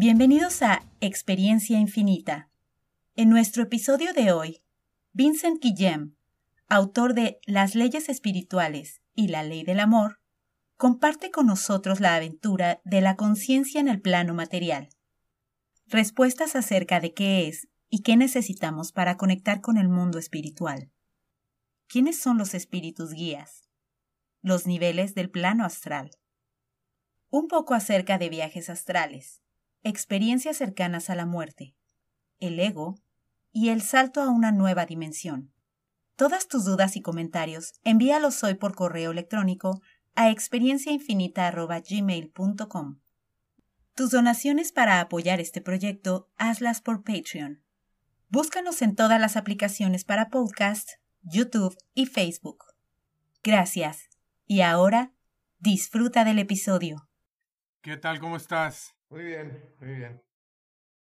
[0.00, 2.48] Bienvenidos a Experiencia Infinita.
[3.16, 4.62] En nuestro episodio de hoy,
[5.12, 6.14] Vincent Guillem,
[6.68, 10.20] autor de Las leyes espirituales y la ley del amor,
[10.76, 14.88] comparte con nosotros la aventura de la conciencia en el plano material.
[15.88, 20.92] Respuestas acerca de qué es y qué necesitamos para conectar con el mundo espiritual.
[21.88, 23.68] ¿Quiénes son los espíritus guías?
[24.42, 26.12] Los niveles del plano astral.
[27.30, 29.42] Un poco acerca de viajes astrales,
[29.82, 31.74] experiencias cercanas a la muerte,
[32.38, 32.94] el ego
[33.52, 35.52] y el salto a una nueva dimensión.
[36.16, 39.80] Todas tus dudas y comentarios envíalos hoy por correo electrónico
[40.14, 43.00] a experienciainfinita.gmail.com.
[43.94, 47.62] Tus donaciones para apoyar este proyecto, hazlas por Patreon.
[48.28, 50.90] Búscanos en todas las aplicaciones para podcast,
[51.22, 52.64] YouTube y Facebook.
[53.42, 54.08] Gracias.
[54.46, 55.12] Y ahora,
[55.58, 57.08] disfruta del episodio.
[57.80, 58.20] ¿Qué tal?
[58.20, 58.97] ¿Cómo estás?
[59.10, 60.22] Muy bien, muy bien.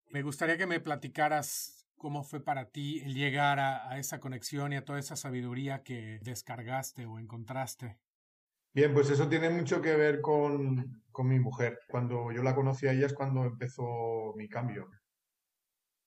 [0.10, 4.74] Me gustaría que me platicaras cómo fue para ti el llegar a, a, esa conexión
[4.74, 8.00] y a toda esa sabiduría que descargaste o encontraste.
[8.74, 11.80] Bien, pues eso tiene mucho que ver con, con mi mujer.
[11.88, 14.90] Cuando yo la conocí a ella es cuando empezó mi cambio.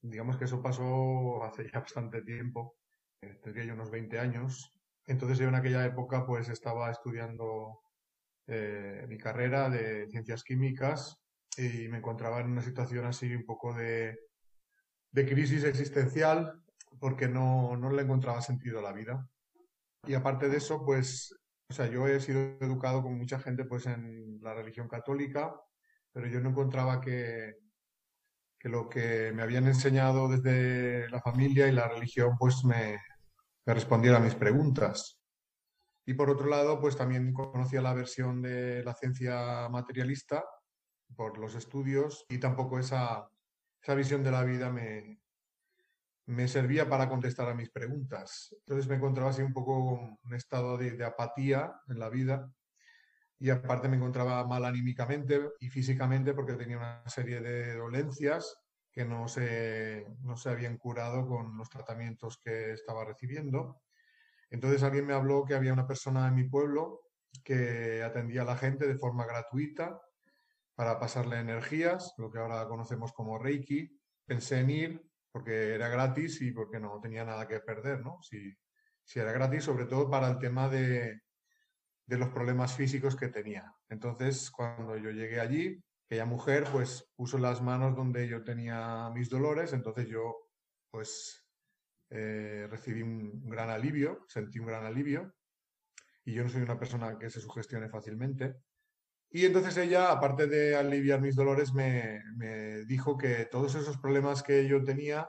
[0.03, 2.77] Digamos que eso pasó hace ya bastante tiempo,
[3.21, 4.73] eh, tendría yo unos 20 años.
[5.07, 7.81] Entonces yo en aquella época pues estaba estudiando
[8.49, 11.17] eh, mi carrera de ciencias químicas
[11.57, 14.19] y me encontraba en una situación así un poco de,
[15.11, 16.63] de crisis existencial
[16.99, 19.29] porque no, no le encontraba sentido a la vida.
[20.07, 21.35] Y aparte de eso, pues
[21.69, 25.53] o sea, yo he sido educado con mucha gente pues en la religión católica,
[26.13, 27.57] pero yo no encontraba que,
[28.59, 33.01] que lo que me habían enseñado desde la familia y la religión pues me,
[33.67, 35.21] me respondiera a mis preguntas.
[36.07, 40.45] Y por otro lado, pues también conocía la versión de la ciencia materialista
[41.15, 43.31] por los estudios y tampoco esa,
[43.83, 45.21] esa visión de la vida me,
[46.27, 48.55] me servía para contestar a mis preguntas.
[48.61, 52.53] Entonces me encontraba así un poco en un estado de, apatía en la vida
[53.39, 58.57] y aparte me encontraba mal anímicamente y físicamente porque tenía una serie de dolencias
[58.91, 63.83] que no se, no se habían curado con los tratamientos que estaba recibiendo.
[64.51, 67.03] Entonces alguien me habló que había una persona en mi pueblo
[67.45, 70.01] que atendía a la gente de forma gratuita
[70.77, 73.99] para pasarle energías, lo que ahora conocemos como Reiki.
[74.27, 78.21] Pensé en ir, porque era gratis y porque no tenía nada que perder, ¿no?
[78.23, 78.55] Si,
[79.15, 81.23] era gratis, sobre todo para el tema de,
[82.07, 83.73] de, los problemas físicos que tenía.
[83.89, 89.31] Entonces, cuando yo llegué allí, aquella mujer pues puso las manos donde yo tenía mis
[89.31, 90.51] dolores, entonces yo
[90.91, 91.47] pues
[92.11, 95.35] eh, recibí un gran alivio, sentí un gran alivio,
[96.25, 98.57] y yo no soy una persona que se sugestione fácilmente.
[99.31, 104.43] Y entonces ella, aparte de aliviar mis dolores, me, me, dijo que todos esos problemas
[104.43, 105.29] que yo tenía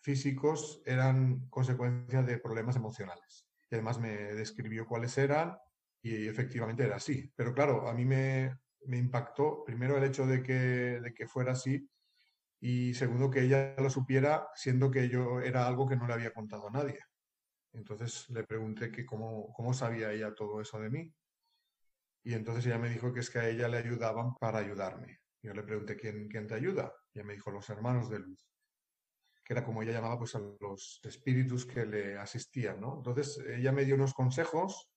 [0.00, 3.46] físicos eran consecuencia de problemas emocionales.
[3.70, 5.56] Y además me describió cuáles eran
[6.02, 7.32] y efectivamente era así.
[7.34, 8.56] Pero claro, a mí me,
[8.86, 11.88] me impactó primero el hecho de que, de que fuera así
[12.60, 16.32] y segundo que ella lo supiera siendo que yo era algo que no le había
[16.32, 16.98] contado a nadie.
[17.72, 21.12] Entonces le pregunté que cómo, cómo sabía ella todo eso de mí
[22.24, 25.20] y entonces ella me dijo que es que a ella le ayudaban para ayudarme.
[25.42, 26.92] Yo le pregunté, ¿quién, quién te ayuda?
[27.12, 28.48] Y ella me dijo, los hermanos de luz,
[29.44, 32.96] que era como ella llamaba pues a los espíritus que le asistían, ¿no?
[32.96, 34.90] Entonces ella me dio unos consejos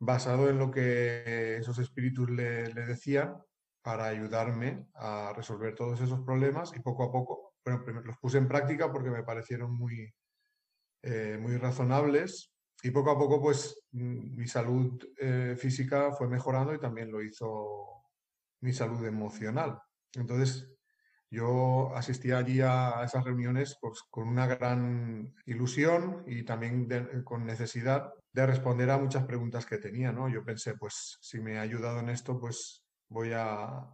[0.00, 3.36] basado en lo que esos espíritus le, le decían
[3.82, 8.48] para ayudarme a resolver todos esos problemas y poco a poco, bueno, los puse en
[8.48, 10.14] práctica porque me parecieron muy,
[11.02, 12.52] eh, muy razonables
[12.82, 17.22] y poco a poco, pues mm, mi salud eh, física fue mejorando y también lo
[17.22, 18.04] hizo
[18.60, 19.80] mi salud emocional.
[20.14, 20.68] Entonces,
[21.30, 26.88] yo asistía allí a, esas reuniones pues, con una gran ilusión y también
[27.24, 30.28] con necesidad de responder a muchas preguntas que tenía, ¿no?
[30.28, 33.86] Yo pensé, pues si me ha ayudado en esto, pues voy a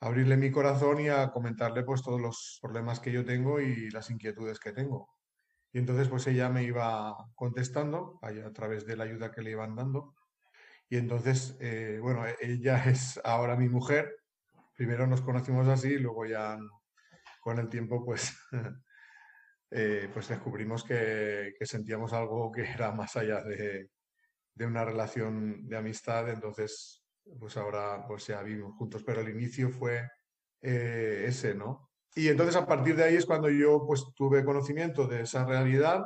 [0.00, 4.10] abrirle mi corazón y a comentarle pues todos los problemas que yo tengo y las
[4.10, 5.17] inquietudes que tengo.
[5.72, 9.76] Y entonces pues ella me iba contestando a, través de la ayuda que le iban
[9.76, 10.14] dando.
[10.88, 14.16] Y entonces, eh, bueno, e, ella es ahora mi mujer.
[14.74, 16.58] Primero nos conocimos así, luego ya
[17.40, 18.36] con el tiempo pues,
[19.70, 23.90] eh, pues descubrimos que, que, sentíamos algo que era más allá de,
[24.54, 26.28] de, una relación de amistad.
[26.30, 27.04] Entonces,
[27.38, 29.02] pues ahora pues ya vivimos juntos.
[29.04, 30.08] Pero el inicio fue
[30.62, 31.87] eh, ese, ¿no?
[32.14, 36.04] Y entonces a partir de ahí es cuando yo pues tuve conocimiento de esa realidad,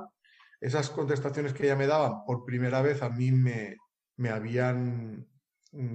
[0.61, 3.77] esas contestaciones que ella me daban por primera vez a mí me,
[4.17, 5.27] me habían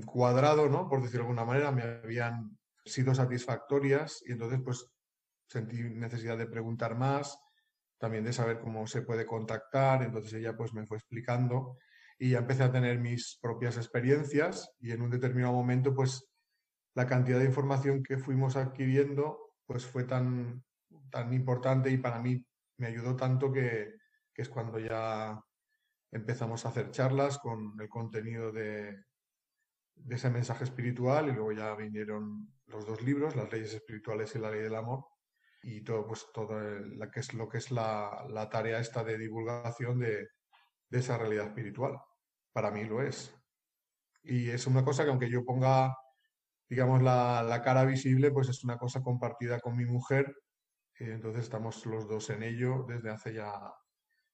[0.05, 0.89] cuadrado, ¿no?
[0.89, 4.91] Por decirlo de alguna manera, me habían sido satisfactorias y entonces pues
[5.47, 7.37] sentí necesidad de preguntar más,
[7.99, 11.77] también de saber cómo se puede contactar, entonces ella pues me fue explicando
[12.19, 16.27] y ya empecé a tener mis propias experiencias y en un determinado momento pues
[16.95, 20.63] la cantidad de información que fuimos adquiriendo pues fue tan,
[21.11, 22.43] tan importante y para mí
[22.77, 23.97] me ayudó tanto que,
[24.33, 25.39] que es cuando ya
[26.11, 28.97] empezamos a hacer charlas con el contenido de,
[29.95, 34.39] de ese mensaje espiritual y luego ya vinieron los dos libros, Las leyes espirituales y
[34.39, 35.05] la ley del amor,
[35.63, 40.29] y todo, pues, todo es, lo que es la, la tarea esta de divulgación de,
[40.89, 41.99] de, esa realidad espiritual.
[42.53, 43.33] Para mí lo es.
[44.23, 45.95] Y es una cosa que aunque yo ponga,
[46.69, 50.35] digamos, la, la cara visible, pues es una cosa compartida con mi mujer.
[50.99, 53.51] Y entonces estamos los dos en ello desde hace ya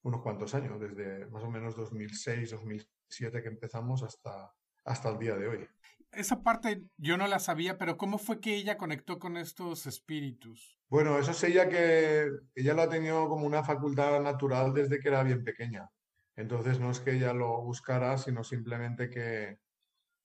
[0.03, 4.53] unos cuantos años, desde más o menos 2006, 2007 que empezamos hasta,
[4.85, 5.68] hasta el día de hoy.
[6.12, 10.77] Esa parte yo no la sabía, pero ¿cómo fue que ella conectó con estos espíritus?
[10.88, 15.07] Bueno, eso es ella que ella lo ha tenido como una facultad natural desde que
[15.07, 15.89] era bien pequeña.
[16.36, 19.59] Entonces no es que ella lo buscara, sino simplemente que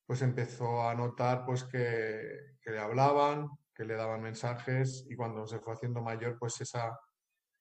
[0.09, 5.59] pues empezó a notar pues que, le hablaban, que le daban mensajes y cuando se
[5.59, 6.99] fue haciendo mayor pues esa,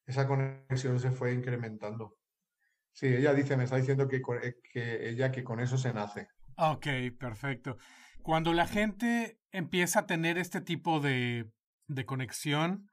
[0.06, 2.16] esa conexión se fue incrementando.
[2.94, 4.22] Sí, ella dice, me está diciendo que,
[4.72, 6.30] que ella que con eso se nace.
[6.56, 6.88] Ok,
[7.20, 7.78] perfecto.
[8.24, 11.52] Cuando la gente empieza a tener este tipo de,
[11.88, 12.90] de conexión,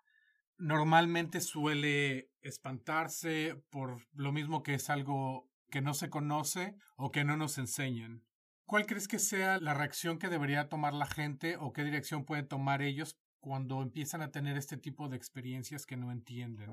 [0.59, 7.23] normalmente suele espantarse por lo mismo que es algo que no se conoce o que
[7.23, 8.25] no nos enseñan.
[8.67, 12.49] ¿Cuál crees que sea la reacción que debería tomar la gente o qué dirección pueden
[12.49, 16.73] tomar ellos cuando empiezan a tener este tipo de experiencias que no entienden?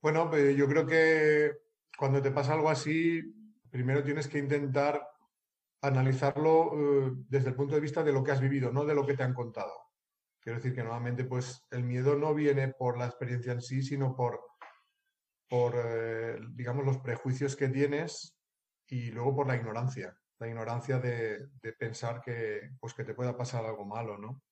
[0.00, 1.52] Bueno, pues yo creo que
[1.98, 3.22] cuando te pasa algo así,
[3.70, 5.06] primero tienes que intentar
[5.82, 9.06] analizarlo eh, desde el punto de vista de lo que has vivido, no de lo
[9.06, 9.72] que te han contado.
[10.40, 14.16] Quiero decir que normalmente pues el miedo no viene por la experiencia en sí, sino
[14.16, 14.40] por,
[15.48, 18.36] por eh, digamos, los prejuicios que tienes
[18.88, 21.48] y luego por la ignorancia, la ignorancia de,
[21.78, 24.42] pensar que, pues, que te pueda pasar algo malo, ¿no?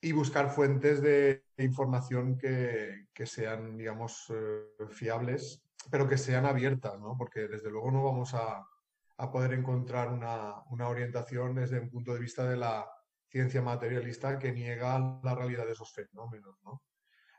[0.00, 7.16] Y buscar fuentes de información que, sean, digamos, eh, fiables, pero que sean abiertas, ¿no?
[7.16, 8.66] Porque desde luego no vamos a,
[9.18, 12.86] a poder encontrar una, una, orientación desde un punto de vista de la
[13.28, 16.56] ciencia materialista que niega la realidad de esos fenómenos.
[16.64, 16.82] ¿no?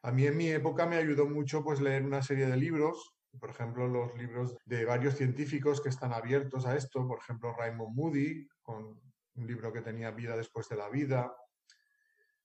[0.03, 3.50] A mí en mi época me ayudó mucho pues, leer una serie de libros, por
[3.50, 8.48] ejemplo, los libros de varios científicos que están abiertos a esto, por ejemplo, Raymond Moody,
[8.62, 9.00] con
[9.36, 11.34] un libro que tenía Vida después de la vida,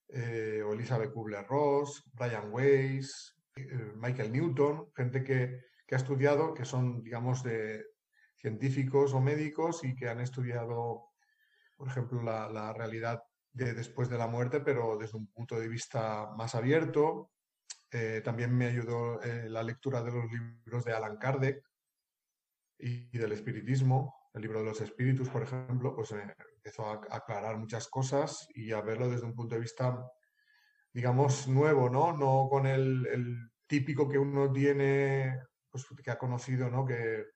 [0.09, 7.03] eh, Elizabeth Kubler-Ross, Brian Weiss, eh, Michael Newton, gente que, que, ha estudiado, que son,
[7.03, 7.93] digamos, de,
[8.43, 11.12] científicos o médicos y que han estudiado,
[11.77, 13.23] por ejemplo, la, realidad
[13.53, 17.31] de después de la muerte, pero desde un punto de vista más abierto.
[17.94, 21.62] Eh, también me ayudó eh, la lectura de los libros de Alan Kardec
[22.79, 24.31] y, del espiritismo.
[24.33, 28.73] El libro de los espíritus, por ejemplo, pues eh, empezó a, aclarar muchas cosas y
[28.73, 30.11] a verlo desde un punto de vista,
[30.91, 32.17] digamos, nuevo, ¿no?
[32.17, 36.87] No con el, el típico que uno tiene, pues que ha conocido, ¿no?
[36.87, 37.27] Que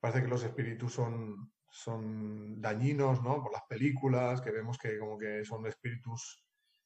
[0.00, 3.42] parece que los espíritus son, son dañinos, ¿no?
[3.42, 6.42] Por las películas, que vemos que como que son espíritus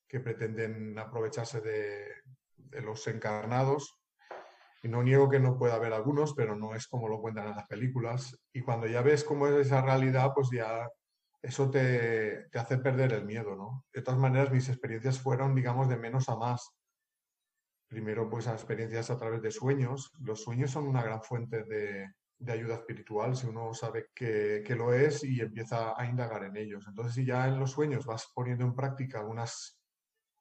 [0.08, 2.08] que pretenden aprovecharse de,
[2.82, 3.98] los encarnados.
[4.82, 7.56] Y no niego que no pueda haber algunos, pero no es como lo cuentan en
[7.56, 8.38] las películas.
[8.52, 10.86] Y cuando ya ves cómo es esa realidad, pues ya
[11.40, 13.84] eso te, te hace perder el miedo, ¿no?
[13.92, 16.70] De todas maneras, mis experiencias fueron, digamos, de menos a más.
[17.88, 20.12] Primero, pues, experiencias a través de sueños.
[20.20, 22.06] Los sueños son una gran fuente de,
[22.38, 26.56] de ayuda espiritual si uno sabe que, que, lo es y empieza a indagar en
[26.56, 26.84] ellos.
[26.88, 29.78] Entonces, si ya en los sueños vas poniendo en práctica algunas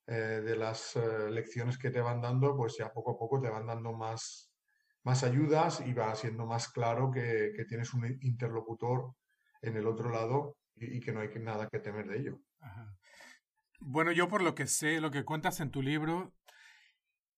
[0.07, 3.49] eh, de las eh, lecciones que te van dando, pues ya poco a poco te
[3.49, 4.51] van dando más,
[5.03, 9.15] más ayudas y va siendo más claro que, que tienes un interlocutor
[9.61, 12.39] en el otro lado y, y, que no hay nada que temer de ello.
[13.79, 16.33] Bueno, yo por lo que sé, lo que cuentas en tu libro,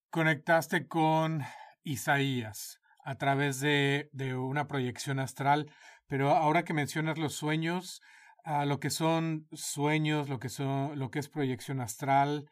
[0.09, 1.43] conectaste con
[1.83, 5.71] Isaías a través de, de una proyección astral.
[6.07, 8.01] Pero ahora que mencionas los sueños,
[8.45, 12.47] a lo que son sueños, lo que, son, lo que es proyección astral,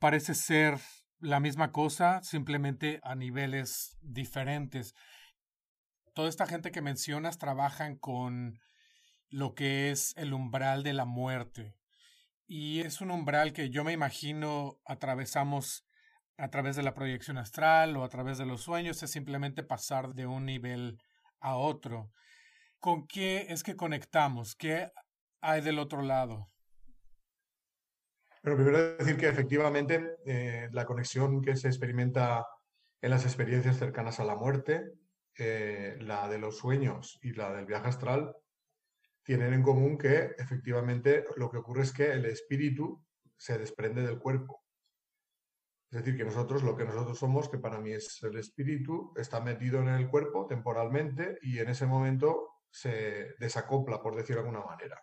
[0.00, 0.78] parece ser
[1.20, 4.94] la misma cosa, simplemente a niveles diferentes.
[6.14, 8.58] Toda esta gente que mencionas trabajan con
[9.28, 11.74] lo que es el umbral de la muerte.
[12.46, 15.84] Y es un umbral que yo me imagino atravesamos
[16.38, 20.14] a través de la proyección astral o a través de los sueños, es simplemente pasar
[20.14, 20.98] de un nivel
[21.40, 22.12] a otro.
[22.78, 24.54] ¿Con qué es que conectamos?
[24.54, 24.90] ¿Qué
[25.44, 26.50] hay del otro lado?
[28.42, 32.46] Bueno, primero decir que efectivamente eh, la conexión que se experimenta
[33.00, 34.92] en las experiencias cercanas a la muerte,
[35.36, 38.34] eh, la de los sueños y la del viaje astral,
[39.22, 43.02] tienen en común que efectivamente lo que ocurre es que el espíritu
[43.36, 44.62] se desprende del cuerpo.
[45.90, 49.40] Es decir, que nosotros, lo que nosotros somos, que para mí es el espíritu, está
[49.40, 54.66] metido en el cuerpo temporalmente y en ese momento se desacopla, por decirlo de alguna
[54.66, 55.00] manera.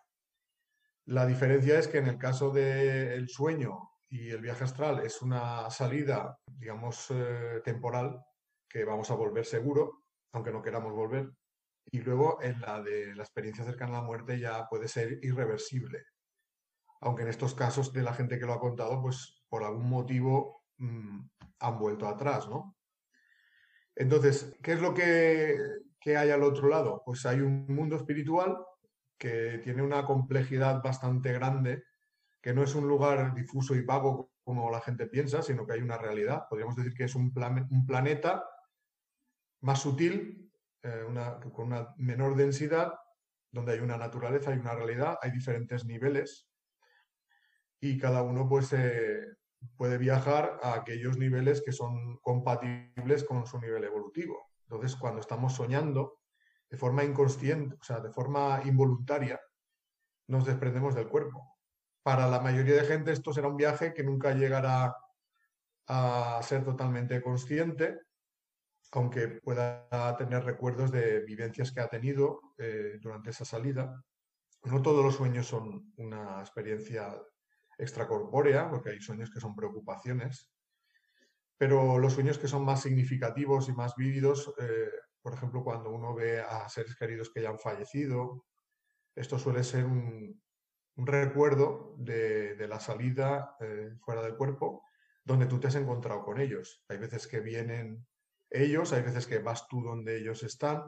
[1.06, 5.68] La diferencia es que en el caso del sueño y el viaje astral es una
[5.70, 8.22] salida, digamos, eh, temporal,
[8.68, 11.32] que vamos a volver seguro, aunque no queramos volver.
[11.90, 16.04] Y luego en la de la experiencia cercana a la muerte ya puede ser irreversible.
[17.00, 20.62] Aunque en estos casos de la gente que lo ha contado, pues por algún motivo
[20.78, 21.20] mm,
[21.58, 22.76] han vuelto atrás, ¿no?
[23.96, 25.58] Entonces, ¿qué es lo que,
[26.00, 27.02] que hay al otro lado?
[27.04, 28.56] Pues hay un mundo espiritual
[29.22, 31.84] que tiene una complejidad bastante grande,
[32.40, 35.80] que no es un lugar difuso y vago como la gente piensa, sino que hay
[35.80, 36.46] una realidad.
[36.50, 37.32] Podríamos decir que es un,
[37.86, 38.44] planeta
[39.60, 40.50] más sutil,
[40.82, 41.04] eh,
[41.52, 42.94] con una menor densidad,
[43.52, 46.50] donde hay una naturaleza, hay una realidad, hay diferentes niveles
[47.80, 49.36] y cada uno pues, eh,
[49.76, 54.50] puede viajar a aquellos niveles que son compatibles con su nivel evolutivo.
[54.62, 56.21] Entonces, cuando estamos soñando,
[56.72, 59.38] de forma inconsciente, o sea, de forma involuntaria,
[60.28, 61.58] nos desprendemos del cuerpo.
[62.02, 64.96] Para la mayoría de gente esto será un viaje que nunca llegará
[65.86, 68.00] a ser totalmente consciente,
[68.92, 74.02] aunque pueda tener recuerdos de vivencias que ha tenido eh, durante esa salida.
[74.64, 77.14] No todos los sueños son una experiencia
[77.76, 80.50] extracorpórea, porque hay sueños que son preocupaciones,
[81.58, 84.88] pero los sueños que son más significativos y más vívidos eh,
[85.22, 88.44] por ejemplo, cuando uno ve a seres queridos que ya han fallecido,
[89.14, 90.42] esto suele ser un,
[90.96, 94.84] recuerdo de, la salida eh, fuera del cuerpo,
[95.24, 96.84] donde tú te has encontrado con ellos.
[96.88, 98.04] Hay veces que vienen
[98.50, 100.82] ellos, hay veces que vas tú donde ellos están.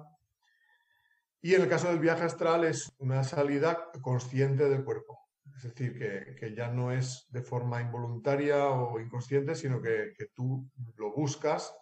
[1.41, 5.21] Y en el caso del viaje astral es una salida consciente del cuerpo.
[5.57, 5.97] Es decir,
[6.39, 11.73] que, ya no es de forma involuntaria o inconsciente, sino que, que tú lo buscas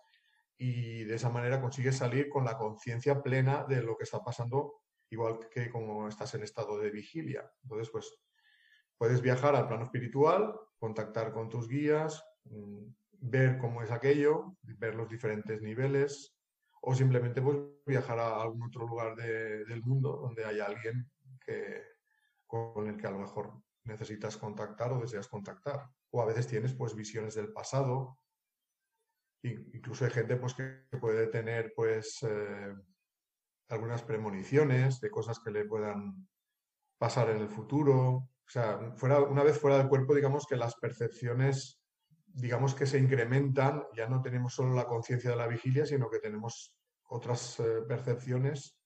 [0.62, 4.74] y de esa manera consigues salir con la conciencia plena de lo que está pasando,
[5.10, 7.50] igual que como estás en estado de vigilia.
[7.64, 8.16] Entonces, pues
[8.96, 12.86] puedes viajar al plano espiritual, contactar con tus guías, mm,
[13.22, 16.38] ver cómo es aquello, ver los diferentes niveles,
[16.80, 21.10] o simplemente pues, viajar a algún otro lugar del mundo donde haya alguien
[21.44, 21.82] que,
[22.46, 23.52] con el que a lo mejor
[23.82, 25.88] necesitas contactar o deseas contactar.
[26.12, 28.20] O a veces tienes pues visiones del pasado
[29.42, 32.74] Incluso hay gente pues, que puede tener pues, eh,
[33.68, 36.28] algunas premoniciones de cosas que le puedan
[36.98, 38.08] pasar en el futuro.
[38.08, 41.82] O sea, fuera, una vez fuera del cuerpo, digamos que las percepciones,
[42.26, 46.20] digamos que se incrementan, ya no tenemos solo la conciencia de la vigilia, sino que
[46.20, 46.76] tenemos
[47.08, 48.78] otras eh, percepciones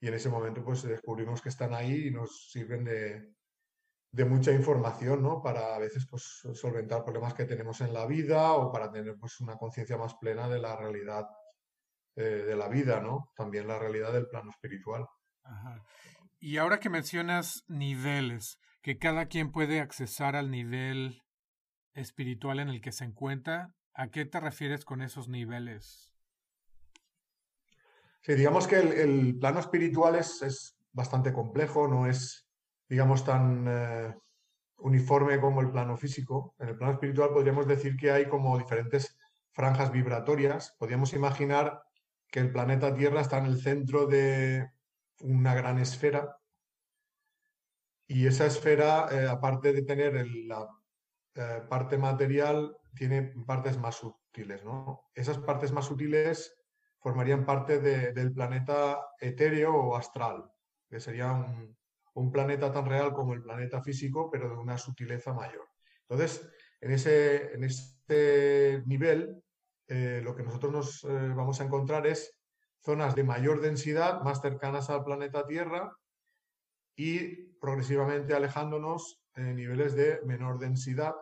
[0.00, 3.34] y en ese momento pues descubrimos que están ahí y nos sirven de,
[4.12, 5.40] de mucha información, ¿no?
[5.40, 9.40] Para a veces pues, solventar problemas que tenemos en la vida o para tener pues,
[9.40, 11.28] una conciencia más plena de la realidad
[12.16, 13.30] eh, de la vida, ¿no?
[13.36, 15.06] También la realidad del plano espiritual.
[16.40, 21.22] Y ahora que mencionas niveles, que cada quien puede accesar al nivel
[21.94, 26.12] espiritual en el que se encuentra, ¿a qué te refieres con esos niveles?
[28.22, 32.49] Sí, digamos que el, el plano espiritual es, es bastante complejo, no es
[32.90, 34.14] digamos, tan eh,
[34.78, 36.56] uniforme como el plano físico.
[36.58, 39.16] En el plano espiritual podríamos decir que hay como diferentes
[39.52, 40.74] franjas vibratorias.
[40.76, 41.82] Podríamos imaginar
[42.26, 44.68] que el planeta Tierra está en el centro de
[45.20, 46.36] una gran esfera
[48.08, 50.66] y esa esfera, eh, aparte de tener la
[51.36, 54.64] eh, parte material, tiene partes más sutiles.
[54.64, 55.04] ¿no?
[55.14, 56.56] Esas partes más sutiles
[56.98, 60.50] formarían parte del planeta etéreo o astral,
[60.88, 61.78] que sería un,
[62.14, 65.66] un planeta tan real como el planeta físico, pero de una sutileza mayor.
[66.08, 66.48] Entonces,
[66.80, 69.42] en ese, en este nivel,
[69.86, 72.36] eh, lo que nosotros nos eh, vamos a encontrar es
[72.82, 75.92] zonas de mayor densidad, más cercanas al planeta Tierra,
[76.96, 81.14] y progresivamente alejándonos en niveles de menor densidad.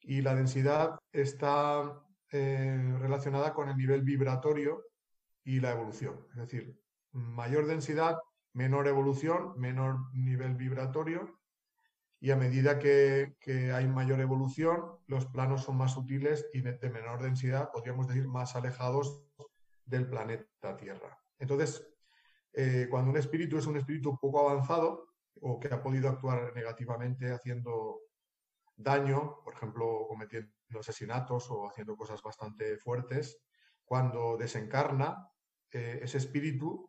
[0.00, 4.84] Y la densidad está eh, relacionada con el nivel vibratorio
[5.44, 6.26] y la evolución.
[6.30, 6.78] Es decir,
[7.12, 8.18] mayor densidad,
[8.54, 11.38] menor evolución, menor nivel vibratorio,
[12.20, 13.36] y a medida que,
[13.74, 18.56] hay mayor evolución, los planos son más sutiles y de menor densidad, podríamos decir, más
[18.56, 19.22] alejados
[19.84, 21.18] del planeta Tierra.
[21.38, 21.86] Entonces,
[22.54, 25.08] eh, cuando un espíritu es un espíritu poco avanzado
[25.42, 28.00] o que ha podido actuar negativamente haciendo
[28.76, 33.38] daño, por ejemplo, cometiendo asesinatos o haciendo cosas bastante fuertes,
[33.84, 35.28] cuando desencarna,
[35.70, 36.88] eh, ese espíritu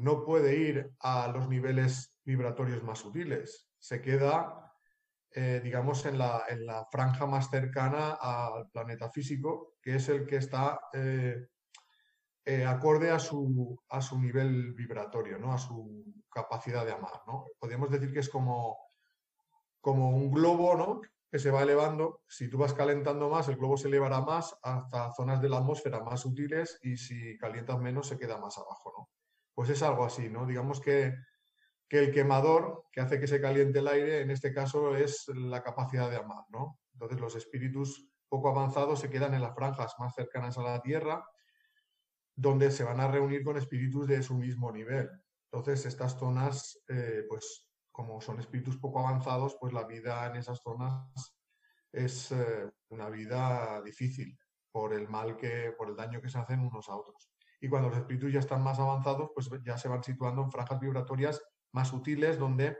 [0.00, 4.72] no puede ir a los niveles vibratorios más sutiles, se queda,
[5.32, 10.26] eh, digamos, en la, en la, franja más cercana al planeta físico, que es el
[10.26, 11.46] que está eh,
[12.66, 15.52] acorde a su, a su nivel vibratorio, ¿no?
[15.52, 17.22] a su capacidad de amar.
[17.26, 17.46] ¿no?
[17.58, 18.78] Podríamos decir que es como,
[19.80, 21.00] como un globo ¿no?
[21.30, 22.22] que se va elevando.
[22.26, 26.02] Si tú vas calentando más, el globo se elevará más hasta zonas de la atmósfera
[26.02, 29.19] más sutiles y si calientas menos se queda más abajo, ¿no?
[29.60, 30.46] Pues es algo así, ¿no?
[30.46, 31.14] Digamos que,
[31.86, 35.62] que el quemador que hace que se caliente el aire, en este caso, es la
[35.62, 36.80] capacidad de amar, ¿no?
[36.94, 41.22] Entonces los espíritus poco avanzados se quedan en las franjas más cercanas a la Tierra,
[42.34, 45.10] donde se van a reunir con espíritus de su mismo nivel.
[45.52, 50.62] Entonces estas zonas, eh, pues como son espíritus poco avanzados, pues la vida en esas
[50.62, 51.36] zonas
[51.92, 54.38] es eh, una vida difícil
[54.72, 57.30] por el mal que, por el daño que se hacen unos a otros.
[57.60, 60.80] Y cuando los espíritus ya están más avanzados, pues ya se van situando en franjas
[60.80, 62.76] vibratorias más sutiles, donde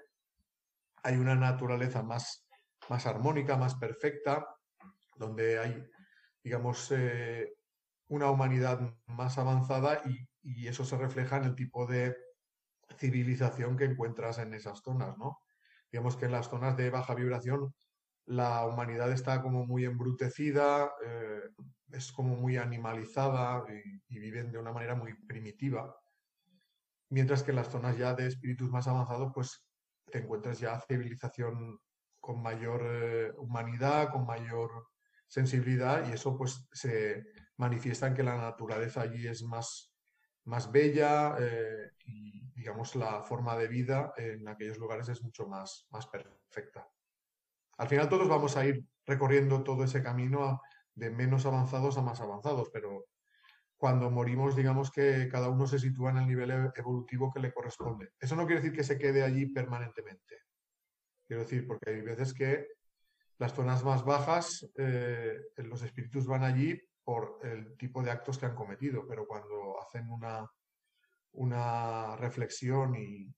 [1.02, 2.46] hay una naturaleza más,
[2.88, 4.46] más armónica, más perfecta,
[5.16, 5.84] donde hay,
[6.42, 7.54] digamos, eh,
[8.08, 10.26] una humanidad más avanzada y,
[10.66, 12.16] eso se refleja en el tipo de
[12.96, 15.42] civilización que encuentras en esas zonas, ¿no?
[15.92, 17.74] Digamos que en las zonas de baja vibración
[18.24, 21.42] la humanidad está como muy embrutecida, eh,
[21.92, 23.64] es como muy animalizada
[24.08, 25.96] y, viven de una manera muy primitiva.
[27.08, 29.66] Mientras que en las zonas ya de espíritus más avanzados, pues
[30.10, 31.78] te encuentras ya civilización
[32.20, 34.88] con mayor eh, humanidad, con mayor
[35.26, 37.24] sensibilidad y eso pues se
[37.56, 39.90] manifiesta en que la naturaleza allí es más
[40.44, 45.86] más bella eh, y, digamos, la forma de vida en aquellos lugares es mucho más,
[45.90, 46.88] más perfecta.
[47.78, 50.60] Al final todos vamos a ir recorriendo todo ese camino
[50.94, 53.06] de menos avanzados a más avanzados, pero
[53.76, 57.52] cuando morimos, digamos que cada uno se sitúa en el nivel e-, evolutivo que le
[57.52, 58.12] corresponde.
[58.20, 60.42] Eso no quiere decir que se quede allí permanentemente.
[61.26, 62.66] Quiero decir, porque hay veces que
[63.38, 68.44] las zonas más bajas, eh, los espíritus van allí por el tipo de actos que
[68.44, 70.46] han cometido, pero cuando hacen una,
[71.32, 73.34] una reflexión y,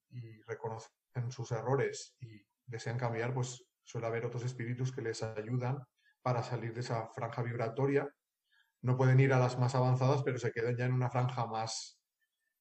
[0.47, 0.91] reconocen
[1.31, 5.79] sus errores y desean cambiar, pues suele haber otros espíritus que les ayudan
[6.23, 8.09] para salir de esa franja vibratoria.
[8.81, 12.01] No pueden ir a las más avanzadas, pero se quedan ya en una franja más,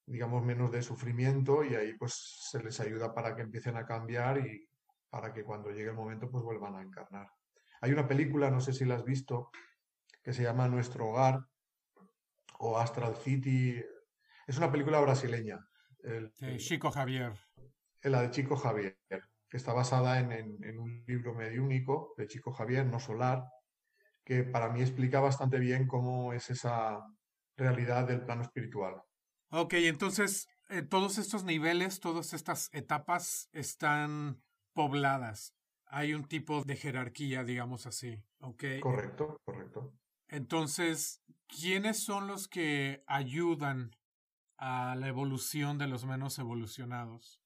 [0.05, 2.13] digamos, menos de sufrimiento y ahí pues
[2.49, 4.67] se les ayuda para que empiecen a cambiar y
[5.09, 7.29] para que cuando llegue el momento pues vuelvan a encarnar.
[7.81, 9.49] Hay una película, no sé si la has visto,
[10.23, 11.39] que se llama Nuestro Hogar
[12.59, 13.83] o Astral City.
[14.45, 15.59] Es una película brasileña.
[16.03, 17.33] El, Chico Javier.
[18.03, 18.97] La de Chico Javier,
[19.51, 23.43] que está basada en, un libro mediúnico de Chico Javier, No Solar,
[24.23, 27.01] que para mí explica bastante bien cómo es esa
[27.57, 29.01] realidad del plano espiritual.
[29.49, 34.41] Ok, entonces eh, todos estos niveles, todas estas etapas están
[34.73, 35.53] pobladas.
[35.85, 38.23] Hay un tipo de jerarquía, digamos así.
[38.39, 38.79] Okay.
[38.79, 39.93] Correcto, correcto.
[40.29, 43.97] Entonces, ¿quiénes son los que ayudan
[44.57, 47.40] a la evolución de los menos evolucionados?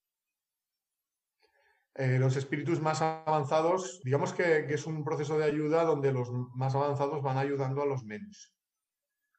[1.98, 6.76] Eh, los espíritus más avanzados, digamos que, es un proceso de ayuda donde los más
[6.76, 8.54] avanzados van ayudando a los menos,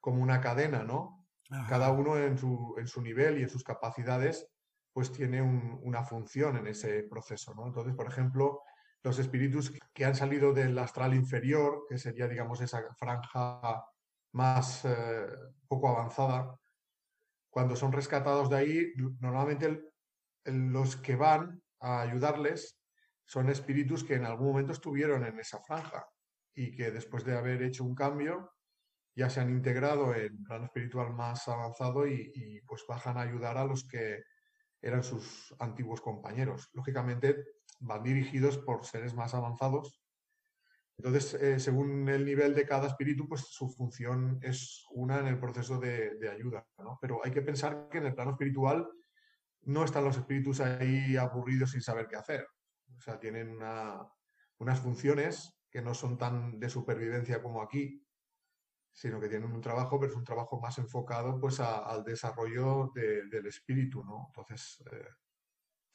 [0.00, 1.26] como una cadena, ¿no?
[1.68, 4.48] Cada uno en su, en su, nivel y en sus capacidades,
[4.92, 7.66] pues tiene una función en ese proceso, ¿no?
[7.66, 8.62] Entonces, por ejemplo,
[9.02, 13.84] los espíritus que han salido del astral inferior, que sería, digamos, esa franja
[14.32, 15.26] más eh,
[15.68, 16.58] poco avanzada,
[17.50, 19.82] cuando son rescatados de ahí, normalmente
[20.44, 22.80] los que van a ayudarles
[23.24, 26.06] son espíritus que en algún momento estuvieron en esa franja
[26.54, 28.52] y que después de haber hecho un cambio
[29.16, 33.64] ya se han integrado en plano espiritual más avanzado y, pues bajan a ayudar a
[33.64, 34.22] los que
[34.82, 36.68] eran sus antiguos compañeros.
[36.74, 37.44] Lógicamente,
[37.80, 40.02] van dirigidos por seres más avanzados.
[40.98, 45.40] Entonces, eh, según el nivel de cada espíritu, pues su función es una en el
[45.40, 46.66] proceso de, ayuda.
[47.00, 48.86] Pero hay que pensar que en el plano espiritual
[49.66, 52.46] no están los espíritus ahí aburridos sin saber qué hacer.
[52.96, 53.58] O sea, tienen
[54.58, 58.02] unas funciones que no son tan de supervivencia como aquí,
[58.92, 63.46] sino que tienen un trabajo, pero es un trabajo más enfocado pues al desarrollo del
[63.46, 64.26] espíritu, ¿no?
[64.28, 65.08] Entonces, eh,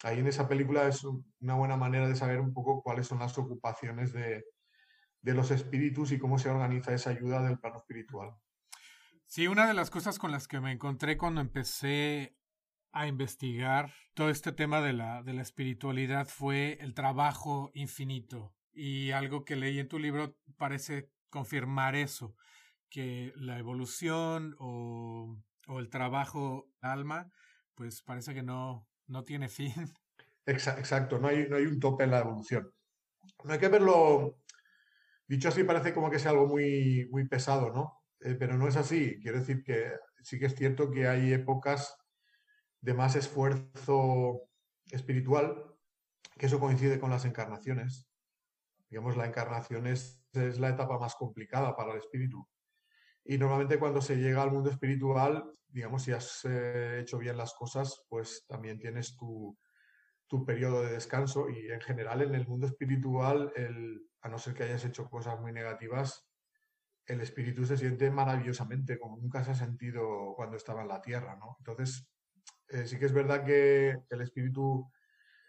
[0.04, 3.38] ahí en esa película es una buena manera de saber un poco cuáles son las
[3.38, 4.44] ocupaciones de,
[5.24, 8.36] los espíritus y cómo se organiza esa ayuda del plano espiritual.
[9.26, 12.38] Sí, una de las cosas con las que me encontré cuando empecé
[12.92, 19.12] a investigar todo este tema de la, de la espiritualidad fue el trabajo infinito Y
[19.12, 22.36] algo que leí en tu libro parece confirmar eso,
[22.90, 27.32] que la evolución o, o el trabajo alma,
[27.76, 29.74] pues parece que no, no tiene fin.
[30.46, 32.72] Exacto, no hay, no hay un tope en la evolución.
[33.44, 34.38] No hay que verlo,
[35.28, 38.02] dicho así, parece como que sea algo muy, muy pesado, ¿no?
[38.20, 39.20] Eh, pero no es así.
[39.22, 39.92] Quiero decir que
[40.24, 41.96] sí que es cierto que hay épocas
[42.82, 44.50] de más esfuerzo
[44.90, 45.76] espiritual,
[46.38, 48.08] que eso coincide con las encarnaciones.
[48.90, 52.48] Digamos, la encarnación es, es la etapa más complicada para el espíritu.
[53.24, 57.54] Y normalmente cuando se llega al mundo espiritual, digamos, si has eh, hecho bien las
[57.54, 59.58] cosas, pues también tienes tu,
[60.28, 64.54] tu periodo de descanso y en general en el mundo espiritual, el, a no ser
[64.54, 66.28] que hayas hecho cosas muy negativas,
[67.06, 71.36] el espíritu se siente maravillosamente, como nunca se ha sentido cuando estaba en la tierra,
[71.36, 71.56] ¿no?
[71.60, 72.10] Entonces,
[72.72, 74.90] eh, sí que es verdad que el espíritu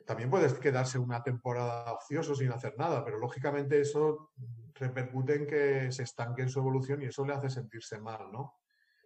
[0.06, 4.32] también puede quedarse una temporada ocioso sin hacer nada, pero lógicamente eso
[4.74, 8.54] repercute en que se estanque en su evolución y eso le hace sentirse mal, ¿no?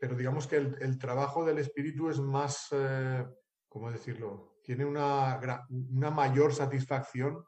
[0.00, 3.24] Pero digamos que el, trabajo del espíritu es más, eh,
[3.68, 4.56] ¿cómo decirlo?
[4.66, 7.44] tiene una, una mayor satisfacción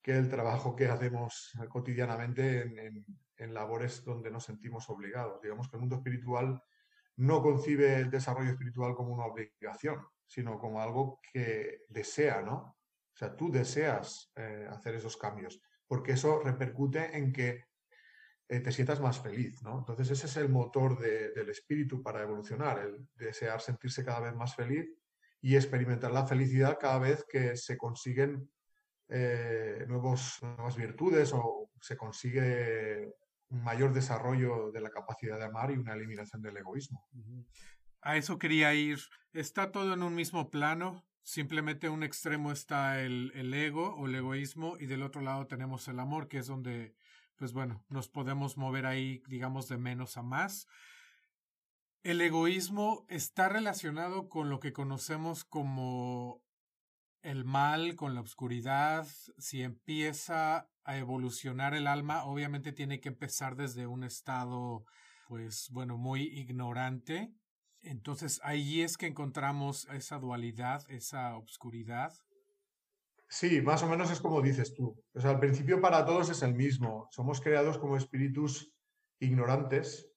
[0.00, 3.04] que el trabajo que hacemos cotidianamente en,
[3.36, 5.40] en, labores donde nos sentimos obligados.
[5.42, 6.62] Digamos que el mundo espiritual
[7.16, 12.76] no concibe el desarrollo espiritual como una obligación, sino como algo que desea, ¿no?
[13.14, 17.64] O sea, tú deseas eh, hacer esos cambios, porque eso repercute en que
[18.48, 19.78] eh, te sientas más feliz, ¿no?
[19.78, 24.54] Entonces ese es el motor del espíritu para evolucionar, el desear sentirse cada vez más
[24.54, 24.90] feliz
[25.40, 28.50] y experimentar la felicidad cada vez que se consiguen
[29.08, 33.14] eh, nuevos, nuevas virtudes o se consigue
[33.50, 37.06] un mayor desarrollo de la capacidad de amar y una eliminación del egoísmo.
[38.00, 38.98] A eso quería ir.
[39.32, 41.04] ¿Está todo en un mismo plano?
[41.22, 45.88] Simplemente un extremo está el, el ego o el egoísmo y del otro lado tenemos
[45.88, 46.94] el amor, que es donde,
[47.36, 50.66] pues bueno, nos podemos mover ahí, digamos, de menos a más.
[52.02, 56.43] El egoísmo está relacionado con lo que conocemos como
[57.24, 59.06] el mal, con la oscuridad.
[59.38, 64.84] Si empieza a evolucionar el alma, obviamente tiene que empezar desde un estado,
[65.26, 67.34] pues bueno, muy ignorante.
[67.80, 72.12] Entonces ahí es que encontramos esa dualidad, esa obscuridad.
[73.28, 75.02] Sí, más o menos es como dices tú.
[75.14, 77.08] O sea, al principio para todos es el mismo.
[77.10, 78.72] Somos creados como espíritus
[79.18, 80.14] ignorantes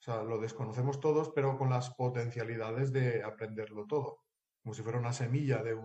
[0.00, 4.24] o sea, lo desconocemos todos, pero con las potencialidades de aprenderlo todo,
[4.62, 5.78] como si fuera una semilla de,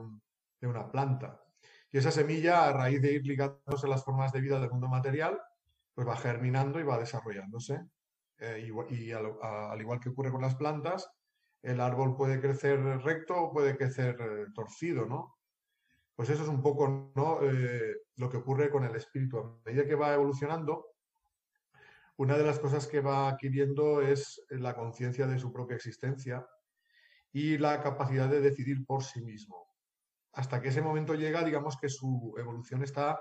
[0.67, 1.41] una planta.
[1.91, 4.88] Y esa semilla, a raíz de ir ligándose a las formas de vida del mundo
[4.88, 5.39] material,
[5.93, 7.86] pues va germinando y va desarrollándose.
[8.38, 11.10] Eh, y, al, igual que ocurre con las plantas,
[11.62, 15.38] el árbol puede crecer recto o puede crecer eh, torcido, ¿no?
[16.15, 17.39] Pues eso es un poco ¿no?
[17.41, 19.39] Eh, lo que ocurre con el espíritu.
[19.39, 20.95] A medida que va evolucionando,
[22.17, 26.47] una de las cosas que va adquiriendo es la conciencia de su propia existencia
[27.34, 29.64] y la capacidad de decidir por sí mismo.
[30.36, 33.19] Hasta que ese momento llega, digamos que su evolución está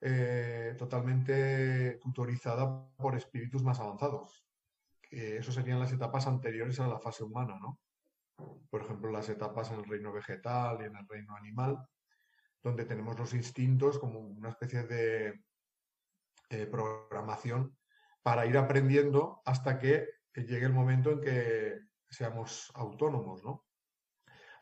[0.00, 4.44] eh, totalmente tutorizada por espíritus más avanzados.
[5.10, 7.78] Eso serían las etapas anteriores a la fase humana, ¿no?
[8.68, 11.78] Por ejemplo, las etapas en el reino vegetal y en el reino animal,
[12.62, 15.42] donde tenemos los instintos como una especie de
[16.50, 17.76] eh, programación
[18.22, 23.65] para ir aprendiendo hasta que llegue el momento en que seamos autónomos, ¿no?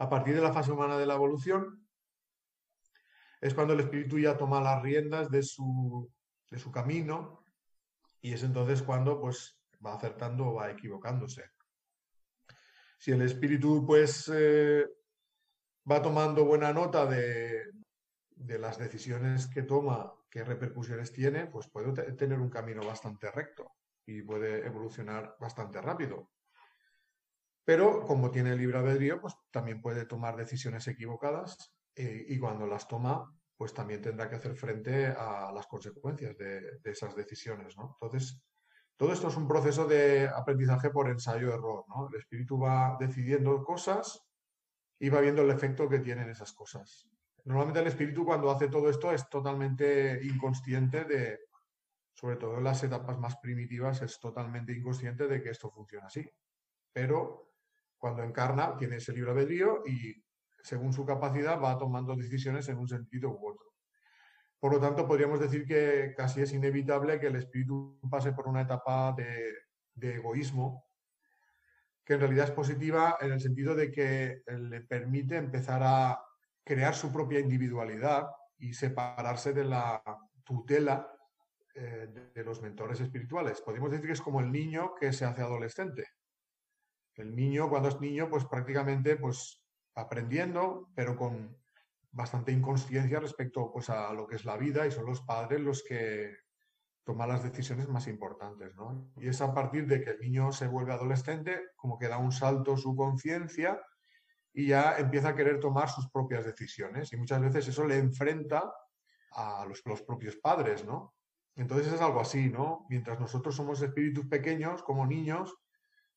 [0.04, 1.88] A partir de la fase humana de la evolución
[3.40, 6.12] es cuando el espíritu ya toma las riendas de su,
[6.50, 7.42] de su camino
[8.20, 11.52] y es entonces cuando pues va acertando o va equivocándose.
[12.98, 14.86] Si el espíritu pues eh,
[15.90, 17.62] va tomando buena nota de,
[18.28, 23.72] de las decisiones que toma qué repercusiones tiene, pues puede tener un camino bastante recto
[24.04, 26.28] y puede evolucionar bastante rápido.
[27.64, 32.86] Pero como tiene libre albedrío, pues también puede tomar decisiones equivocadas eh, y cuando las
[32.86, 37.74] toma, pues también tendrá que hacer frente a las consecuencias de, esas decisiones.
[37.78, 38.42] Entonces,
[38.96, 42.08] todo esto es un proceso de aprendizaje por ensayo-error, ¿no?
[42.08, 44.20] El espíritu va decidiendo cosas
[44.98, 47.08] y va viendo el efecto que tienen esas cosas.
[47.44, 51.40] Normalmente el espíritu cuando hace todo esto es totalmente inconsciente de,
[52.14, 56.28] sobre todo en las etapas más primitivas, es totalmente inconsciente de que esto funciona así.
[56.92, 57.53] Pero
[58.04, 60.22] cuando encarna tiene ese libre albedrío y
[60.62, 63.72] según su capacidad va tomando decisiones en un sentido u otro.
[64.60, 68.60] Por lo tanto, podríamos decir que casi es inevitable que el espíritu pase por una
[68.60, 70.84] etapa de, egoísmo,
[72.04, 76.20] que en realidad es positiva en el sentido de que le permite empezar a
[76.62, 78.26] crear su propia individualidad
[78.58, 80.02] y separarse de la
[80.44, 81.10] tutela
[81.74, 83.62] eh, de, los mentores espirituales.
[83.62, 86.04] Podemos decir que es como el niño que se hace adolescente.
[87.16, 91.56] El niño, cuando es niño, pues prácticamente pues aprendiendo, pero con
[92.10, 95.82] bastante inconsciencia respecto pues, a lo que es la vida y son los padres los
[95.82, 96.36] que
[97.04, 98.74] toman las decisiones más importantes.
[98.76, 99.12] ¿no?
[99.16, 102.32] Y es a partir de que el niño se vuelve adolescente como que da un
[102.32, 103.80] salto su conciencia
[104.52, 107.12] y ya empieza a querer tomar sus propias decisiones.
[107.12, 108.72] Y muchas veces eso le enfrenta
[109.32, 111.14] a los, los propios padres, ¿no?
[111.56, 112.86] Entonces es algo así, ¿no?
[112.88, 115.54] Mientras nosotros somos espíritus pequeños, como niños,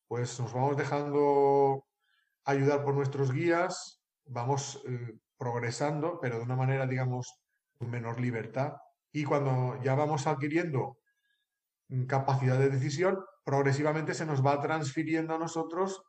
[0.08, 1.86] pues nos vamos dejando
[2.44, 7.40] ayudar por nuestros guías, vamos eh, progresando, pero de una manera, digamos,
[7.78, 8.72] con menor libertad.
[9.12, 10.98] Y cuando ya vamos adquiriendo
[11.88, 16.02] mm, capacidad de decisión, progresivamente se nos va transfiriendo a nosotros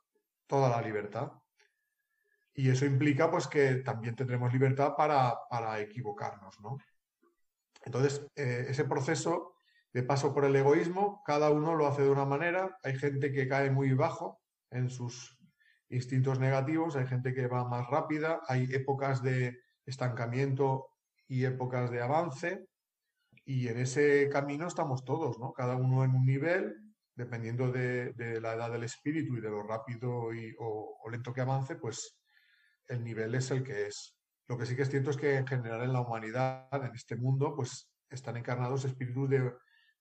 [0.46, 1.32] toda la libertad.
[2.54, 6.78] Y eso implica pues que también tendremos libertad para, para equivocarnos, ¿no?
[7.84, 9.54] Entonces, eh, ese proceso
[9.92, 12.78] de paso por el egoísmo, cada uno lo hace de una manera.
[12.82, 15.38] Hay gente que cae muy bajo en sus
[15.88, 20.88] instintos negativos, hay gente que va más rápida, hay épocas de estancamiento
[21.26, 22.66] y épocas de avance.
[23.44, 25.52] Y en ese camino estamos todos, ¿no?
[25.52, 26.76] Cada uno en un nivel,
[27.16, 31.74] dependiendo de, la edad del espíritu y de lo rápido o, o lento que avance,
[31.74, 32.16] pues
[32.86, 34.16] el nivel es el que es.
[34.46, 37.16] Lo que sí que es cierto es que en general en la humanidad, en este
[37.16, 39.52] mundo, pues están encarnados espíritus de,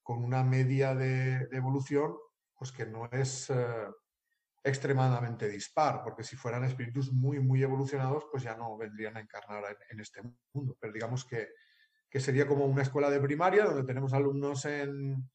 [0.09, 2.17] con una media de, evolución
[2.57, 3.85] pues que no es eh,
[4.63, 9.77] extremadamente dispar, porque si fueran espíritus muy, muy evolucionados, pues ya no vendrían a encarnar
[9.87, 10.75] en, este mundo.
[10.79, 11.49] Pero digamos que,
[12.09, 15.29] que, sería como una escuela de primaria donde tenemos alumnos en,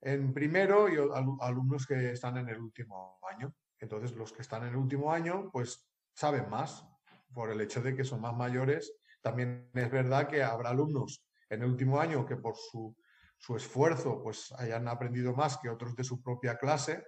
[0.00, 0.96] en primero y
[1.42, 3.54] alumnos que están en el último año.
[3.78, 6.82] Entonces los que están en el último año, pues saben más,
[7.34, 8.90] por el hecho de que son más mayores.
[9.20, 12.96] También es verdad que habrá alumnos en el último año que por su,
[13.56, 17.04] esfuerzo pues hayan aprendido más que otros de su propia clase.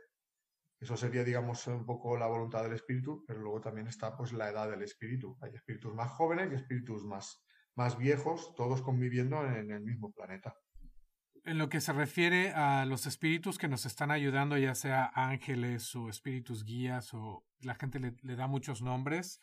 [0.78, 4.50] Eso sería, digamos, un poco la voluntad del espíritu, pero luego también está pues la
[4.50, 5.38] edad del espíritu.
[5.40, 7.42] Hay espíritus más jóvenes y espíritus más,
[7.74, 10.54] más viejos, todos conviviendo en el mismo planeta.
[11.44, 15.94] En lo que se refiere a los espíritus que nos están ayudando, ya sea ángeles
[15.96, 19.40] o espíritus guías o la gente le da muchos nombres,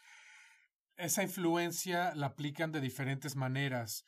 [0.97, 4.05] esa influencia la aplican de diferentes maneras.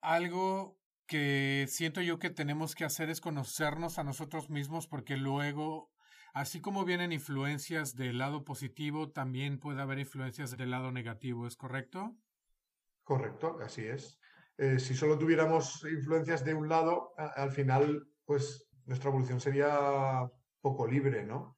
[0.00, 5.90] Algo que siento yo que tenemos que hacer es conocernos a nosotros mismos porque luego,
[6.34, 11.56] así como vienen influencias del lado positivo, también puede haber influencias del lado negativo, ¿es
[11.56, 12.16] correcto?
[13.04, 14.18] Correcto, así es.
[14.58, 20.86] Eh, si solo tuviéramos influencias de un lado, al final, pues nuestra evolución sería poco
[20.86, 21.56] libre, ¿no?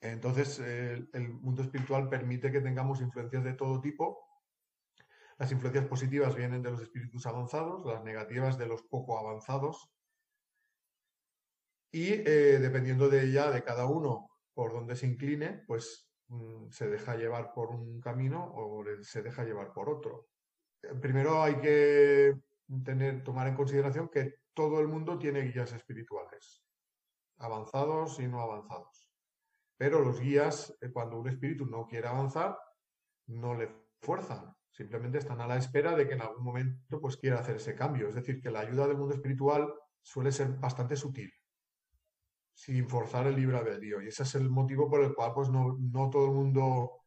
[0.00, 4.33] Entonces, el mundo espiritual permite que tengamos influencias de todo tipo.
[5.38, 9.90] Las influencias positivas vienen de los espíritus avanzados, las negativas de los poco avanzados.
[11.90, 16.88] Y eh, dependiendo de ella, de cada uno, por donde se incline, pues mm, se
[16.88, 20.28] deja llevar por un camino o se deja llevar por otro.
[21.00, 22.34] Primero hay que
[22.84, 26.64] tener, tomar en consideración que todo el mundo tiene guías espirituales,
[27.38, 29.10] avanzados y no avanzados.
[29.76, 32.56] Pero los guías, eh, cuando un espíritu no quiere avanzar,
[33.26, 33.68] no le
[34.00, 34.54] fuerzan.
[34.74, 38.08] Simplemente están a la espera de que en algún momento pues, quiera hacer ese cambio.
[38.08, 41.32] Es decir, que la ayuda del mundo espiritual suele ser bastante sutil,
[42.52, 44.02] sin forzar el libre albedrío.
[44.02, 47.04] Y ese es el motivo por el cual pues, no, no todo el mundo, o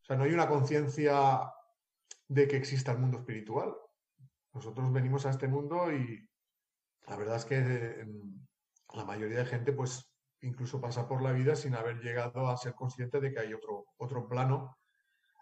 [0.00, 1.42] sea, no hay una conciencia
[2.28, 3.74] de que exista el mundo espiritual.
[4.54, 6.26] Nosotros venimos a este mundo y
[7.06, 8.06] la verdad es que eh,
[8.94, 12.72] la mayoría de gente pues incluso pasa por la vida sin haber llegado a ser
[12.74, 14.78] consciente de que hay otro, otro plano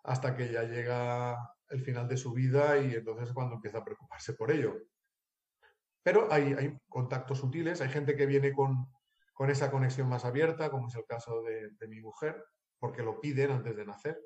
[0.02, 1.38] hasta que ya llega
[1.70, 4.76] el final de su vida y entonces es cuando empieza a preocuparse por ello.
[6.02, 8.88] Pero hay, hay contactos sutiles, hay gente que viene con,
[9.32, 12.42] con, esa conexión más abierta, como es el caso de, de mi mujer,
[12.78, 14.18] porque lo piden antes de nacer.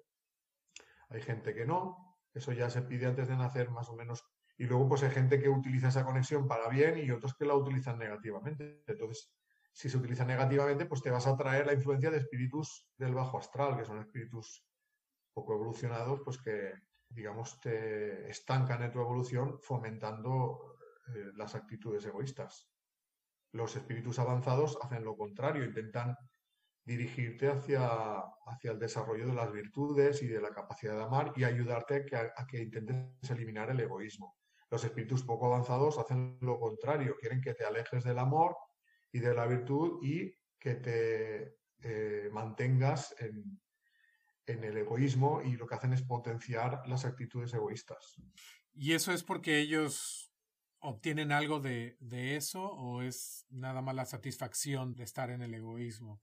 [1.10, 4.24] Hay gente que no, eso ya se pide antes de nacer más o menos.
[4.56, 7.54] Y luego pues hay gente que utiliza esa conexión para bien y otros que la
[7.54, 8.84] utilizan negativamente.
[8.86, 9.34] Entonces,
[9.72, 13.38] si se utiliza negativamente, pues te vas a traer la influencia de espíritus del bajo
[13.38, 14.64] astral, que son espíritus
[15.32, 16.72] poco evolucionados, pues que,
[17.14, 20.76] digamos, te estancan en tu evolución fomentando
[21.14, 22.68] eh, las actitudes egoístas.
[23.52, 26.16] Los espíritus avanzados hacen lo contrario, intentan
[26.84, 31.44] dirigirte hacia, hacia el desarrollo de las virtudes y de la capacidad de amar y
[31.44, 32.04] ayudarte
[32.36, 34.36] a que intentes eliminar el egoísmo.
[34.70, 38.56] Los espíritus poco avanzados hacen lo contrario, quieren que te alejes del amor
[39.12, 43.60] y de la virtud y que te eh, mantengas en,
[44.46, 48.16] el egoísmo y lo que hacen es potenciar las actitudes egoístas.
[48.72, 50.32] ¿Y eso es porque ellos
[50.80, 55.54] obtienen algo de, de eso o es nada más la satisfacción de estar en el
[55.54, 56.20] egoísmo?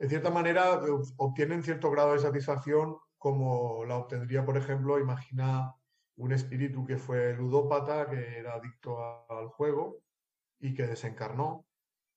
[0.00, 0.80] En cierta manera,
[1.16, 5.76] obtienen cierto grado de satisfacción como la obtendría, por ejemplo, imagina
[6.16, 8.98] un espíritu que fue ludópata, que era adicto
[9.30, 9.98] al juego
[10.58, 11.66] y que desencarnó,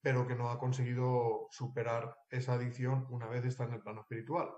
[0.02, 4.50] pero que no ha conseguido superar esa adicción una vez está en el plano espiritual.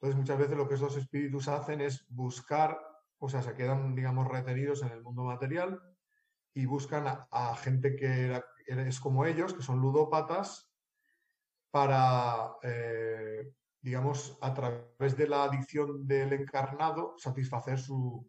[0.00, 2.80] Entonces, muchas veces lo que esos espíritus hacen es buscar,
[3.18, 5.78] o sea, se quedan, digamos, retenidos en el mundo material
[6.54, 10.72] y buscan a, gente que es como ellos, que son ludópatas,
[11.70, 18.26] para, eh, digamos, a través de la adicción del encarnado, satisfacer su,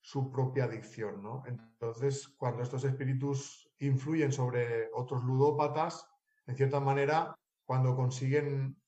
[0.00, 1.42] su propia adicción, ¿no?
[1.46, 6.08] Entonces, cuando estos espíritus influyen sobre otros ludópatas,
[6.46, 8.80] en cierta manera, cuando consiguen,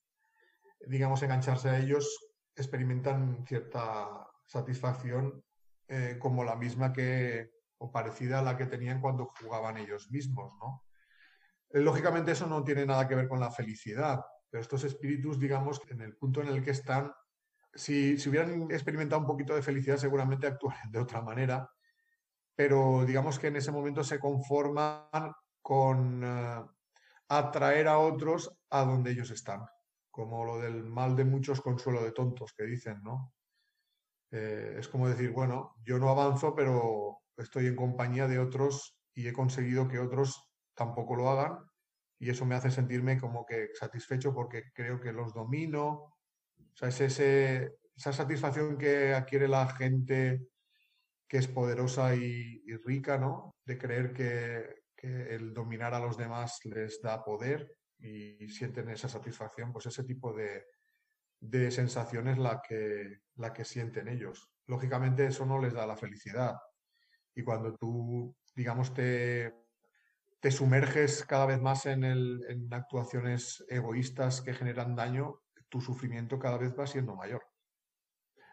[0.87, 5.43] digamos, engancharse a ellos, experimentan cierta satisfacción
[5.89, 10.53] eh, como la misma que, o parecida a la que tenían cuando jugaban ellos mismos,
[10.61, 10.85] ¿no?
[11.71, 15.81] Eh, lógicamente eso no tiene nada que ver con la felicidad, pero estos espíritus, digamos,
[15.89, 17.13] en el punto en el que están,
[17.73, 21.71] si, hubieran experimentado un poquito de felicidad, seguramente actuarían de otra manera,
[22.57, 26.65] pero digamos que en ese momento se conforman con eh,
[27.29, 29.65] atraer a otros a donde ellos están,
[30.11, 33.33] como lo del mal de muchos consuelo de tontos que dicen, ¿no?
[34.33, 39.27] Eh, es como decir, bueno, yo no avanzo, pero estoy en compañía de otros y
[39.27, 41.59] he conseguido que otros tampoco lo hagan
[42.19, 46.89] y eso me hace sentirme como que satisfecho porque creo que los domino, o sea,
[46.89, 50.47] es ese, esa satisfacción que adquiere la gente
[51.27, 53.57] que es poderosa y, rica, ¿no?
[53.65, 59.73] De creer que, el dominar a los demás les da poder y sienten esa satisfacción,
[59.73, 60.65] pues ese tipo de,
[61.41, 64.51] de sensación la que, la que sienten ellos.
[64.67, 66.57] Lógicamente eso no les da la felicidad.
[67.35, 69.55] Y cuando tú, digamos, te,
[70.41, 76.39] te sumerges cada vez más en, el, en actuaciones egoístas que generan daño, tu sufrimiento
[76.39, 77.43] cada vez va siendo mayor.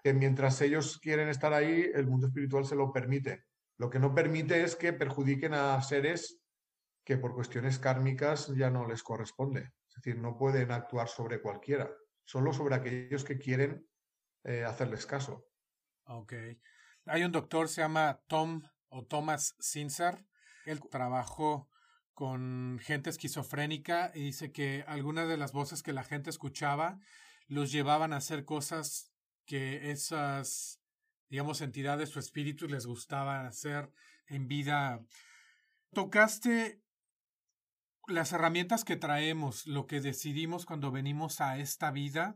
[0.04, 3.46] Que mientras ellos quieren estar ahí, el mundo espiritual se lo permite.
[3.78, 6.40] Lo que no permite es que perjudiquen a seres
[7.08, 9.72] que por cuestiones kármicas ya no les corresponde.
[9.88, 11.90] Es decir, no pueden actuar sobre cualquiera,
[12.26, 13.88] solo sobre aquellos que quieren
[14.44, 15.48] eh, hacerles caso.
[16.04, 16.34] Ok.
[17.06, 20.26] Hay un doctor, se llama Tom o Thomas Sinzer.
[20.66, 21.70] Él trabajó
[22.14, 27.00] con gente esquizofrénica y dice que algunas de las voces que la gente escuchaba
[27.48, 29.14] los llevaban a hacer cosas
[29.46, 30.82] que esas,
[31.30, 33.94] digamos, entidades o espíritus les gustaban hacer
[34.26, 35.00] en vida.
[35.94, 36.82] Tocaste
[38.08, 42.36] las herramientas que traemos, lo que decidimos cuando venimos a esta vida,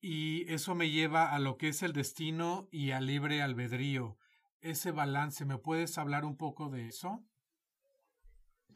[0.00, 4.18] y eso me lleva a lo que es el destino y al libre albedrío.
[4.60, 7.24] Ese balance, ¿me puedes hablar un poco de eso?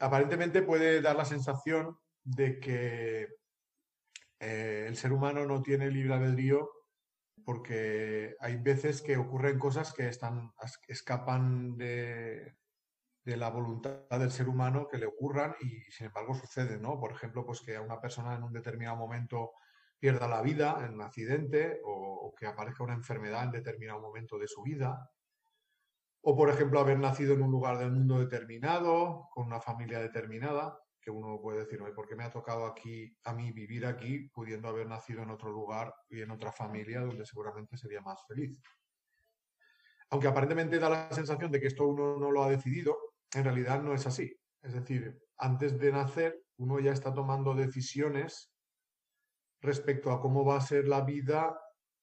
[0.00, 3.28] aparentemente puede dar la sensación de que
[4.40, 6.70] eh, el ser humano no tiene libre albedrío
[7.44, 10.52] porque hay veces que ocurren cosas que están,
[10.86, 12.56] escapan de,
[13.28, 16.98] de, la voluntad del ser humano que le ocurran y sin embargo sucede, ¿no?
[16.98, 19.52] Por ejemplo, pues que a una persona en un determinado momento
[19.98, 24.46] pierda la vida en un accidente o que aparezca una enfermedad en determinado momento de
[24.48, 25.10] su vida
[26.22, 30.78] o, por ejemplo, haber nacido en un lugar del mundo determinado, con una familia determinada,
[31.00, 34.68] que uno puede decir, ¿por qué me ha tocado aquí a mí vivir aquí, pudiendo
[34.68, 38.58] haber nacido en otro lugar y en otra familia donde seguramente sería más feliz?
[40.10, 42.98] Aunque aparentemente da la sensación de que esto uno no lo ha decidido,
[43.34, 44.34] en realidad no es así.
[44.62, 48.52] Es decir, antes de nacer, uno ya está tomando decisiones
[49.60, 51.58] respecto a cómo va a ser la vida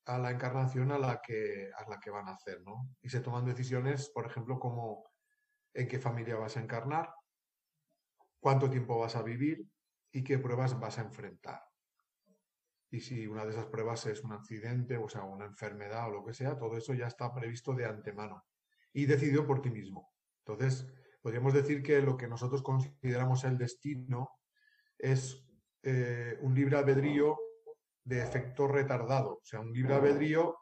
[0.06, 2.90] a la encarnación a la que, a la que van a hacer, ¿no?
[3.02, 5.10] Y se toman decisiones, por ejemplo, como
[5.74, 7.10] en qué familia vas a encarnar,
[8.40, 9.68] cuánto tiempo vas a vivir
[10.12, 11.62] y qué pruebas vas a enfrentar.
[12.92, 16.24] Y si una de esas pruebas es un accidente, o sea, una enfermedad o lo
[16.24, 18.46] que sea, todo eso ya está previsto de antemano
[18.94, 20.14] y decidido por ti mismo.
[20.46, 20.88] Entonces,
[21.26, 24.30] podríamos decir que lo que nosotros consideramos el destino
[24.96, 25.44] es
[25.82, 27.40] eh, un libre albedrío
[28.04, 30.56] de efecto retardado, o sea, un libre albedrío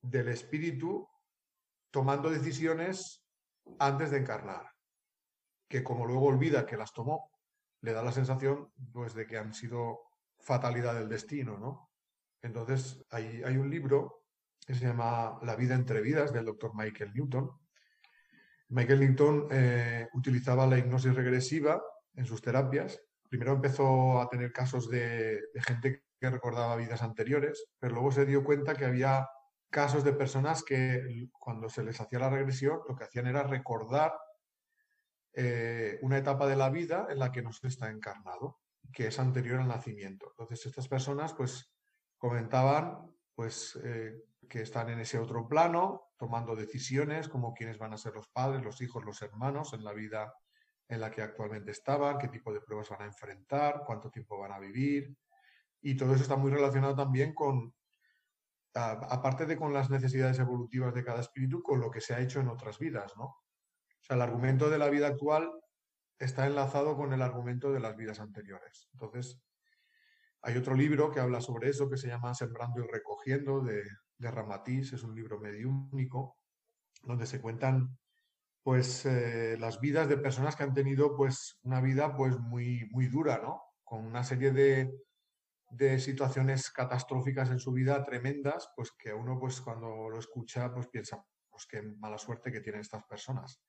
[0.00, 1.06] del espíritu
[1.90, 3.22] tomando decisiones
[3.78, 4.70] antes de encarnar,
[5.68, 7.30] que como luego olvida que las tomó,
[7.82, 9.98] le da la sensación pues, de que han sido
[10.40, 11.90] fatalidad del destino, ¿no?
[12.40, 14.24] Entonces, hay, hay un libro
[14.66, 17.50] que se llama La vida entre vidas del doctor Michael Newton.
[18.68, 21.82] Michael Newton eh, utilizaba la hipnosis regresiva
[22.14, 23.00] en sus terapias.
[23.28, 28.44] Primero empezó a tener casos de, gente que recordaba vidas anteriores, pero luego se dio
[28.44, 29.28] cuenta que había
[29.70, 34.14] casos de personas que cuando se les hacía la regresión lo que hacían era recordar
[35.34, 38.60] eh, una etapa de la vida en la que no se está encarnado,
[38.92, 40.26] que es anterior al nacimiento.
[40.30, 41.70] Entonces estas personas pues
[42.16, 47.96] comentaban pues eh, que están en ese otro plano, tomando decisiones como quiénes van a
[47.96, 50.34] ser los padres, los hijos, los hermanos en la vida
[50.88, 54.52] en la que actualmente estaban, qué tipo de pruebas van a enfrentar, cuánto tiempo van
[54.52, 55.16] a vivir.
[55.80, 57.72] Y todo eso está muy relacionado también con,
[58.74, 62.40] aparte de con las necesidades evolutivas de cada espíritu, con lo que se ha hecho
[62.40, 63.24] en otras vidas, ¿no?
[63.24, 65.52] O sea, el argumento de la vida actual
[66.18, 68.88] está enlazado con el argumento de las vidas anteriores.
[68.92, 69.40] Entonces,
[70.42, 73.84] hay otro libro que habla sobre eso, que se llama Sembrando y Recogiendo, de,
[74.18, 76.36] de Ramatís, es un libro único,
[77.02, 77.98] donde se cuentan
[78.62, 83.06] pues eh, las vidas de personas que han tenido pues una vida pues muy, muy
[83.06, 83.62] dura, ¿no?
[83.82, 84.92] Con una serie de,
[85.70, 90.88] de situaciones catastróficas en su vida tremendas, pues que uno pues cuando lo escucha pues
[90.88, 93.62] piensa, pues qué mala suerte que tienen estas personas.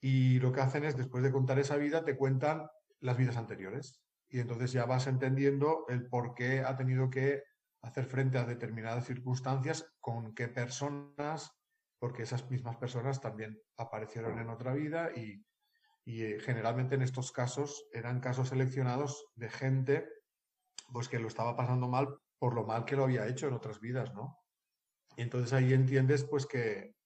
[0.00, 2.66] Y lo que hacen es, después de contar esa vida, te cuentan
[3.00, 4.00] las vidas anteriores.
[4.28, 7.42] Y entonces ya vas entendiendo el por qué ha tenido que
[7.82, 11.52] hacer frente a determinadas circunstancias, con qué personas,
[11.98, 15.44] porque esas mismas personas también aparecieron en otra vida y,
[16.06, 20.08] eh, generalmente en estos casos eran casos seleccionados de gente
[20.92, 22.08] pues que lo estaba pasando mal
[22.38, 24.38] por lo mal que lo había hecho en otras vidas, ¿no?
[25.16, 26.96] Y entonces ahí entiendes pues que,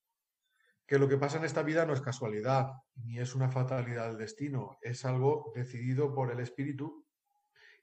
[0.86, 4.18] que lo que pasa en esta vida no es casualidad, ni es una fatalidad del
[4.18, 7.03] destino, es algo decidido por el espíritu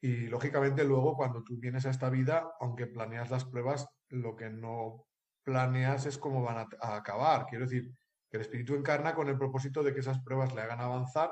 [0.02, 4.50] y lógicamente luego cuando tú vienes a esta vida, aunque planeas las pruebas, lo que
[4.50, 5.06] no
[5.44, 7.46] planeas es cómo van a, acabar.
[7.46, 7.94] Quiero decir,
[8.30, 11.32] que el espíritu encarna con el propósito de que esas pruebas le hagan avanzar,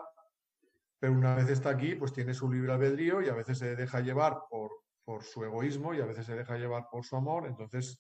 [1.00, 4.02] pero una vez está aquí, pues tiene su libre albedrío y a veces se deja
[4.02, 4.70] llevar por,
[5.04, 8.00] por su egoísmo y a veces se deja llevar por su amor, entonces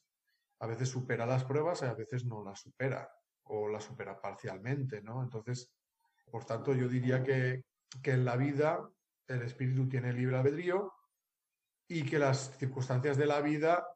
[0.59, 3.09] a veces supera las pruebas y a veces no las supera
[3.43, 5.23] o las supera parcialmente, ¿no?
[5.23, 5.71] Entonces,
[6.29, 7.63] por tanto, yo diría que,
[8.03, 8.87] que en la vida
[9.29, 10.93] el espíritu tiene libre albedrío
[11.87, 13.87] y que las circunstancias de la vida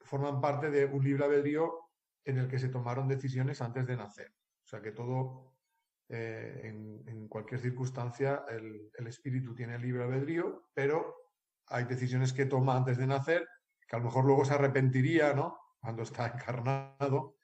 [0.00, 1.90] forman parte de un libre albedrío
[2.24, 4.32] en el que se tomaron decisiones antes de nacer.
[4.64, 5.54] O sea que todo,
[6.08, 11.14] eh, en, cualquier circunstancia, el, el, espíritu tiene libre albedrío, pero
[11.68, 13.48] hay decisiones que toma antes de nacer,
[13.88, 15.58] que a lo mejor luego se arrepentiría, ¿no?
[15.80, 17.36] Cuando está encarnado.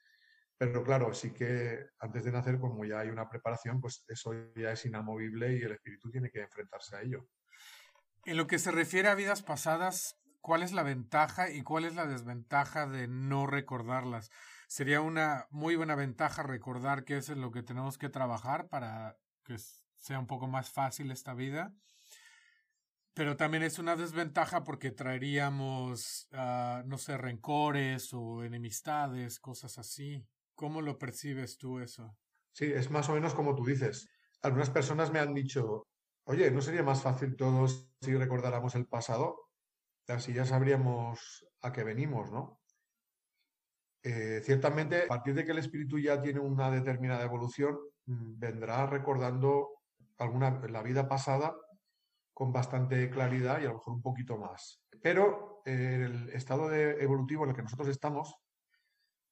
[0.58, 4.72] Pero claro, sí que antes de nacer, como ya hay una preparación, pues eso ya
[4.72, 7.28] es inamovible y el espíritu tiene que enfrentarse a ello.
[8.24, 11.94] En lo que se refiere a vidas pasadas, ¿cuál es la ventaja y cuál es
[11.94, 14.30] la desventaja de no recordarlas?
[14.66, 19.16] Sería una muy buena ventaja recordar qué es en lo que tenemos que trabajar para
[19.44, 19.56] que
[19.96, 21.72] sea un poco más fácil esta vida.
[23.14, 30.26] Pero también es una desventaja porque traeríamos, uh, no sé, rencores o enemistades, cosas así.
[30.58, 32.16] ¿Cómo lo percibes tú eso?
[32.50, 34.10] Sí, es más o menos como tú dices.
[34.42, 35.86] Algunas personas me han dicho,
[36.24, 39.36] oye, ¿no sería más fácil todos si recordáramos el pasado?
[40.08, 42.60] Así ya sabríamos a qué venimos, ¿no?
[44.02, 48.84] Eh, ciertamente, a partir de que el espíritu ya tiene una determinada evolución, mm, vendrá
[48.86, 49.82] recordando
[50.16, 51.54] alguna la vida pasada
[52.34, 54.82] con bastante claridad y a lo mejor un poquito más.
[55.00, 58.34] Pero eh, el estado de evolutivo en el que nosotros estamos,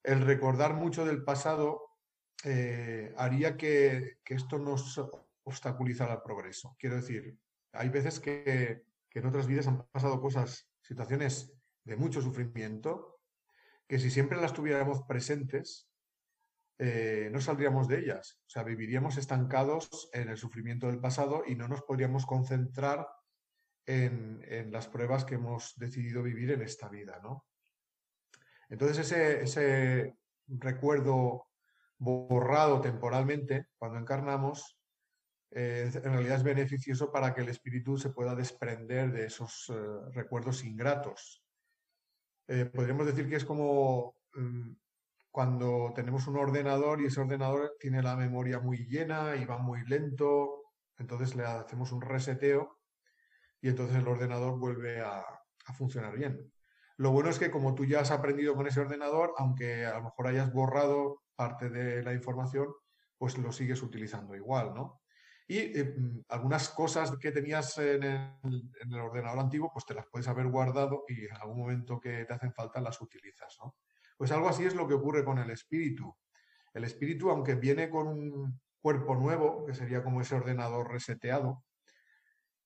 [0.06, 1.90] el recordar mucho del pasado
[2.44, 5.00] eh, haría que, esto nos
[5.42, 6.76] obstaculizara el progreso.
[6.78, 7.36] Quiero decir,
[7.72, 11.52] hay veces que, en otras vidas han pasado cosas, situaciones
[11.84, 13.18] de mucho sufrimiento,
[13.88, 15.90] que si siempre las tuviéramos presentes,
[16.78, 18.38] eh, no saldríamos de ellas.
[18.46, 23.08] O sea, viviríamos estancados en el sufrimiento del pasado y no nos podríamos concentrar
[23.86, 27.46] en, en las pruebas que hemos decidido vivir en esta vida, ¿no?
[28.68, 30.14] Entonces ese,
[30.48, 31.46] recuerdo
[31.98, 34.78] borrado temporalmente, cuando encarnamos,
[35.50, 39.74] eh, en realidad es beneficioso para que el espíritu se pueda desprender de esos eh,
[40.12, 41.42] recuerdos ingratos.
[42.48, 44.72] Eh, podríamos decir que es como mm,
[45.30, 49.84] cuando tenemos un ordenador y ese ordenador tiene la memoria muy llena y va muy
[49.86, 50.64] lento,
[50.98, 52.78] entonces le hacemos un reseteo
[53.60, 55.24] y entonces el ordenador vuelve a
[55.74, 56.52] funcionar bien.
[56.98, 60.04] Lo bueno es que como tú ya has aprendido con ese ordenador, aunque a lo
[60.04, 62.68] mejor hayas borrado parte de la información,
[63.18, 65.02] pues lo sigues utilizando igual, ¿no?
[65.48, 70.26] Y eh, mm, algunas cosas que tenías en el, ordenador antiguo, pues te las puedes
[70.28, 73.76] haber guardado y en algún momento que te hacen falta las utilizas, ¿no?
[74.16, 76.16] Pues algo así es lo que ocurre con el espíritu.
[76.72, 81.64] El espíritu, aunque viene con un cuerpo nuevo, que sería como ese ordenador reseteado,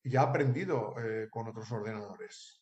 [0.05, 2.60] ya ha aprendido eh, con otros ordenadores.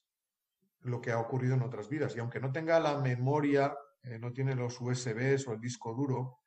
[0.82, 2.14] Lo que ha ocurrido en otras vidas.
[2.16, 6.40] Y aunque no tenga la memoria, eh, no tiene los USBs o el disco duro,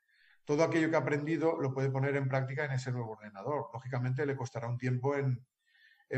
[0.45, 3.69] todo aquello que ha aprendido lo puede poner en práctica en ese nuevo ordenador.
[3.73, 5.45] Lógicamente le costará un tiempo en,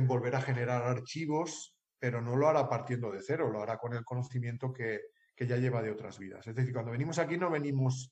[0.07, 4.03] volver a generar archivos, pero no lo hará partiendo de cero, lo hará con el
[4.03, 5.01] conocimiento que,
[5.35, 6.47] que ya lleva de otras vidas.
[6.47, 8.11] Es decir, cuando venimos aquí no venimos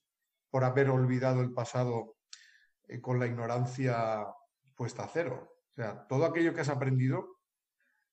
[0.52, 2.18] por haber olvidado el pasado
[2.88, 4.28] eh, con la ignorancia
[4.76, 5.56] puesta a cero.
[5.72, 7.41] O sea, todo aquello que has aprendido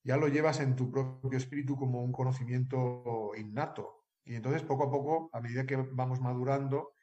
[0.03, 4.05] ya lo llevas en tu propio espíritu como un conocimiento innato.
[4.23, 6.93] Y entonces, poco a poco, a medida que vamos madurando,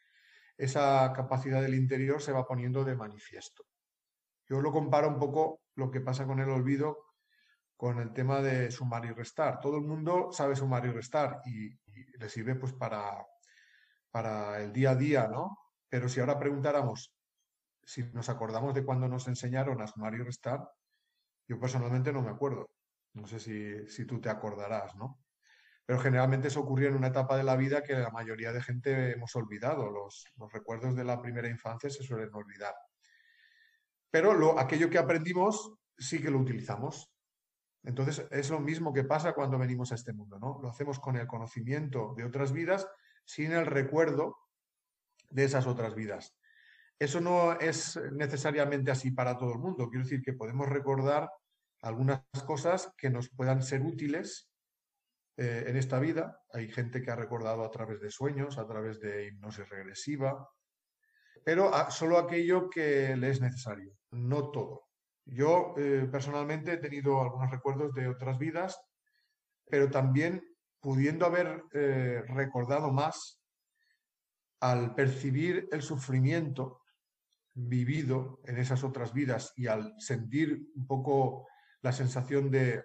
[0.56, 3.64] esa capacidad del interior se va poniendo de manifiesto.
[4.48, 7.06] Yo lo comparo un poco lo que pasa con el olvido
[7.76, 9.60] con el tema de sumar y restar.
[9.60, 11.68] Todo el mundo sabe sumar y restar y,
[12.18, 13.26] le sirve pues para,
[14.10, 15.58] para el día a día, ¿no?
[15.88, 17.14] Pero si ahora preguntáramos
[17.86, 20.68] si nos acordamos de cuando nos enseñaron a sumar y restar,
[21.46, 22.68] yo personalmente no me acuerdo.
[23.16, 25.22] No sé si, si tú te acordarás, ¿no?
[25.86, 29.12] Pero generalmente eso ocurrió en una etapa de la vida que la mayoría de gente
[29.12, 29.90] hemos olvidado.
[29.90, 32.74] Los, los recuerdos de la primera infancia se suelen olvidar.
[34.10, 37.10] Pero lo, aquello que aprendimos sí que lo utilizamos.
[37.84, 40.58] Entonces es lo mismo que pasa cuando venimos a este mundo, ¿no?
[40.60, 42.88] Lo hacemos con el conocimiento de otras vidas
[43.24, 44.36] sin el recuerdo
[45.30, 46.36] de esas otras vidas.
[46.98, 49.88] Eso no es necesariamente así para todo el mundo.
[49.88, 51.30] Quiero decir que podemos recordar
[51.86, 54.50] algunas cosas que nos puedan ser útiles
[55.36, 56.42] eh, en esta vida.
[56.52, 60.48] Hay gente que ha recordado a través de sueños, a través de hipnosis regresiva,
[61.44, 64.88] pero solo aquello que le es necesario, no todo.
[65.24, 68.80] Yo eh, personalmente he tenido algunos recuerdos de otras vidas,
[69.68, 70.42] pero también
[70.80, 73.40] pudiendo haber eh, recordado más
[74.60, 76.82] al percibir el sufrimiento
[77.54, 81.46] vivido en esas otras vidas y al sentir un poco
[81.82, 82.82] la sensación de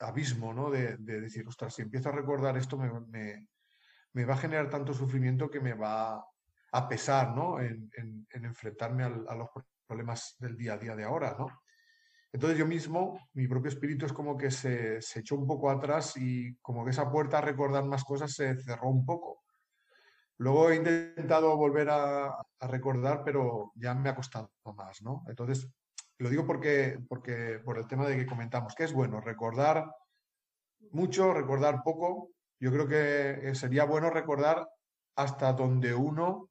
[0.00, 0.70] abismo, ¿no?
[0.70, 5.60] De, decir, ostras, si empiezo a recordar esto me, va a generar tanto sufrimiento que
[5.60, 6.24] me va
[6.72, 7.60] a pesar, ¿no?
[7.60, 7.90] En,
[8.30, 9.48] enfrentarme a los
[9.86, 11.48] problemas del día a día de ahora, ¿no?
[12.30, 16.14] Entonces yo mismo, mi propio espíritu es como que se, se echó un poco atrás
[16.16, 19.42] y como que esa puerta a recordar más cosas se cerró un poco.
[20.38, 25.24] Luego he intentado volver a, recordar, pero ya me ha costado más, ¿no?
[25.26, 25.68] Entonces,
[26.18, 29.90] lo digo porque, porque por el tema de que comentamos, que es bueno recordar
[30.90, 32.30] mucho, recordar poco.
[32.60, 34.68] Yo creo que sería bueno recordar
[35.14, 36.50] hasta donde uno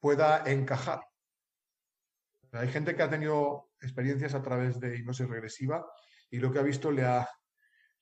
[0.00, 1.04] pueda encajar.
[2.52, 5.84] Hay gente que ha tenido experiencias a través de hipnosis regresiva
[6.30, 7.28] y lo que ha visto le ha,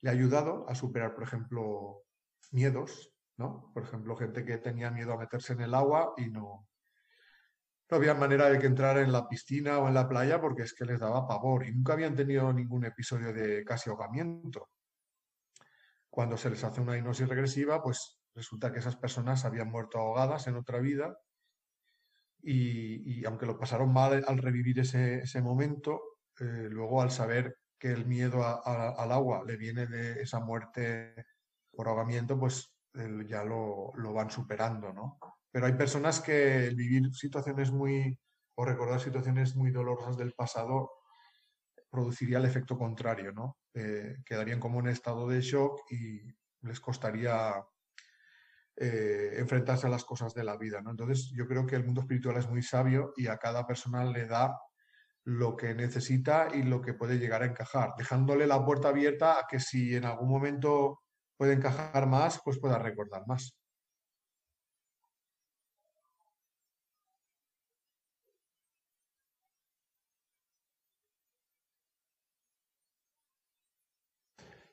[0.01, 2.03] le ha ayudado a superar, por ejemplo,
[2.51, 3.70] miedos, ¿no?
[3.72, 6.68] Por ejemplo, gente que tenía miedo a meterse en el agua y no,
[7.91, 10.74] no había manera de que entrara en la piscina o en la playa porque es
[10.74, 14.70] que les daba pavor y nunca habían tenido ningún episodio de casi ahogamiento.
[16.09, 20.47] Cuando se les hace una hipnosis regresiva, pues resulta que esas personas habían muerto ahogadas
[20.47, 21.18] en otra vida
[22.43, 26.01] y, aunque lo pasaron mal al revivir ese, momento,
[26.38, 31.14] eh, luego al saber que el miedo al agua le viene de esa muerte
[31.70, 32.72] por ahogamiento, pues
[33.26, 35.18] ya lo, van superando, ¿no?
[35.51, 38.18] Pero hay personas que vivir situaciones muy,
[38.55, 40.90] o recordar situaciones muy dolorosas del pasado
[41.90, 43.59] produciría el efecto contrario, ¿no?
[43.74, 46.20] Eh, quedarían como en estado de shock y
[46.62, 47.55] les costaría
[48.76, 50.90] eh, enfrentarse a las cosas de la vida, ¿no?
[50.90, 54.26] Entonces yo creo que el mundo espiritual es muy sabio y a cada persona le
[54.26, 54.57] da
[55.24, 59.46] lo que necesita y lo que puede llegar a encajar, dejándole la puerta abierta a
[59.48, 61.03] que si en algún momento
[61.36, 63.60] puede encajar más, pues pueda recordar más.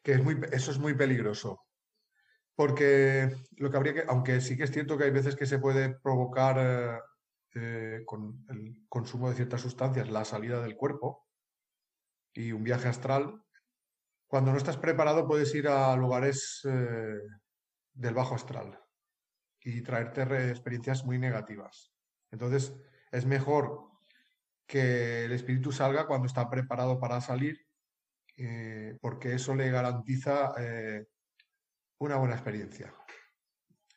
[0.08, 1.66] Es muy, eso es muy peligroso.
[2.56, 5.60] Porque lo que habría que, aunque sí que es cierto que hay veces que se
[5.60, 7.00] puede provocar eh,
[7.56, 11.28] eh, con el consumo de ciertas sustancias la salida del cuerpo
[12.34, 13.44] y un viaje astral,
[14.28, 17.20] cuando no estás preparado puedes ir a lugares eh,
[17.94, 18.80] del bajo astral
[19.62, 21.92] y traerte experiencias muy negativas.
[22.32, 22.74] Entonces,
[23.12, 23.92] es mejor
[24.66, 27.67] que el espíritu salga cuando está preparado para salir,
[28.38, 31.08] eh, porque eso le garantiza eh,
[32.00, 32.94] una buena experiencia.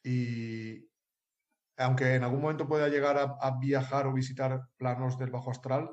[0.02, 0.88] Y
[1.76, 5.90] aunque en algún momento pueda llegar a viajar o visitar planos del bajo astral,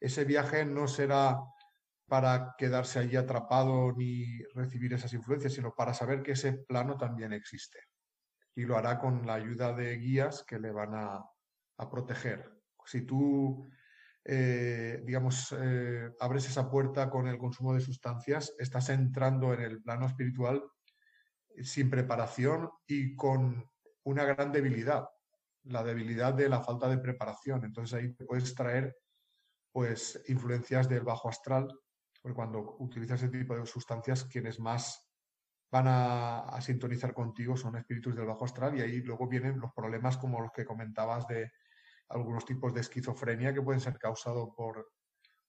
[0.00, 1.38] ese viaje no será
[2.10, 7.32] para quedarse allí atrapado ni recibir esas influencias, sino para saber que ese plano también
[7.32, 7.78] existe.
[8.56, 11.24] Y lo hará con la ayuda de guías que le van a,
[11.88, 12.50] proteger.
[12.84, 13.70] Si tú,
[14.24, 19.82] eh, digamos, eh, abres esa puerta con el consumo de sustancias, estás entrando en el
[19.82, 20.62] plano espiritual
[21.62, 23.64] sin preparación y con
[24.04, 25.08] una gran debilidad,
[25.64, 27.64] la debilidad de la falta de preparación.
[27.64, 28.96] Entonces ahí puedes traer
[29.72, 31.68] pues influencias del bajo astral,
[32.20, 35.10] porque cuando utilizas ese tipo de sustancias, quienes más
[35.70, 40.16] van a, sintonizar contigo son espíritus del bajo astral y ahí luego vienen los problemas
[40.16, 41.52] como los que comentabas de
[42.10, 44.92] algunos tipos de esquizofrenia que pueden ser causados por,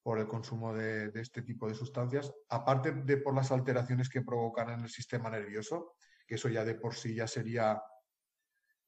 [0.03, 4.69] por el consumo de, este tipo de sustancias, aparte de por las alteraciones que provocan
[4.69, 5.95] en el sistema nervioso,
[6.25, 7.81] que eso ya de por sí ya sería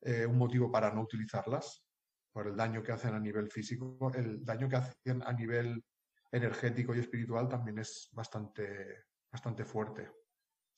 [0.02, 1.84] eh, un motivo para no utilizarlas,
[2.32, 5.84] por el daño que hacen a nivel físico, el daño que hacen a nivel
[6.32, 10.10] energético y espiritual también es bastante, bastante fuerte.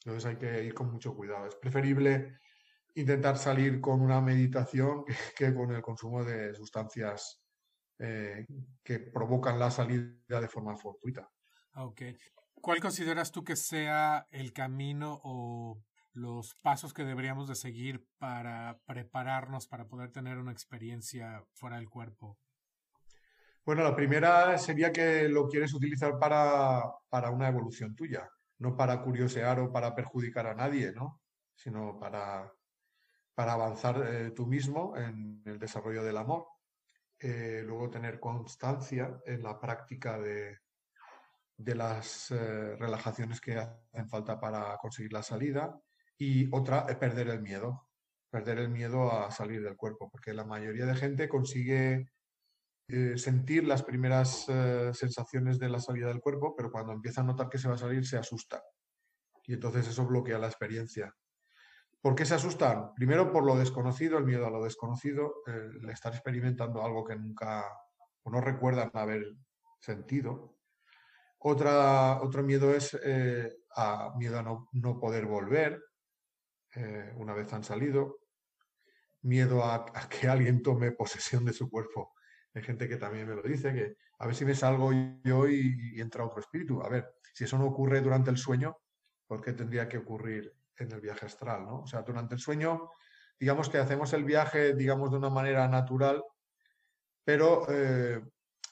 [0.03, 1.47] Entonces hay que ir con mucho cuidado.
[1.47, 2.39] Es preferible
[2.95, 5.05] intentar salir con una meditación
[5.37, 7.41] que con el consumo de sustancias
[7.99, 8.45] eh,
[8.83, 11.29] que provocan la salida de forma fortuita.
[11.75, 12.01] Ok.
[12.55, 15.81] ¿Cuál consideras tú que sea el camino o
[16.13, 21.89] los pasos que deberíamos de seguir para prepararnos para poder tener una experiencia fuera del
[21.89, 22.39] cuerpo?
[23.65, 28.29] Bueno, la primera sería que lo quieres utilizar para, para una evolución tuya,
[28.59, 31.21] no para curiosear o para perjudicar a nadie, ¿no?
[31.55, 32.54] Sino para,
[33.35, 36.47] para avanzar eh, tú mismo en el desarrollo del amor.
[37.19, 40.59] Eh, luego tener constancia en la práctica de,
[41.57, 45.79] las eh, relajaciones que hacen falta para conseguir la salida
[46.17, 47.87] y otra es perder el miedo,
[48.29, 52.11] perder el miedo a salir del cuerpo, porque la mayoría de gente consigue
[52.89, 54.45] eh, sentir las primeras
[54.93, 57.79] sensaciones de la salida del cuerpo, pero cuando empieza a notar que se va a
[57.79, 58.61] salir se asusta
[59.47, 61.13] y entonces eso bloquea la experiencia.
[62.05, 62.93] ¿Por qué se asustan?
[62.93, 67.65] Primero por lo desconocido, el miedo a lo desconocido, el estar experimentando algo que nunca
[68.21, 69.23] o no recuerdan haber
[69.79, 70.55] sentido.
[71.39, 73.57] Otra, otro miedo es eh,
[74.17, 75.83] miedo a no, poder volver
[76.75, 78.19] eh, una vez han salido.
[79.23, 82.13] Miedo a, que alguien tome posesión de su cuerpo.
[82.53, 84.91] Hay gente que también me lo dice, que a ver si me salgo
[85.23, 86.83] yo y entra otro espíritu.
[86.83, 88.77] A ver, si eso no ocurre durante el sueño,
[89.25, 91.81] ¿por qué tendría que ocurrir en el viaje astral, ¿no?
[91.81, 92.89] O sea, durante el sueño,
[93.39, 96.23] digamos que hacemos el viaje, digamos, de una manera natural,
[97.23, 98.21] pero eh,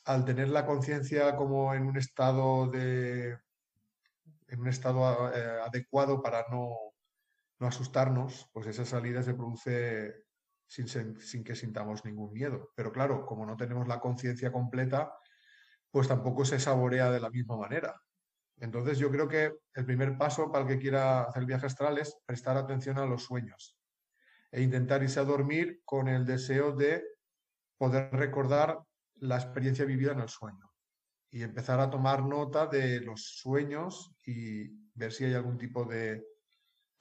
[0.05, 3.37] al tener la conciencia como en un estado de
[4.47, 6.75] en un estado eh, adecuado para no,
[7.59, 10.25] no, asustarnos, pues esa salida se produce
[10.67, 12.69] sin, sin que sintamos ningún miedo.
[12.75, 15.11] Pero claro, como no tenemos la conciencia completa,
[15.89, 17.99] pues tampoco se saborea de la misma manera.
[18.64, 22.18] Entonces yo creo que el primer paso para el que quiera hacer viaje astral es
[22.26, 23.78] prestar atención a los sueños
[24.53, 27.03] e intentar irse a dormir con el deseo de
[27.78, 28.80] poder recordar
[29.16, 30.72] la experiencia vivida en el sueño
[31.30, 36.26] y empezar a tomar nota de los sueños y ver si hay algún tipo de,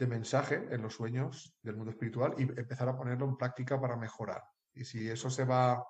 [0.01, 4.43] mensaje en los sueños del mundo espiritual y empezar a ponerlo en práctica para mejorar.
[4.75, 5.87] Y si eso se va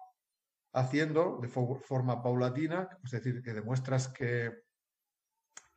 [0.74, 4.52] haciendo de forma paulatina, es decir, que demuestras que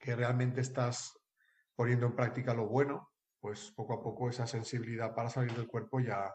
[0.06, 1.20] que realmente estás
[1.76, 6.00] poniendo en práctica lo bueno, pues poco a poco esa sensibilidad para salir del cuerpo
[6.00, 6.32] ya,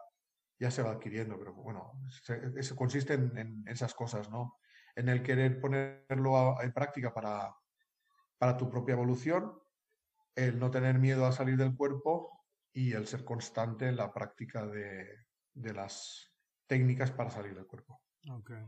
[0.59, 1.39] ya se va adquiriendo.
[1.39, 1.93] Pero bueno,
[2.23, 4.59] se, consiste en, esas cosas, ¿no?
[4.97, 7.55] En el querer ponerlo en práctica para,
[8.39, 9.57] para tu propia evolución,
[10.35, 14.66] el no tener miedo a salir del cuerpo y el ser constante en la práctica
[14.66, 15.07] de,
[15.55, 16.33] de las
[16.66, 18.03] técnicas para salir del cuerpo.
[18.29, 18.66] Okay.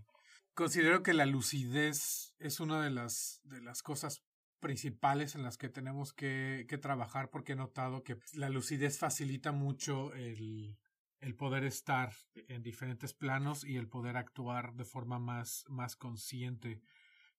[0.55, 4.23] Considero que la lucidez es una de las, de las cosas
[4.63, 10.15] principales en las que tenemos que, trabajar porque he notado que la lucidez facilita mucho
[10.15, 10.79] el,
[11.21, 12.15] el, poder estar
[12.49, 16.81] en diferentes planos y el poder actuar de forma más, más consciente.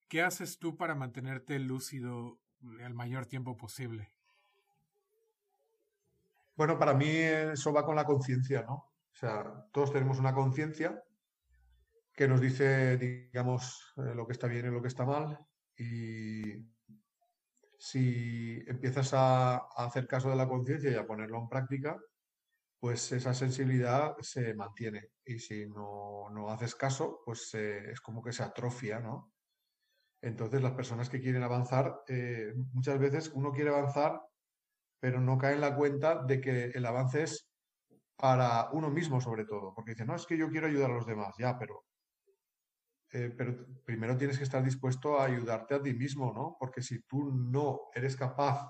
[0.07, 2.39] ¿Qué haces tú para mantenerte lúcido
[2.79, 4.13] el mayor tiempo posible?
[6.55, 8.73] Bueno, para mí eso va con la conciencia, ¿no?
[8.75, 11.03] O sea, todos tenemos una conciencia
[12.13, 15.39] que nos dice, digamos, eh, lo que está bien y lo que está mal.
[15.75, 16.72] Y
[17.83, 21.99] si empiezas a, hacer caso de la conciencia y a ponerlo en práctica,
[22.79, 25.09] pues esa sensibilidad se mantiene.
[25.25, 29.33] Y si no, haces caso, pues es como que se atrofia, ¿no?
[30.21, 34.21] Entonces las personas que quieren avanzar, eh, muchas veces uno quiere avanzar,
[35.01, 37.49] pero no cae en la cuenta de que el avance es
[38.15, 41.05] para uno mismo sobre todo, porque dice, no, es que yo quiero ayudar a los
[41.05, 41.83] demás, ya, pero
[43.13, 46.57] eh, pero primero tienes que estar dispuesto a ayudarte a ti mismo, ¿no?
[46.59, 48.67] Porque si tú no eres capaz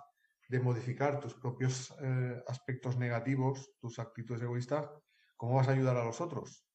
[0.50, 4.89] de modificar tus propios eh, aspectos negativos, tus actitudes egoístas,
[5.38, 6.66] ¿cómo vas a ayudar a los otros?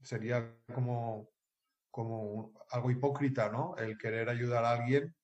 [0.00, 1.28] Sería como,
[1.90, 3.76] como algo hipócrita, ¿no?
[3.76, 5.14] El querer ayudar a alguien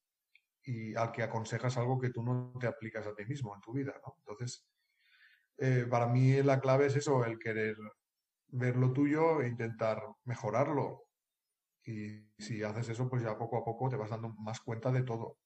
[0.62, 3.72] y al que aconsejas algo que tú no te aplicas a ti mismo en tu
[3.72, 4.14] vida, ¿no?
[4.18, 4.68] Entonces,
[5.56, 7.76] eh, para mí la clave es eso, el querer
[8.48, 11.07] ver lo tuyo e intentar mejorarlo.
[11.88, 15.04] Y si haces eso, pues ya poco a poco te vas dando más cuenta de
[15.04, 15.38] todo,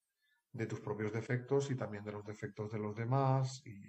[0.51, 3.81] de tus propios defectos y también de los defectos de los demás y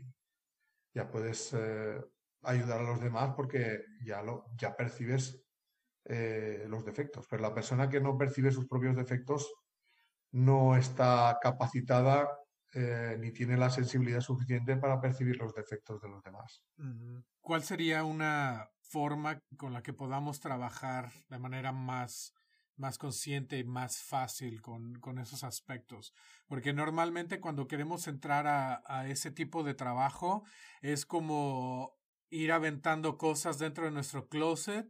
[0.93, 1.99] ya puedes eh,
[2.43, 5.43] ayudar a los demás porque ya, lo, ya percibes
[6.06, 7.26] eh, los defectos.
[7.28, 9.51] Pero la persona que no percibe sus propios defectos
[10.34, 12.38] no está capacitada
[12.76, 16.64] eh, ni tiene la sensibilidad suficiente para percibir los defectos de los demás.
[17.41, 22.36] ¿Cuál sería una forma con la que podamos trabajar de manera más,
[22.78, 26.13] más consciente y más fácil con, con esos aspectos?
[26.47, 30.43] Porque normalmente cuando queremos entrar a, a ese tipo de trabajo
[30.82, 31.97] es como
[32.30, 34.88] ir aventando cosas dentro de nuestro closet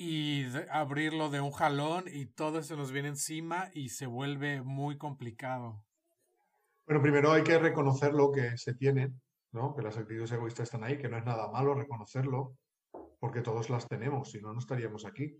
[0.00, 4.96] y abrirlo de un jalón y todo eso nos viene encima y se vuelve muy
[4.96, 5.82] complicado.
[6.86, 9.12] Bueno, primero hay que reconocer lo que se tiene,
[9.50, 9.74] ¿no?
[9.74, 12.56] Que las actitudes egoístas están ahí, que no es nada malo reconocerlo,
[13.18, 15.36] porque todos las tenemos, si no, no estaríamos aquí.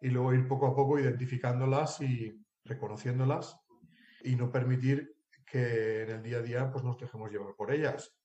[0.00, 3.58] Y luego ir poco a poco identificándolas y reconociéndolas
[4.22, 8.16] y no permitir que en el día a día pues, nos dejemos llevar por ellas.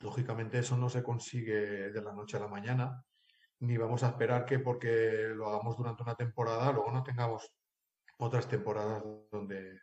[0.00, 3.04] Lógicamente eso no se consigue de la noche a la mañana,
[3.60, 7.52] ni vamos a esperar que porque lo hagamos durante una temporada, luego no tengamos
[8.18, 9.80] otras temporadas donde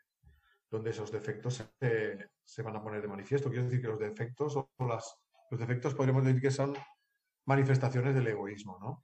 [0.69, 3.49] donde esos defectos se, van a poner de manifiesto.
[3.49, 5.17] Quiero decir que los defectos o las,
[5.49, 6.75] los defectos podríamos decir que son
[7.45, 9.03] manifestaciones del egoísmo, ¿no?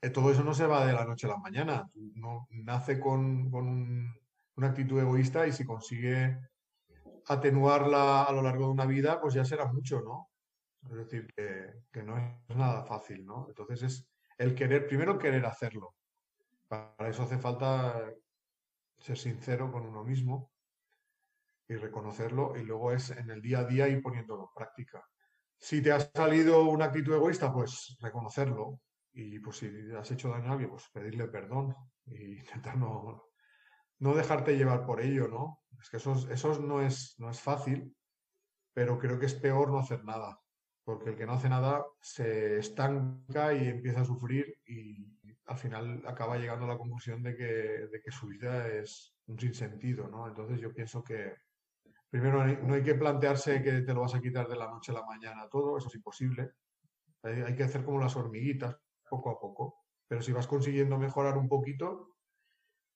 [0.00, 1.90] Eh, todo eso no se va de la noche a la mañana.
[1.94, 3.52] No, nace con,
[4.56, 6.38] una actitud egoísta y si consigue
[7.26, 10.30] atenuarla a lo largo de una vida, pues ya será mucho, ¿no?
[10.90, 13.46] Es decir, que, que no es nada fácil, ¿no?
[13.48, 15.94] Entonces es el querer, primero querer hacerlo.
[16.68, 18.12] Para eso hace falta
[18.98, 20.50] ser sincero con uno mismo
[21.68, 25.04] y reconocerlo y luego es en el día a día ir poniéndolo en práctica.
[25.58, 28.80] Si te ha salido una actitud egoísta, pues reconocerlo
[29.20, 31.74] y pues si has hecho daño a alguien, pues pedirle perdón
[32.06, 33.30] y intentar no,
[33.98, 35.60] no dejarte llevar por ello, ¿no?
[35.80, 37.94] Es que eso, eso no, es, no es fácil,
[38.72, 40.40] pero creo que es peor no hacer nada,
[40.84, 45.06] porque el que no hace nada se estanca y empieza a sufrir y
[45.46, 49.38] al final acaba llegando a la conclusión de que, de que su vida es un
[49.38, 50.28] sinsentido, ¿no?
[50.28, 51.34] Entonces yo pienso que,
[52.10, 54.94] Primero, no hay que plantearse que te lo vas a quitar de la noche a
[54.94, 56.52] la mañana todo, eso es imposible.
[57.22, 58.76] Hay, que hacer como las hormiguitas,
[59.08, 59.84] poco a poco.
[60.06, 62.14] Pero si vas consiguiendo mejorar un poquito,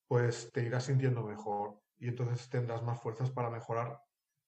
[0.08, 3.98] pues te irás sintiendo mejor y entonces tendrás más fuerzas para mejorar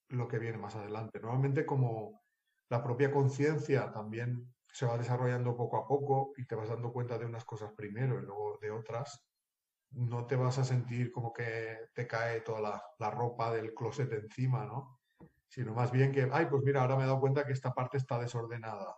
[0.08, 1.20] lo que viene más adelante.
[1.20, 2.22] Normalmente como
[2.68, 7.16] la propia conciencia también se va desarrollando poco a poco y te vas dando cuenta
[7.16, 9.24] de unas cosas primero y luego de otras,
[9.92, 14.64] no te vas a sentir como que te cae toda la, ropa del closet encima,
[14.66, 14.98] ¿no?
[15.46, 17.98] Sino más bien que, ay, pues mira, ahora me he dado cuenta que esta parte
[17.98, 18.96] está desordenada,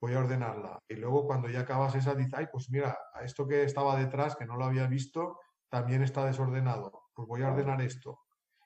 [0.00, 0.78] voy a ordenarla.
[0.88, 4.46] Y luego cuando ya acabas esa, dices, ay, pues mira, esto que estaba detrás, que
[4.46, 5.38] no lo había visto,
[5.68, 8.20] también está desordenado, pues voy a ordenar esto.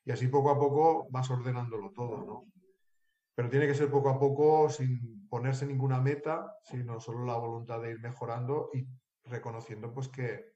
[0.04, 2.46] Y así poco a poco vas ordenándolo todo, ¿no?
[3.34, 7.80] Pero tiene que ser poco a poco, sin ponerse ninguna meta, sino solo la voluntad
[7.80, 8.86] de ir mejorando y
[9.24, 10.52] reconociendo pues que,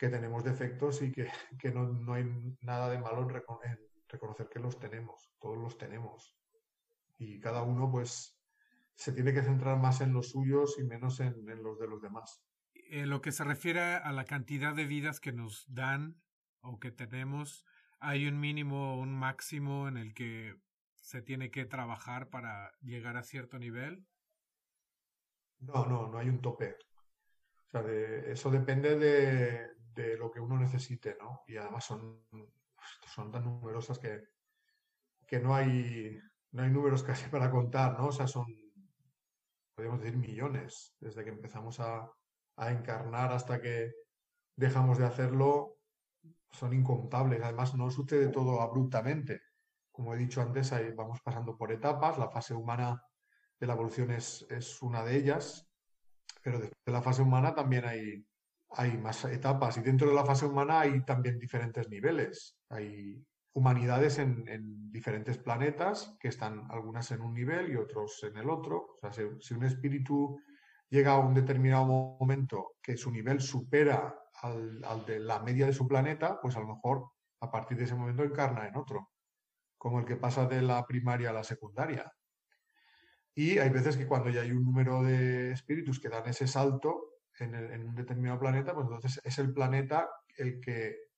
[0.00, 1.30] que tenemos defectos y que,
[1.72, 2.24] no, hay
[2.62, 3.28] nada de malo en,
[4.08, 6.36] reconocer que los tenemos, todos los tenemos.
[7.18, 8.39] Y cada uno pues
[8.94, 12.42] se tiene que centrar más en los suyos y menos en, los de los demás.
[12.74, 16.20] En lo que se refiere a la cantidad de vidas que nos dan
[16.60, 17.64] o que tenemos,
[17.98, 20.56] ¿hay un mínimo o un máximo en el que
[20.96, 24.06] se tiene que trabajar para llegar a cierto nivel?
[25.60, 26.76] No, no, no hay un tope.
[27.66, 27.82] O sea,
[28.26, 31.42] eso depende de, de lo que uno necesite, ¿no?
[31.46, 32.24] Y además son,
[33.06, 34.24] son tan numerosas que,
[35.26, 36.18] que no hay,
[36.52, 38.08] no hay números casi para contar, ¿no?
[38.08, 38.46] O sea, son,
[39.80, 42.06] podríamos decir, millones, desde que empezamos a,
[42.56, 43.92] a encarnar hasta que
[44.54, 45.78] dejamos de hacerlo,
[46.50, 47.40] son incontables.
[47.42, 49.40] Además, no sucede todo abruptamente.
[49.90, 52.18] Como he dicho antes, vamos pasando por etapas.
[52.18, 53.02] La fase humana
[53.58, 55.66] de la evolución es, es una de ellas,
[56.42, 58.26] pero después de la fase humana también hay,
[58.72, 62.58] hay más etapas y dentro de la fase humana hay también diferentes niveles.
[62.68, 68.50] Hay humanidades en, diferentes planetas que están algunas en un nivel y otros en el
[68.50, 68.96] otro.
[68.96, 70.40] O sea, si, un espíritu
[70.88, 75.86] llega a un determinado momento que su nivel supera al, de la media de su
[75.86, 77.08] planeta, pues a lo mejor
[77.40, 79.10] a partir de ese momento encarna en otro,
[79.78, 82.12] como el que pasa de la primaria a la secundaria.
[83.32, 87.10] Y hay veces que cuando ya hay un número de espíritus que dan ese salto,
[87.44, 91.09] en, un determinado planeta, pues entonces es el planeta el que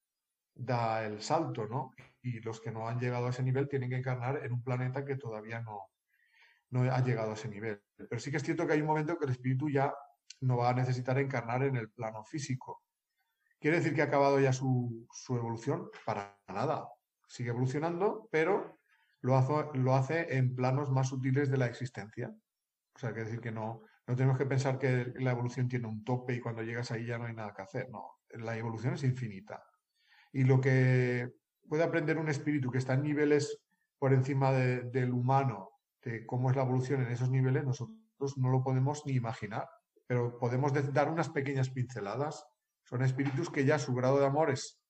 [0.55, 1.95] da el salto, ¿no?
[2.23, 5.05] Y los que no han llegado a ese nivel tienen que encarnar en un planeta
[5.05, 5.91] que todavía no,
[6.71, 7.83] no ha llegado a ese nivel.
[7.97, 9.93] Pero sí que es cierto que hay un momento que el espíritu ya
[10.41, 12.83] no va a necesitar encarnar en el plano físico.
[13.61, 15.89] ¿Quiere decir que ha acabado ya su, evolución?
[16.05, 16.89] Para nada.
[17.29, 18.81] Sigue evolucionando, pero
[19.21, 22.35] lo hace, lo hace en planos más sutiles de la existencia.
[22.95, 26.03] O sea, quiere decir que no, no tenemos que pensar que la evolución tiene un
[26.03, 27.89] tope y cuando llegas ahí ya no hay nada que hacer.
[27.91, 29.63] No, la evolución es infinita.
[30.33, 31.31] Y lo que
[31.69, 33.59] puede aprender un espíritu que está en niveles
[33.99, 35.71] por encima del humano,
[36.03, 39.69] de cómo es la evolución en esos niveles, nosotros no lo podemos ni imaginar,
[40.07, 42.45] pero podemos dar unas pequeñas pinceladas.
[42.85, 44.83] Son espíritus que ya su grado de amor es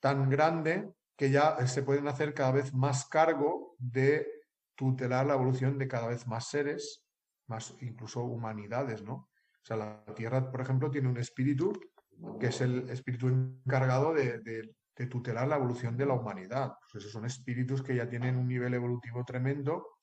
[0.00, 4.26] tan grande que ya se pueden hacer cada vez más cargo de
[4.74, 7.04] tutelar la evolución de cada vez más seres,
[7.46, 9.14] más incluso humanidades, ¿no?
[9.14, 11.72] O sea, la Tierra, por ejemplo, tiene un espíritu
[12.38, 14.74] que es el espíritu encargado de,
[15.10, 16.74] tutelar la evolución de la humanidad.
[16.80, 19.96] Pues esos son espíritus que ya tienen un nivel evolutivo tremendo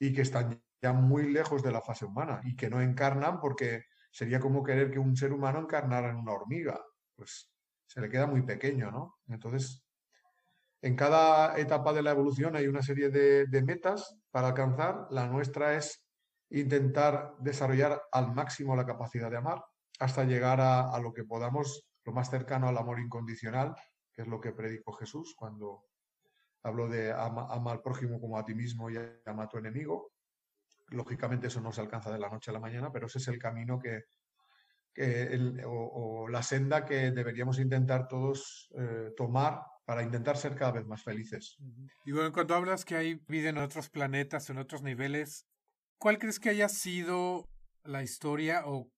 [0.00, 3.84] y que están ya muy lejos de la fase humana y que no encarnan porque
[4.10, 6.80] sería como querer que un ser humano encarnara en una hormiga.
[7.14, 7.52] Pues
[7.86, 9.18] se le queda muy pequeño, ¿no?
[9.28, 9.84] Entonces,
[10.80, 15.06] en cada etapa de la evolución hay una serie de, de metas para alcanzar.
[15.10, 16.04] La nuestra es
[16.50, 19.62] intentar desarrollar al máximo la capacidad de amar
[20.02, 23.74] hasta llegar a, lo que podamos, lo más cercano al amor incondicional,
[24.12, 25.84] que es lo que predicó Jesús cuando
[26.64, 30.10] habló de ama, al prójimo como a ti mismo y ama a tu enemigo.
[30.88, 33.38] Lógicamente eso no se alcanza de la noche a la mañana, pero ese es el
[33.38, 34.02] camino que,
[35.64, 41.04] o, la senda que deberíamos intentar todos eh, tomar para intentar ser cada vez más
[41.04, 41.58] felices.
[42.04, 45.46] Y bueno, cuando hablas que hay vida en otros planetas, en otros niveles,
[45.98, 47.48] ¿cuál crees que haya sido
[47.84, 48.91] la historia o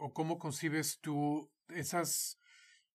[0.00, 2.38] o cómo concibes tú esas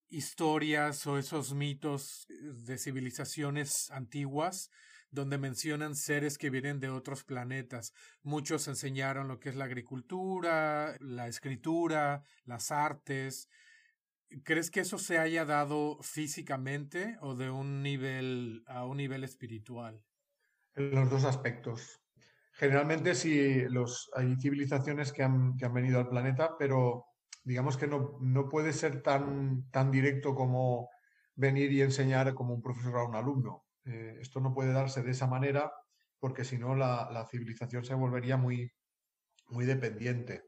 [0.10, 4.70] historias o esos mitos de civilizaciones antiguas
[5.12, 7.93] donde mencionan seres que vienen de otros planetas.
[8.22, 13.49] Muchos enseñaron lo que es la agricultura, la escritura, las artes.
[14.43, 20.03] ¿Crees que eso se haya dado físicamente o de un nivel a un nivel espiritual?
[20.76, 22.01] Los dos aspectos.
[22.58, 27.06] Generalmente sí, los, hay civilizaciones que han, venido al planeta, pero
[27.43, 30.89] digamos que no, puede ser tan, tan directo como
[31.36, 33.66] venir y enseñar como un profesor a un alumno.
[33.84, 35.70] Eh, esto no puede darse de esa manera
[36.18, 38.72] porque si no la, civilización se volvería muy,
[39.49, 40.43] muy dependiente.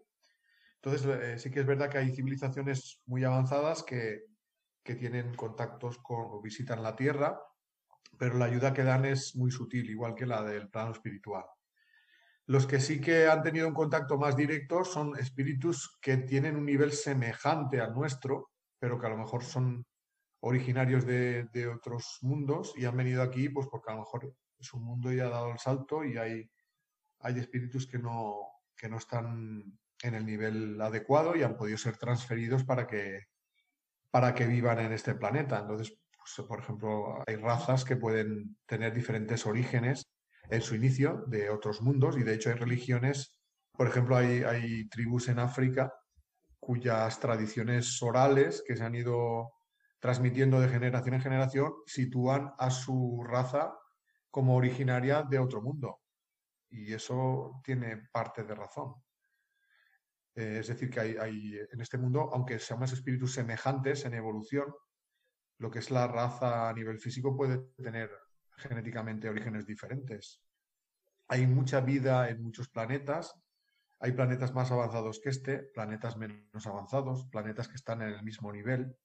[0.76, 4.22] Entonces, eh, sí que es verdad que hay civilizaciones muy avanzadas que,
[4.82, 7.38] que tienen contactos con o visitan la Tierra,
[8.18, 11.43] pero la ayuda que dan es muy sutil, igual que la del plano espiritual.
[12.48, 16.66] Los que sí que han tenido un contacto más directo son espíritus que tienen un
[16.66, 19.86] nivel semejante al nuestro, pero que a lo mejor son
[20.39, 25.12] originarios de, otros mundos y han venido aquí pues porque a lo mejor su mundo
[25.12, 26.50] ya ha dado el salto y hay,
[27.20, 31.98] hay espíritus que no, que no están en el nivel adecuado y han podido ser
[31.98, 33.26] transferidos para que,
[34.10, 35.60] para que vivan en este planeta.
[35.60, 40.04] Entonces, pues, por ejemplo, hay razas que pueden tener diferentes orígenes
[40.50, 43.38] en su inicio de otros mundos y de hecho hay religiones,
[43.72, 45.93] por ejemplo, hay, tribus en África
[46.60, 49.54] cuyas tradiciones orales que se han ido
[50.00, 53.74] transmitiendo de generación en generación sitúan a su raza
[54.32, 56.02] como originaria de otro mundo.
[56.70, 58.95] Y eso tiene parte de razón.
[60.36, 64.14] Eh, es decir, que hay, hay, en este mundo, aunque sean más espíritus semejantes en
[64.14, 64.74] evolución,
[65.60, 68.12] lo que es la raza a nivel físico puede tener
[68.58, 70.41] genéticamente orígenes diferentes.
[71.28, 73.36] Hay mucha vida en muchos planetas.
[73.99, 78.51] Hay planetas más avanzados que este, planetas menos avanzados, planetas que están en el mismo
[78.51, 78.95] nivel.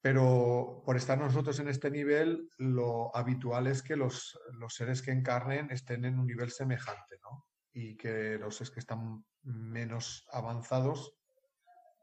[0.00, 4.38] Pero por estar nosotros en este nivel, lo habitual es que los,
[4.68, 7.46] seres que encarnen estén en un nivel semejante, ¿no?
[7.72, 11.14] Y que los seres que están menos avanzados,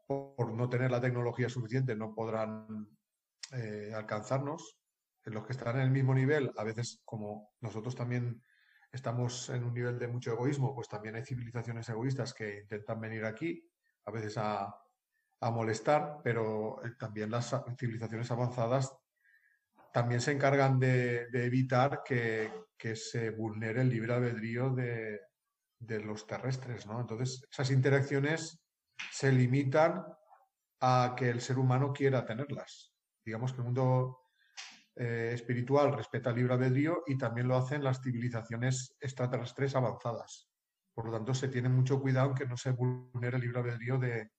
[0.06, 2.86] por no tener la tecnología suficiente, no podrán
[3.52, 4.78] eh, alcanzarnos
[5.26, 8.42] los que están en el mismo nivel, a veces como nosotros también
[8.92, 13.24] estamos en un nivel de mucho egoísmo, pues también hay civilizaciones egoístas que intentan venir
[13.24, 13.68] aquí,
[14.04, 14.74] a veces a,
[15.52, 18.96] molestar, pero eh, también las civilizaciones avanzadas
[19.92, 22.50] también se encargan de, evitar que,
[22.96, 25.20] se vulnere el libre albedrío de,
[25.78, 27.00] de los terrestres, ¿no?
[27.00, 28.60] Entonces, esas interacciones
[29.12, 30.04] se limitan
[30.80, 32.92] a que el ser humano quiera tenerlas.
[33.24, 34.25] Digamos que el mundo
[34.96, 40.48] eh, espiritual respeta el libre albedrío y también lo hacen las civilizaciones extraterrestres avanzadas.
[40.94, 44.30] Por lo tanto, se tiene mucho cuidado que no se vulnere el libre albedrío de,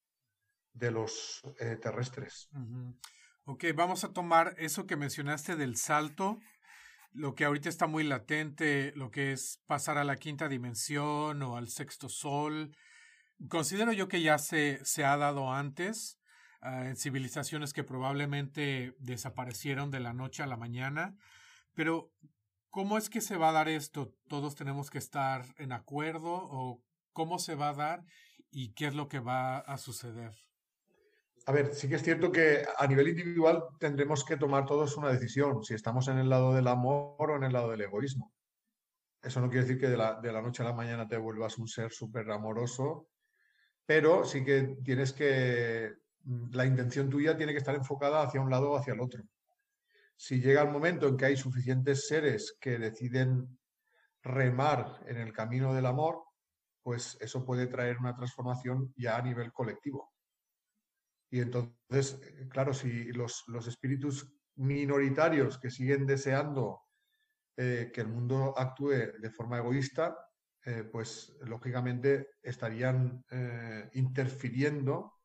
[0.92, 2.50] los eh, terrestres.
[3.46, 6.40] Ok, vamos a tomar eso que mencionaste del salto
[7.18, 11.58] lo que ahorita está muy latente, lo que es pasar a la quinta dimensión o
[11.58, 12.76] al sexto sol.
[13.50, 16.20] Considero yo que ya se, se ha dado antes
[16.62, 21.16] en civilizaciones que probablemente desaparecieron de la noche a la mañana,
[21.74, 22.12] pero
[22.70, 24.14] ¿cómo es que se va a dar esto?
[24.28, 26.84] ¿Todos tenemos que estar en acuerdo o
[27.14, 28.06] cómo se va a dar
[28.52, 30.34] y qué es lo que va a suceder?
[31.46, 35.12] A ver, sí que es cierto que a nivel individual tendremos que tomar todos una
[35.12, 38.34] decisión, si estamos en el lado del amor o en el lado del egoísmo.
[39.22, 41.58] Eso no quiere decir que de la, de la noche a la mañana te vuelvas
[41.58, 43.08] un ser súper amoroso,
[43.86, 45.94] pero sí que tienes que,
[46.52, 49.24] la intención tuya tiene que estar enfocada hacia un lado o hacia el otro.
[50.16, 53.60] Si llega el momento en que hay suficientes seres que deciden
[54.24, 56.24] remar en el camino del amor,
[56.82, 60.14] pues eso puede traer una transformación ya a nivel colectivo.
[61.30, 66.82] Y entonces, eh, claro, si los, espíritus minoritarios que siguen deseando
[67.56, 70.18] eh, que el mundo actúe de forma egoísta,
[70.66, 73.24] eh, pues lógicamente estarían
[73.94, 75.17] interfiriendo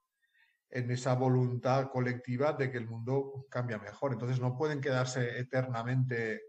[0.74, 4.14] en esa voluntad colectiva de que el mundo cambie mejor.
[4.14, 6.42] Entonces no pueden quedarse eternamente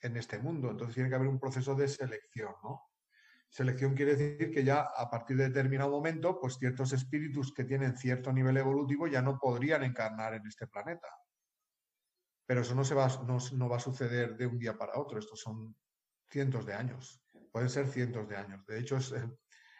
[0.00, 0.70] en este mundo.
[0.70, 2.90] Entonces tiene que haber un proceso de selección, ¿no?
[3.50, 7.96] Selección quiere decir que ya a partir de determinado momento, pues ciertos espíritus que tienen
[7.96, 11.08] cierto nivel evolutivo ya no podrían encarnar en este planeta.
[12.46, 15.40] Pero eso no, se va, no, va a suceder de un día para otro, estos
[15.40, 15.76] son
[16.28, 17.22] cientos de años,
[17.52, 18.64] pueden ser cientos de años.
[18.66, 18.98] De hecho,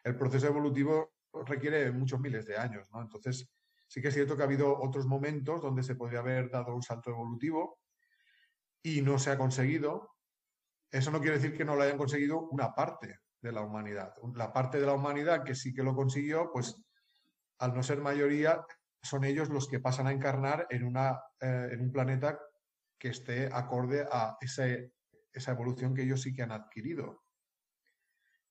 [0.04, 1.14] el, proceso evolutivo
[1.46, 3.02] requiere muchos miles de años, ¿no?
[3.02, 3.55] Entonces,
[3.86, 6.82] sí que es cierto que ha habido otros momentos donde se podría haber dado un
[6.82, 7.78] salto evolutivo
[8.82, 10.12] y no se ha conseguido.
[10.90, 14.12] Eso no quiere decir que no lo hayan conseguido una parte, de la humanidad.
[14.34, 16.82] La parte de la humanidad que sí que lo consiguió, pues
[17.58, 18.64] al no ser mayoría,
[19.02, 22.38] son ellos los que pasan a encarnar en, una, eh, en un planeta
[22.98, 27.22] que esté acorde a esa evolución que ellos sí que han adquirido.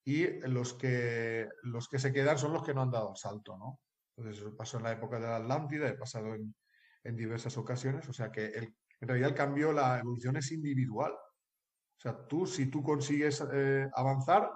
[0.05, 3.79] Y los que, los que se quedan son los que no han dado salto, ¿no?
[4.17, 6.55] Entonces, eso pasó en la época de la Atlántida, he pasado en,
[7.03, 11.11] en diversas ocasiones, o sea que el, en realidad el cambio, la evolución es individual.
[11.11, 14.49] O sea, tú, si tú consigues eh, avanzar,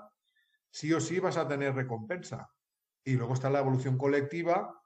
[0.70, 2.50] sí o sí vas a tener recompensa.
[3.04, 4.82] Y luego está la evolución colectiva,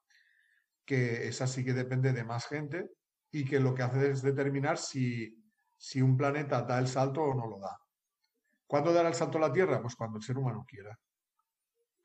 [0.86, 2.90] que esa sí que depende de más gente
[3.32, 5.44] y que lo que hace es determinar si,
[5.78, 7.78] si un planeta da el salto o no lo da.
[8.68, 9.82] ¿Cuándo dará el salto a la Tierra?
[9.82, 10.98] Pues cuando el ser humano quiera.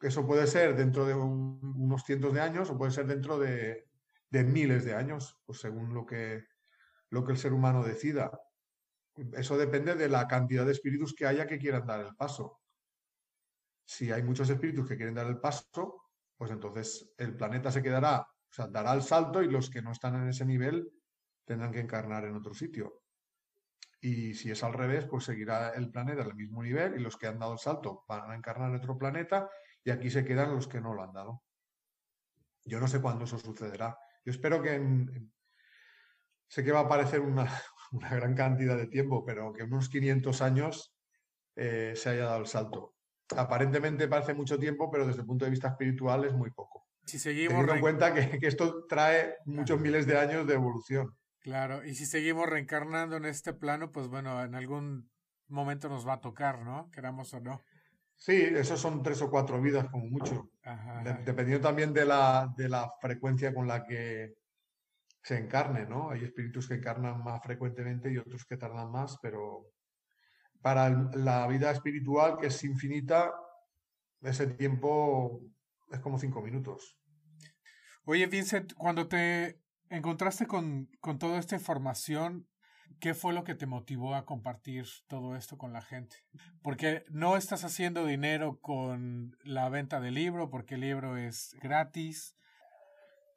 [0.00, 3.88] Eso puede ser dentro de unos cientos de años o puede ser dentro de,
[4.30, 6.44] de miles de años, pues según lo que,
[7.10, 8.30] lo que el ser humano decida.
[9.32, 12.60] Eso depende de la cantidad de espíritus que haya que quieran dar el paso.
[13.84, 16.04] Si hay muchos espíritus que quieren dar el paso,
[16.36, 19.90] pues entonces el planeta se quedará, o sea, dará el salto y los que no
[19.90, 20.92] están en ese nivel
[21.44, 23.02] tendrán que encarnar en otro sitio.
[24.00, 27.26] Y si es al revés, pues seguirá el planeta al mismo nivel y los que
[27.26, 29.50] han dado el salto van a encarnar en otro planeta
[29.84, 31.42] y aquí se quedan los que no lo han dado.
[32.64, 33.98] Yo no sé cuándo eso sucederá.
[34.24, 34.80] Yo espero que
[36.48, 37.50] sé que va a parecer una,
[37.92, 40.94] gran cantidad de tiempo, pero que en unos 500 años
[41.56, 42.94] eh, se haya dado el salto
[43.36, 46.86] aparentemente parece mucho tiempo, pero desde el punto de vista espiritual es muy poco.
[47.04, 51.16] Si seguimos Teniendo en cuenta que, esto trae muchos miles de años de evolución.
[51.40, 55.10] Claro, y si seguimos reencarnando en este plano, pues bueno, en algún
[55.46, 56.90] momento nos va a tocar, ¿no?
[56.90, 57.62] Queramos o no.
[58.18, 60.50] Sí, esos son tres o cuatro vidas como mucho.
[61.24, 64.34] dependiendo también de la, de la frecuencia con la que
[65.22, 66.10] se encarne, ¿no?
[66.10, 69.70] Hay espíritus que encarnan más frecuentemente y otros que tardan más, pero
[70.60, 73.32] para la vida espiritual, que es infinita,
[74.20, 75.40] ese tiempo
[75.92, 76.98] es como cinco minutos.
[78.04, 79.60] Oye, Vincent, cuando te
[79.90, 82.48] encontraste con, con toda esta información,
[83.00, 86.16] ¿qué fue lo que te motivó a compartir todo esto con la gente?
[86.62, 92.36] Porque no estás haciendo dinero con la venta del libro, porque el libro es gratis.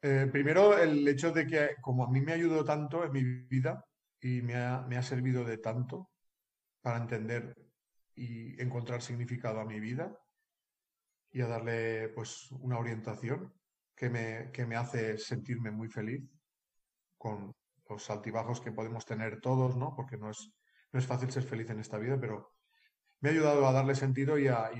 [0.02, 3.84] Eh, primero, el hecho de que, como a mí me ayudó tanto en mi vida
[4.20, 6.10] y me ha, me ha servido de tanto,
[6.82, 7.56] para entender
[8.14, 10.12] y encontrar significado a mi vida
[11.30, 13.54] y a darle pues una orientación
[13.96, 16.22] que me, que me hace sentirme muy feliz
[17.16, 17.54] con
[17.92, 19.94] los altibajos que podemos tener todos, ¿no?
[19.94, 20.52] Porque no es,
[20.92, 22.52] no es fácil ser feliz en esta vida, pero
[23.20, 24.70] me ha ayudado a darle sentido y a,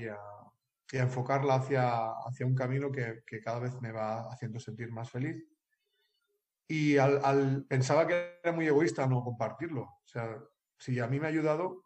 [0.91, 5.43] enfocarla hacia, hacia un camino que, que, cada vez me va haciendo sentir más feliz.
[6.67, 9.81] Y al, al, pensaba que era muy egoísta no compartirlo.
[9.81, 10.37] O sea,
[10.77, 11.83] si a mí me ha ayudado,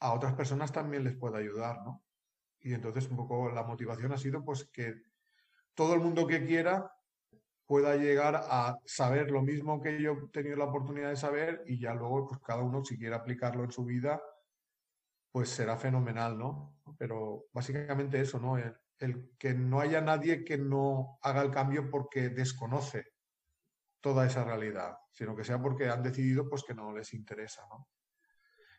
[0.00, 2.04] a otras personas también les puede ayudar, ¿no?
[2.60, 4.94] Y entonces un poco la motivación ha sido pues que
[5.74, 6.92] todo el mundo que quiera
[7.72, 11.78] pueda llegar a saber lo mismo que yo he tenido la oportunidad de saber y
[11.78, 14.22] ya luego pues cada uno si quiere aplicarlo en su vida
[15.30, 16.76] pues será fenomenal, ¿no?
[16.98, 18.58] Pero básicamente eso, ¿no?
[18.58, 23.06] El, que no haya nadie que no haga el cambio porque desconoce
[24.02, 27.88] toda esa realidad, sino que sea porque han decidido pues que no les interesa, ¿no?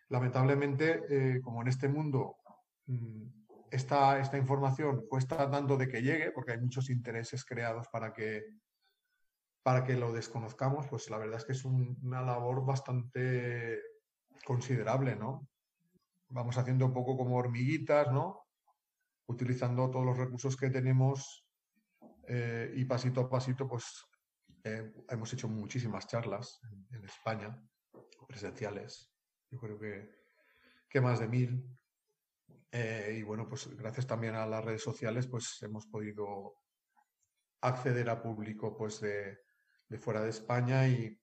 [0.09, 2.37] Lamentablemente, eh, como en este mundo
[2.85, 3.25] mm,
[3.71, 8.61] esta, esta información cuesta tanto de que llegue, porque hay muchos intereses creados para que
[9.63, 13.81] para que lo desconozcamos, pues la verdad es que es una labor bastante
[14.43, 15.47] considerable, ¿no?
[16.27, 18.45] Vamos haciendo un poco como hormiguitas, ¿no?
[19.27, 21.45] Utilizando todos los recursos que tenemos
[22.27, 24.05] eh, y pasito a pasito, pues
[24.65, 26.59] eh, hemos hecho muchísimas charlas
[26.91, 27.57] en, España,
[28.27, 29.13] presenciales,
[29.49, 30.09] yo creo que,
[30.89, 31.77] que más de mil.
[32.69, 36.55] Eh, y bueno, pues gracias también a las redes sociales, pues hemos podido
[37.61, 39.37] acceder a público pues de,
[39.93, 41.15] de fuera de España y,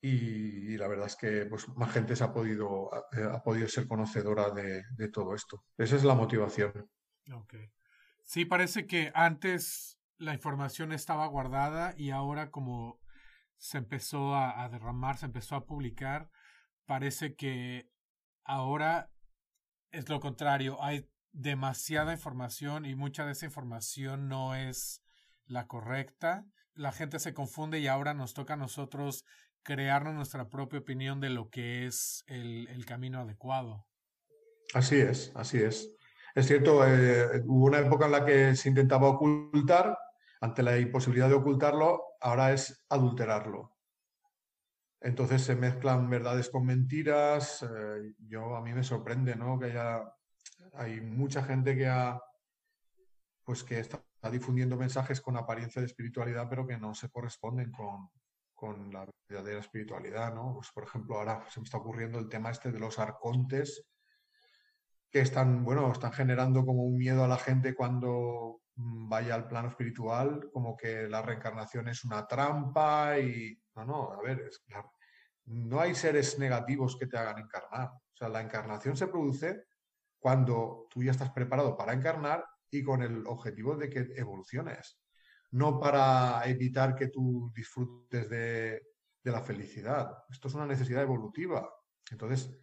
[0.00, 4.50] y, la verdad es que pues, más gente se ha podido, ha, podido ser conocedora
[4.50, 5.62] de, todo esto.
[5.76, 6.90] Esa es la motivación.
[7.30, 7.70] Okay.
[8.24, 12.98] Sí, parece que antes la información estaba guardada y ahora como
[13.58, 16.30] se empezó a, a derramar, se empezó a publicar,
[16.86, 17.90] parece que
[18.42, 19.10] ahora
[19.90, 20.82] es lo contrario.
[20.82, 25.02] Hay demasiada información y mucha de esa información no es
[25.44, 26.46] la correcta
[26.76, 29.24] la gente se confunde y ahora nos toca a nosotros
[29.62, 33.86] crearnos nuestra propia opinión de lo que es el, camino adecuado.
[34.74, 35.92] Así es, así es.
[36.34, 39.98] Es cierto, eh, hubo una época en la que se intentaba ocultar,
[40.40, 43.74] ante la imposibilidad de ocultarlo, ahora es adulterarlo.
[45.00, 47.62] Entonces se mezclan verdades con mentiras.
[47.62, 49.58] Eh, yo a mí me sorprende, ¿no?
[49.58, 50.02] Que haya,
[50.74, 52.20] hay mucha gente que ha,
[53.44, 58.10] pues que está difundiendo mensajes con apariencia de espiritualidad, pero que no se corresponden con,
[58.54, 60.54] con la verdadera espiritualidad, ¿no?
[60.54, 63.86] Pues, por ejemplo, ahora se me está ocurriendo el tema este de los arcontes,
[65.10, 69.46] que están, bueno, están generando como un miedo a la gente cuando mm, vaya al
[69.46, 73.56] plano espiritual, como que la reencarnación es una trampa y...
[73.76, 74.50] No, no, a ver,
[75.44, 77.88] no hay seres negativos que te hagan encarnar.
[77.88, 79.64] O sea, la encarnación se produce
[80.18, 85.00] cuando tú ya estás preparado para encarnar y con el objetivo de que evoluciones,
[85.52, 88.82] no para evitar que tú disfrutes de,
[89.24, 90.22] la felicidad.
[90.30, 91.68] Esto es una necesidad evolutiva.
[92.12, 92.56] Entonces,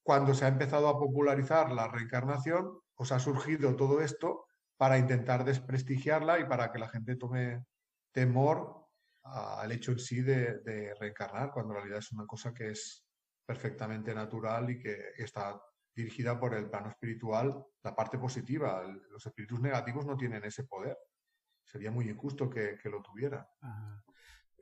[0.00, 4.46] cuando se ha empezado a popularizar la reencarnación, pues ha surgido todo esto
[4.76, 7.64] para intentar desprestigiarla y para que la gente tome
[8.12, 8.86] temor
[9.24, 13.04] al hecho en sí de, de, reencarnar, cuando en realidad es una cosa que es
[13.44, 15.60] perfectamente natural y que está
[15.94, 18.82] dirigida por el plano espiritual, la parte positiva.
[19.10, 20.96] los espíritus negativos no tienen ese poder.
[21.64, 23.46] Sería muy injusto que, lo tuvieran.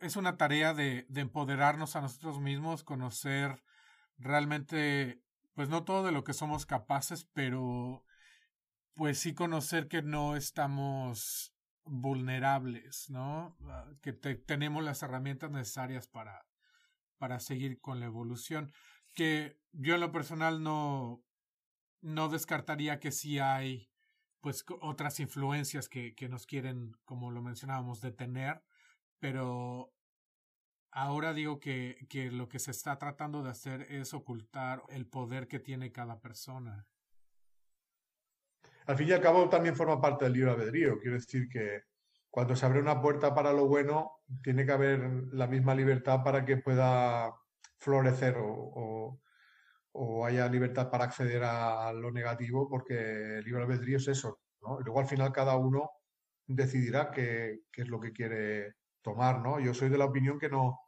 [0.01, 3.63] Es una tarea de, de, empoderarnos a nosotros mismos, conocer
[4.19, 5.23] realmente,
[5.55, 8.05] pues no todo de lo que somos capaces, pero
[8.95, 11.55] pues sí conocer que no estamos
[11.85, 13.57] vulnerables, ¿no?
[13.63, 16.47] Ah, que tenemos las herramientas necesarias para,
[17.19, 18.73] para seguir con la evolución
[19.15, 21.23] que yo en lo personal no,
[22.01, 23.91] no descartaría que sí hay
[24.41, 28.63] pues otras influencias que, que nos quieren, como lo mencionábamos, detener,
[29.19, 29.93] pero
[30.91, 35.47] ahora digo que, que lo que se está tratando de hacer es ocultar el poder
[35.47, 36.87] que tiene cada persona.
[38.87, 40.99] Al fin y al cabo también forma parte del libre albedrío.
[40.99, 41.83] Quiero decir que
[42.31, 44.13] cuando se abre una puerta para lo bueno,
[44.43, 45.01] tiene que haber
[45.33, 47.35] la misma libertad para que pueda
[47.79, 49.21] florecer o,
[49.93, 54.81] o, haya libertad para acceder a lo negativo, porque el libre albedrío es eso, ¿no?
[54.81, 55.91] Luego al final cada uno
[56.47, 59.61] decidirá qué, qué, es lo que quiere tomar, ¿no?
[59.61, 60.79] Yo soy de la opinión que no,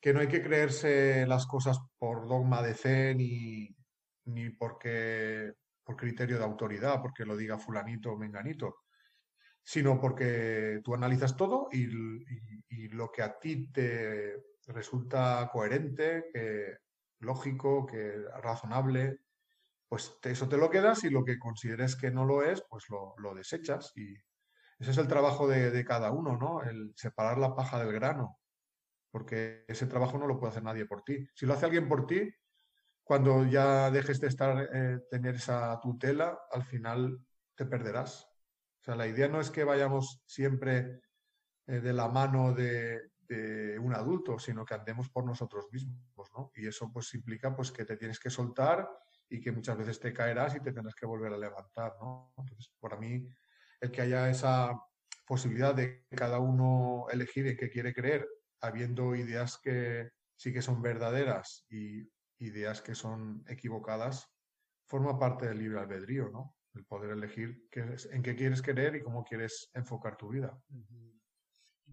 [0.00, 3.68] que no hay que creerse las cosas por dogma de fe ni,
[4.24, 5.52] ni porque,
[5.84, 8.76] por criterio de autoridad, porque lo diga fulanito o menganito,
[9.62, 11.86] sino porque tú analizas todo y,
[12.68, 16.76] y lo que a ti te resulta coherente, que
[17.18, 19.20] lógico, que razonable,
[19.88, 23.34] pues eso te lo quedas y lo que consideres que no lo es, pues lo,
[23.34, 23.92] desechas.
[23.96, 24.14] Y
[24.78, 26.62] ese es el trabajo de, cada uno, ¿no?
[26.62, 28.38] El separar la paja del grano,
[29.10, 31.26] porque ese trabajo no lo puede hacer nadie por ti.
[31.34, 32.32] Si lo hace alguien por ti,
[33.04, 37.18] cuando ya dejes de estar, eh, tener esa tutela, al final
[37.54, 38.24] te perderás.
[38.80, 41.00] O sea, la idea no es que vayamos siempre
[41.66, 43.11] eh, de la mano de,
[43.78, 46.50] un adulto, sino que andemos por nosotros mismos, ¿no?
[46.54, 48.88] Y eso pues implica pues que te tienes que soltar
[49.28, 52.32] y que muchas veces te caerás y te tendrás que volver a levantar, ¿no?
[52.36, 53.28] Entonces, para mí,
[53.80, 54.78] el que haya esa
[55.26, 58.28] posibilidad de cada uno elegir en qué quiere creer,
[58.60, 62.08] habiendo ideas que sí que son verdaderas y,
[62.42, 64.28] ideas que son equivocadas,
[64.86, 66.56] forma parte del libre albedrío, ¿no?
[66.74, 70.58] El poder elegir en qué quieres querer y cómo quieres enfocar tu vida.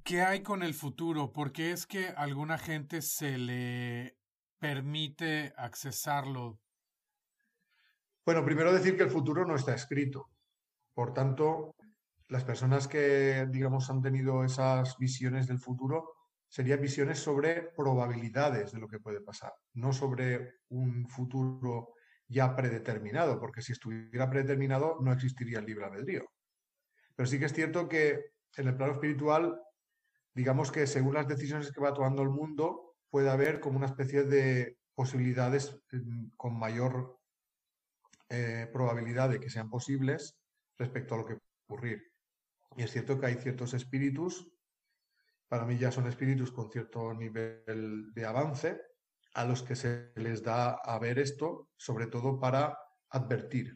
[0.03, 1.31] ¿Qué hay con el futuro?
[1.31, 4.17] Porque es que a alguna gente se le
[4.59, 6.59] permite accesarlo.
[8.25, 10.29] Bueno, primero decir que el futuro no está escrito.
[10.93, 11.75] Por tanto,
[12.27, 16.13] las personas que, digamos, han tenido esas visiones del futuro
[16.47, 21.93] serían visiones sobre probabilidades de lo que puede pasar, no sobre un futuro
[22.27, 26.25] ya predeterminado, porque si estuviera predeterminado no existiría el libre albedrío.
[27.15, 29.59] Pero sí que es cierto que en el plano espiritual,
[30.33, 34.23] digamos que según las decisiones que va tomando el mundo, puede haber como una especie
[34.23, 37.19] de posibilidades mm, con mayor
[38.29, 40.37] eh, probabilidad de que sean posibles
[40.77, 42.11] respecto a lo que puede ocurrir.
[42.77, 44.51] Y es cierto que hay ciertos espíritus
[45.49, 48.79] para mí ya son espíritus con cierto nivel de avance,
[49.33, 52.77] a los que se les da a ver esto, sobre todo para
[53.09, 53.75] advertir,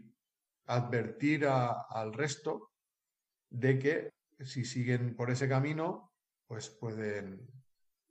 [0.68, 2.72] advertir al resto
[3.50, 4.10] de que
[4.40, 6.13] si siguen por ese camino,
[6.54, 7.48] pues pueden,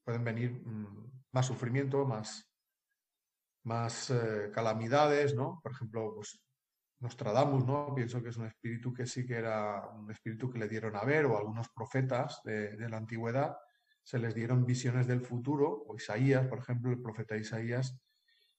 [0.02, 2.52] pueden venir mm, más sufrimiento, más,
[3.62, 5.60] más eh, calamidades, ¿no?
[5.62, 6.42] Por ejemplo, pues
[6.98, 7.94] Nostradamus, ¿no?
[7.94, 11.04] Pienso que es un espíritu que sí que era un espíritu que le dieron a
[11.04, 13.56] ver, o algunos profetas de, la antigüedad
[14.02, 17.96] se les dieron visiones del futuro, o Isaías, por ejemplo, el profeta Isaías,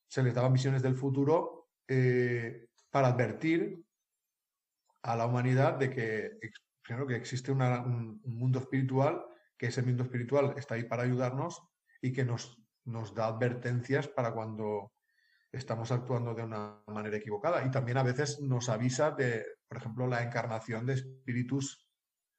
[0.08, 3.84] se les daban visiones del futuro eh, para advertir
[5.02, 6.40] a la humanidad de que,
[6.82, 9.26] que existe un, mundo espiritual,
[9.64, 11.64] que ese mundo espiritual está ahí para ayudarnos
[12.02, 14.92] y que nos, nos da advertencias para cuando
[15.54, 17.64] estamos actuando de una manera equivocada.
[17.66, 21.88] Y también a veces nos avisa de, por ejemplo, la encarnación de espíritus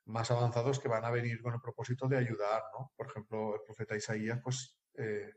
[0.05, 2.92] más avanzados que van a venir con el propósito de ayudar, ¿no?
[2.94, 5.32] Por ejemplo, el profeta Isaías, pues, eh,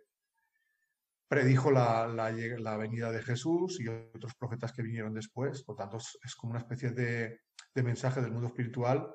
[1.29, 5.63] predijo la, la, venida de Jesús y otros profetas que vinieron después.
[5.63, 7.39] Por tanto, es, como una especie de,
[7.73, 9.09] de, mensaje del mundo espiritual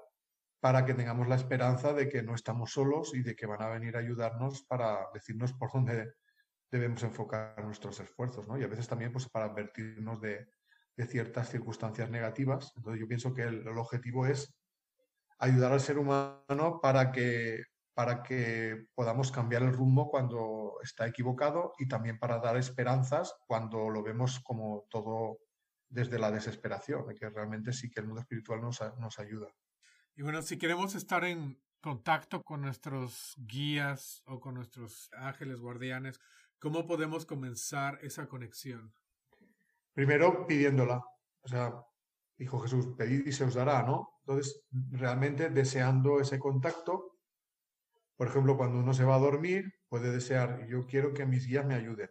[0.62, 3.68] para que tengamos la esperanza de que no estamos solos y de que van a
[3.68, 6.14] venir a ayudarnos para decirnos por dónde
[6.70, 8.56] debemos enfocar nuestros esfuerzos, ¿no?
[8.56, 10.46] Y a veces también pues, para advertirnos de,
[11.08, 12.72] ciertas circunstancias negativas.
[12.76, 14.54] Entonces yo pienso que el, objetivo es
[15.40, 21.72] ayudar al ser humano para que, para que podamos cambiar el rumbo cuando está equivocado
[21.76, 25.40] y también para dar esperanzas cuando lo vemos como todo
[25.88, 29.48] desde la desesperación, de que realmente sí que el mundo espiritual nos, nos ayuda.
[30.14, 36.20] Y bueno, si queremos estar en contacto con nuestros guías o con nuestros ángeles guardianes,
[36.62, 38.94] ¿Cómo podemos comenzar esa conexión?
[39.94, 41.02] Primero pidiéndola.
[41.40, 41.74] O sea,
[42.38, 44.20] dijo Jesús, pedid y se os dará, ¿no?
[44.20, 44.62] Entonces,
[44.92, 47.16] realmente deseando ese contacto.
[48.16, 51.66] Por ejemplo, cuando uno se va a dormir, puede desear, yo quiero que mis guías
[51.66, 52.10] me ayuden.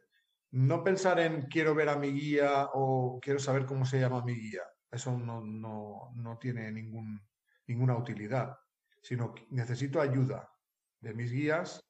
[0.49, 4.36] No pensar en quiero ver a mi guía o quiero saber cómo se llama mi
[4.36, 4.64] guía.
[4.91, 7.22] Eso no, no, no tiene ningún,
[7.72, 8.57] ninguna utilidad,
[9.02, 10.49] sino que necesito ayuda
[10.99, 11.84] de mis guías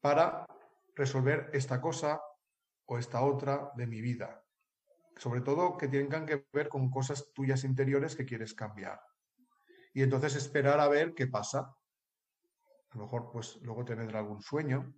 [0.00, 0.46] para
[0.94, 2.20] resolver esta cosa
[2.86, 4.44] o esta otra de mi vida.
[5.16, 9.00] Sobre todo que tengan que ver con cosas tuyas interiores que quieres cambiar.
[9.94, 11.76] Y entonces esperar a ver qué pasa.
[12.90, 14.94] A lo mejor pues luego te algún sueño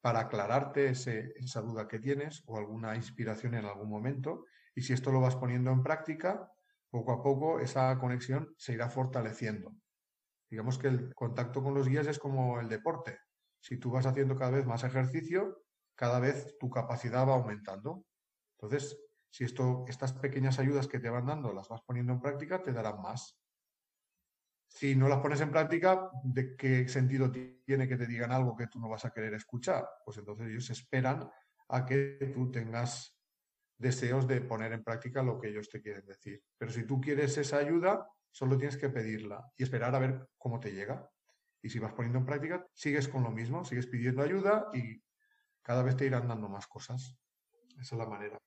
[0.00, 4.46] para aclararte esa duda que tienes o alguna inspiración en algún momento.
[4.74, 6.50] Y si esto lo vas poniendo en práctica,
[6.92, 9.74] poco a poco esa conexión se irá fortaleciendo.
[10.48, 13.18] Digamos que el contacto con los guías es como el deporte
[13.62, 15.64] si tú vas haciendo cada vez más ejercicio,
[15.94, 18.04] cada vez tu capacidad va aumentando.
[18.58, 18.98] Entonces,
[19.30, 22.72] si esto, estas pequeñas ayudas que te van dando las vas poniendo en práctica, te
[22.72, 23.38] darán más.
[24.68, 28.66] Si no las pones en práctica, ¿de qué sentido tiene que te digan algo que
[28.66, 29.88] tú no vas a querer escuchar?
[30.04, 31.30] Pues entonces ellos esperan
[31.68, 33.21] a que tú tengas
[33.82, 36.42] deseos de poner en práctica lo que ellos te quieren decir.
[36.56, 40.58] Pero si tú quieres esa ayuda, solo tienes que pedirla y esperar a ver cómo
[40.58, 41.06] te llega.
[41.60, 45.02] Y si vas poniendo en práctica, sigues con lo mismo, sigues pidiendo ayuda y
[45.60, 47.16] cada vez te irán dando más cosas.
[47.80, 48.38] Esa es la manera.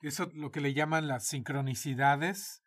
[0.00, 2.62] Eso lo que le llaman las sincronicidades.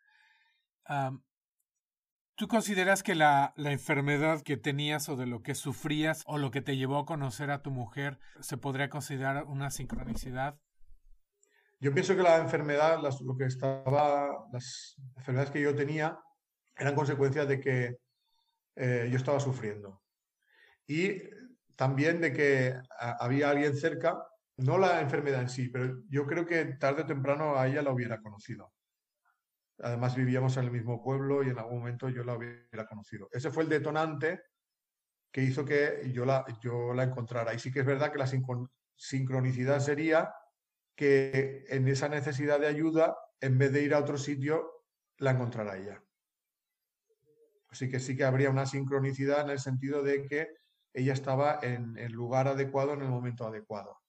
[2.38, 6.60] ¿Tú consideras que la, enfermedad que tenías o de lo que sufrías o lo que
[6.60, 10.60] te llevó a conocer a tu mujer se podría considerar una sincronicidad?
[11.78, 16.18] Yo pienso que la enfermedad, las, lo que estaba, las enfermedades que yo tenía
[16.76, 17.98] eran consecuencias de que
[18.76, 20.02] eh, yo estaba sufriendo.
[20.86, 21.20] Y
[21.74, 24.16] también de que había alguien cerca,
[24.58, 27.92] no la enfermedad en sí, pero yo creo que tarde o temprano a ella la
[27.92, 28.72] hubiera conocido.
[29.78, 33.28] Además vivíamos en el mismo pueblo y en algún momento yo la hubiera conocido.
[33.30, 34.40] Ese fue el detonante
[35.30, 37.52] que hizo que yo la, yo la encontrara.
[37.52, 38.30] Y sí que es verdad que la
[38.96, 40.32] sincronicidad sería
[40.96, 44.84] que en esa necesidad de ayuda, en vez de ir a otro sitio,
[45.18, 46.02] la encontrará ella.
[47.68, 50.48] Así que sí que habría una sincronicidad en el sentido de que
[50.94, 54.00] ella estaba en el lugar adecuado en el momento adecuado.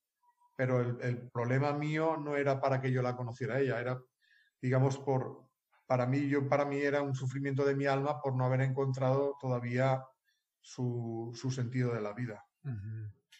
[0.55, 4.01] Pero el, problema mío no era para que yo la conociera a ella, era,
[4.61, 5.49] digamos, por,
[5.85, 9.35] para mí, yo, para mí era un sufrimiento de mi alma por no haber encontrado
[9.39, 10.01] todavía
[10.61, 12.45] su, sentido de la vida.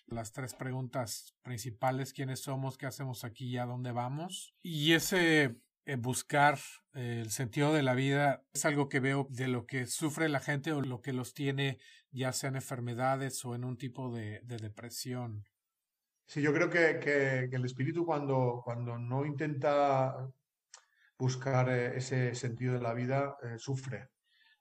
[0.08, 4.56] Las tres preguntas principales, quiénes somos, qué hacemos aquí y a dónde vamos.
[4.64, 6.60] Y ese eh, buscar
[6.96, 10.42] eh, el sentido de la vida es algo que veo de lo que sufre la
[10.42, 11.80] gente o lo que los tiene
[12.12, 15.46] ya sea en enfermedades o en un tipo de, depresión.
[16.26, 20.30] Sí, yo creo que, que, el espíritu cuando, cuando no intenta
[21.18, 24.10] buscar eh, ese sentido de la vida, sufre.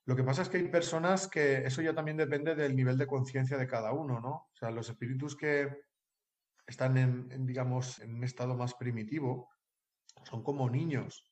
[0.06, 3.08] Lo que pasa es que hay personas que eso ya también depende del nivel de
[3.08, 4.30] conciencia de cada uno, ¿no?
[4.30, 5.68] O sea, los espíritus que
[6.64, 9.50] están en, digamos, en un estado más primitivo
[10.22, 11.28] son como niños.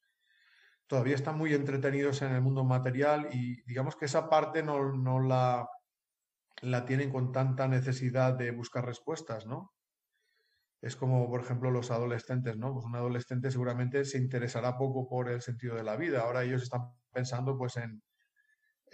[0.88, 5.20] Todavía están muy entretenidos en el mundo material y digamos que esa parte no, no
[5.20, 5.68] la,
[6.62, 9.72] la tienen con tanta necesidad de buscar respuestas, ¿no?
[10.82, 12.74] Es como, por ejemplo, los adolescentes, ¿no?
[12.74, 16.22] Pues un adolescente seguramente se interesará poco por el sentido de la vida.
[16.22, 18.02] Ahora ellos están pensando, pues, en,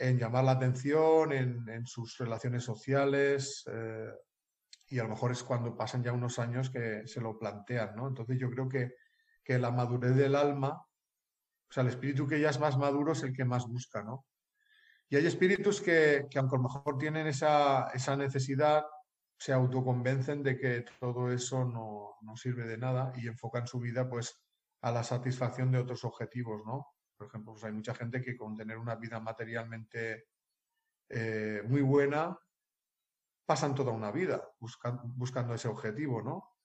[0.01, 4.10] en llamar la atención, en, sus relaciones sociales, eh,
[4.89, 8.09] y a lo mejor es cuando pasan ya unos años que se lo plantean, ¿no?
[8.09, 8.94] Entonces yo creo que,
[9.44, 13.22] que la madurez del alma, o sea, el espíritu que ya es más maduro es
[13.22, 14.27] el que más busca, ¿no?
[15.10, 18.85] Y hay espíritus que, que aunque a lo mejor tienen esa, esa necesidad,
[19.39, 24.09] se autoconvencen de que todo eso no, no, sirve de nada y enfocan su vida
[24.09, 24.40] pues
[24.81, 26.86] a la satisfacción de otros objetivos, ¿no?
[27.20, 30.28] Por ejemplo, pues hay mucha gente que con tener una vida materialmente
[31.06, 32.34] eh, muy buena
[33.44, 36.56] pasan toda una vida buscando ese objetivo, ¿no?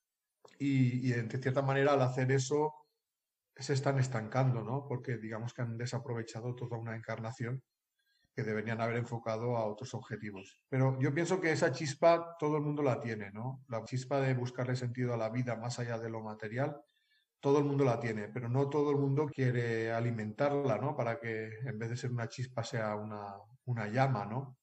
[0.58, 2.74] Y, de cierta manera al hacer eso
[3.54, 4.88] se están estancando, ¿no?
[4.88, 7.62] Porque digamos que han desaprovechado toda una encarnación
[8.34, 10.62] que deberían haber enfocado a otros objetivos.
[10.70, 13.66] Pero yo pienso que esa chispa todo el mundo la tiene, ¿no?
[13.68, 16.82] La chispa de buscarle sentido a la vida más allá de lo material
[17.40, 20.96] todo el mundo la tiene, pero no todo el mundo quiere alimentarla, ¿no?
[20.96, 23.36] Para que en vez de ser una chispa sea una,
[23.66, 24.58] una llama, ¿no?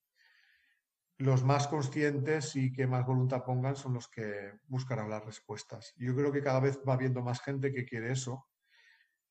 [1.19, 5.95] Los más conscientes y que más voluntad pongan son los que buscarán las respuestas.
[5.97, 8.49] Yo creo que cada vez va habiendo más gente que quiere eso.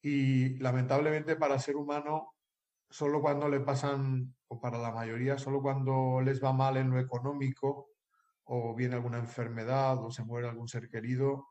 [0.02, 2.34] Y lamentablemente para ser humano,
[2.90, 7.00] solo cuando le pasan, o para la mayoría, solo cuando les va mal en lo
[7.00, 7.90] económico,
[8.46, 11.48] o viene alguna enfermedad, o se muere algún ser querido,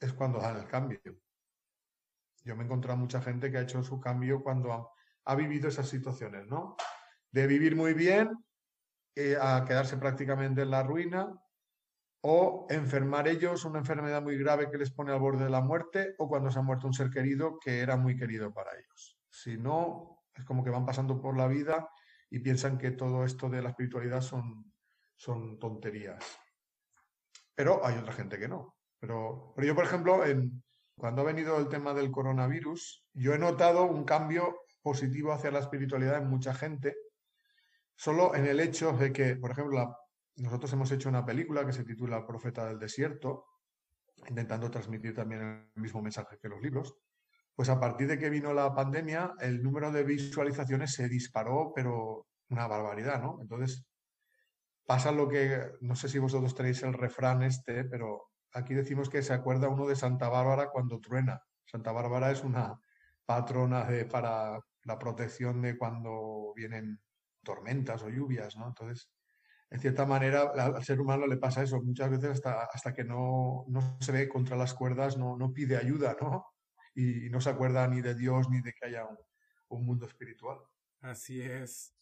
[0.00, 1.00] es cuando dan el cambio.
[2.48, 4.90] Yo me he encontrado mucha gente que ha hecho su cambio cuando
[5.26, 6.76] ha, vivido esas situaciones, ¿no?
[7.30, 8.42] De vivir muy bien
[9.14, 11.30] eh, a quedarse prácticamente en la ruina
[12.22, 16.14] o enfermar ellos una enfermedad muy grave que les pone al borde de la muerte
[16.16, 19.18] o cuando se ha muerto un ser querido que era muy querido para ellos.
[19.30, 21.90] Si no, es como que van pasando por la vida
[22.30, 24.72] y piensan que todo esto de la espiritualidad son,
[25.16, 26.24] son tonterías.
[27.54, 28.78] Pero hay otra gente que no.
[28.98, 30.62] Pero, pero yo, por ejemplo, en,
[30.98, 35.60] cuando ha venido el tema del coronavirus, yo he notado un cambio positivo hacia la
[35.60, 36.96] espiritualidad en mucha gente,
[37.94, 39.96] solo en el hecho de que, por ejemplo,
[40.36, 43.46] nosotros hemos hecho una película que se titula Profeta del Desierto,
[44.28, 46.96] intentando transmitir también el mismo mensaje que los libros.
[47.54, 52.26] Pues a partir de que vino la pandemia, el número de visualizaciones se disparó, pero
[52.50, 53.38] una barbaridad, ¿no?
[53.40, 53.84] Entonces,
[54.86, 59.22] pasa lo que, no sé si vosotros tenéis el refrán este, pero aquí decimos que
[59.22, 61.42] se acuerda uno de Santa Bárbara cuando truena.
[61.64, 62.80] Santa Bárbara es una
[63.24, 67.00] patrona para la protección de cuando vienen
[67.42, 68.68] tormentas o lluvias, ¿no?
[68.68, 69.10] Entonces,
[69.70, 71.80] en cierta manera, al ser humano le pasa eso.
[71.82, 75.76] Muchas veces hasta, hasta que no, no se ve contra las cuerdas, no, no pide
[75.76, 76.46] ayuda, ¿no?
[76.94, 79.06] Y, no se acuerda ni de Dios ni de que haya
[79.68, 80.58] un mundo espiritual.
[81.00, 81.97] Así es.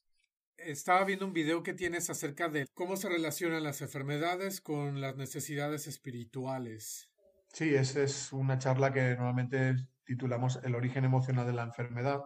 [0.59, 5.17] Estaba viendo un video que tienes acerca de cómo se relacionan las enfermedades con las
[5.17, 7.11] necesidades espirituales.
[7.53, 12.21] Sí, esa es una charla que normalmente titulamos El origen emocional de la enfermedad.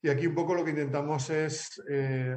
[0.00, 2.36] Y aquí un poco lo que intentamos es eh,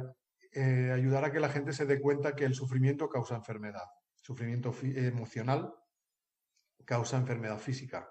[0.52, 3.84] eh, ayudar a que la gente se dé cuenta que el sufrimiento causa enfermedad.
[4.16, 5.72] Sufrimiento emocional
[6.84, 8.08] causa enfermedad física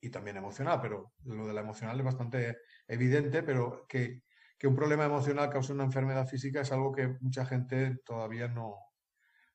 [0.00, 4.22] y también emocional, pero lo de la emocional es bastante evidente, pero que
[4.58, 8.76] que un problema emocional cause una enfermedad física es algo que mucha gente todavía no,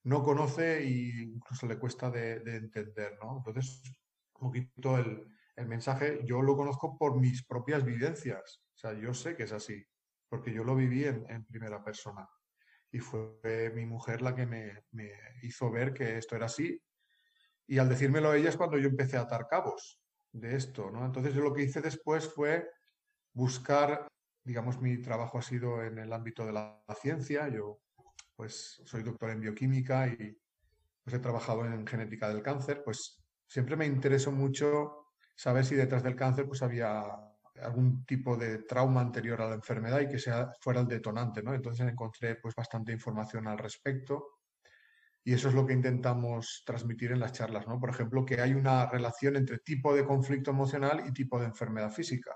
[0.04, 3.38] no conoce e incluso le cuesta de, entender, ¿no?
[3.38, 3.82] Entonces,
[4.36, 9.14] un poquito el, el, mensaje, yo lo conozco por mis propias vivencias, o sea, yo
[9.14, 9.86] sé que es así,
[10.30, 12.30] porque yo lo viví en, primera persona
[12.92, 15.12] y fue mi mujer la que me, me,
[15.42, 16.82] hizo ver que esto era así
[17.68, 20.02] Y al decírmelo ella es cuando yo empecé a atar cabos
[20.32, 21.06] de esto, ¿no?
[21.06, 22.70] Entonces yo lo que hice después fue
[23.34, 24.08] buscar,
[24.50, 27.82] digamos, mi trabajo ha sido en el ámbito de la ciencia, yo
[28.36, 30.36] pues soy doctor en bioquímica y
[31.04, 36.02] pues he trabajado en genética del cáncer, pues siempre me interesó mucho saber si detrás
[36.02, 37.04] del cáncer pues había
[37.62, 40.18] algún tipo de trauma anterior a la enfermedad y que
[40.60, 41.54] fuera el detonante, ¿no?
[41.54, 44.40] Entonces encontré pues bastante información al respecto
[45.24, 47.80] y eso es lo que intentamos transmitir en las charlas, ¿no?
[47.80, 51.92] Por ejemplo, que hay una relación entre tipo de conflicto emocional y tipo de enfermedad
[51.92, 52.36] física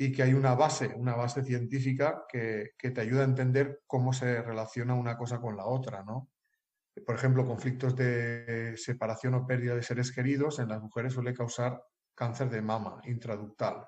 [0.00, 4.14] y que hay una base, una base científica que, que te ayuda a entender cómo
[4.14, 6.30] se relaciona una cosa con la otra, ¿no?
[7.04, 11.84] Por ejemplo, conflictos de separación o pérdida de seres queridos en las mujeres suele causar
[12.14, 13.86] cáncer de mama intraductal.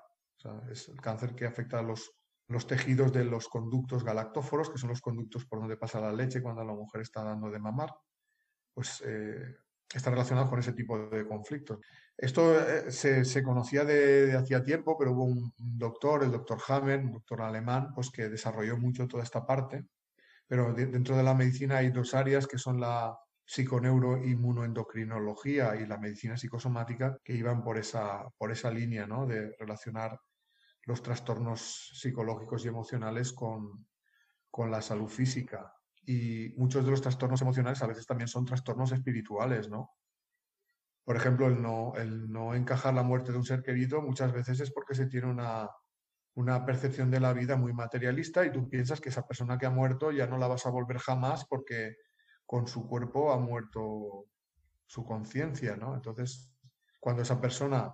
[0.69, 2.11] es el cáncer que afecta a los,
[2.47, 6.43] los tejidos de los conductos galactóforos, que son los conductos por donde pasa la leche
[6.43, 7.91] cuando la mujer está dando de mamar.
[8.71, 9.55] Pues eh,
[9.91, 11.79] está relacionado con ese tipo de conflictos.
[12.17, 17.11] Esto eh, se, conocía de, hacía tiempo, pero hubo un, doctor, el doctor Hammer, un
[17.13, 19.85] doctor alemán, pues que desarrolló mucho toda esta parte.
[20.47, 26.37] Pero dentro de la medicina hay dos áreas que son la psiconeuroinmunoendocrinología y la medicina
[26.37, 29.25] psicosomática que iban por esa, por esa línea ¿no?
[29.25, 30.19] de relacionar
[30.83, 33.87] los trastornos psicológicos y emocionales con,
[34.51, 35.73] con la salud física.
[36.05, 39.91] Y muchos de los trastornos emocionales a veces también son trastornos espirituales, ¿no?
[41.03, 44.59] Por ejemplo, el no, el no encajar la muerte de un ser querido muchas veces
[44.61, 49.09] es porque se tiene una, percepción de la vida muy materialista y tú piensas que
[49.09, 51.97] esa persona que ha muerto ya no la vas a volver jamás porque
[52.45, 54.25] con su cuerpo ha muerto
[54.85, 55.95] su conciencia, ¿no?
[55.95, 56.53] Entonces,
[56.99, 57.93] cuando esa persona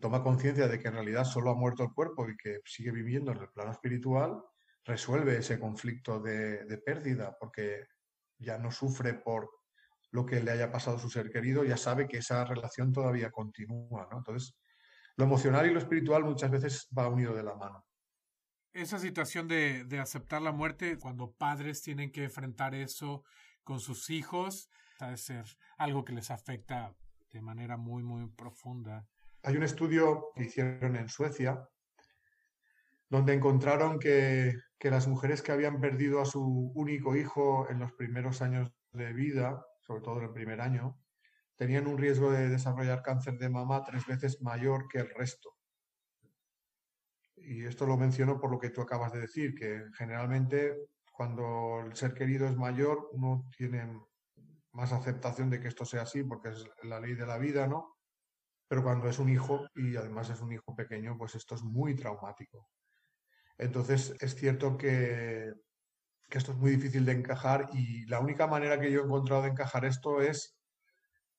[0.00, 3.32] toma conciencia de que en realidad solo ha muerto el cuerpo y que sigue viviendo
[3.32, 4.42] en el plano espiritual,
[4.84, 7.86] resuelve ese conflicto de pérdida porque
[8.38, 9.57] ya no sufre por
[10.10, 13.30] lo que le haya pasado a su ser querido, ya sabe que esa relación todavía
[13.30, 14.18] continúa, ¿no?
[14.18, 14.56] Entonces,
[15.16, 17.84] lo emocional y lo espiritual muchas veces va unido de la mano.
[18.72, 23.24] Esa situación de, de aceptar la muerte, cuando padres tienen que enfrentar eso
[23.64, 24.70] con sus hijos,
[25.00, 25.44] debe ser
[25.76, 26.94] algo que les afecta
[27.32, 29.06] de manera muy, muy profunda.
[29.42, 31.68] Hay un estudio que hicieron en Suecia
[33.10, 37.92] donde encontraron que, que, las mujeres que habían perdido a su único hijo en los
[37.92, 41.00] primeros años de vida, sobre todo en el primer año,
[41.56, 45.56] tenían un riesgo de desarrollar cáncer de mama tres veces mayor que el resto.
[47.34, 50.76] Y esto lo menciono por lo que tú acabas de decir, que generalmente
[51.10, 53.98] cuando el ser querido es mayor, uno tiene
[54.72, 57.96] más aceptación de que esto sea así, porque es la ley de la vida, ¿no?
[58.68, 61.96] Pero cuando es un hijo, y además es un hijo pequeño, pues esto es muy
[61.96, 62.68] traumático.
[63.56, 65.50] Entonces, es cierto que,
[66.28, 69.42] que esto es muy difícil de encajar y la única manera que yo he encontrado
[69.42, 70.58] de encajar esto es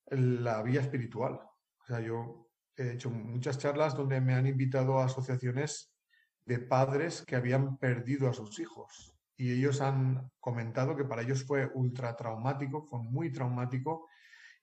[0.07, 1.33] la vía espiritual.
[1.33, 5.93] O sea, yo he hecho muchas charlas donde me han invitado a asociaciones
[6.45, 11.45] de padres que habían perdido a sus hijos y ellos han comentado que para ellos
[11.45, 14.07] fue ultra traumático, fue muy traumático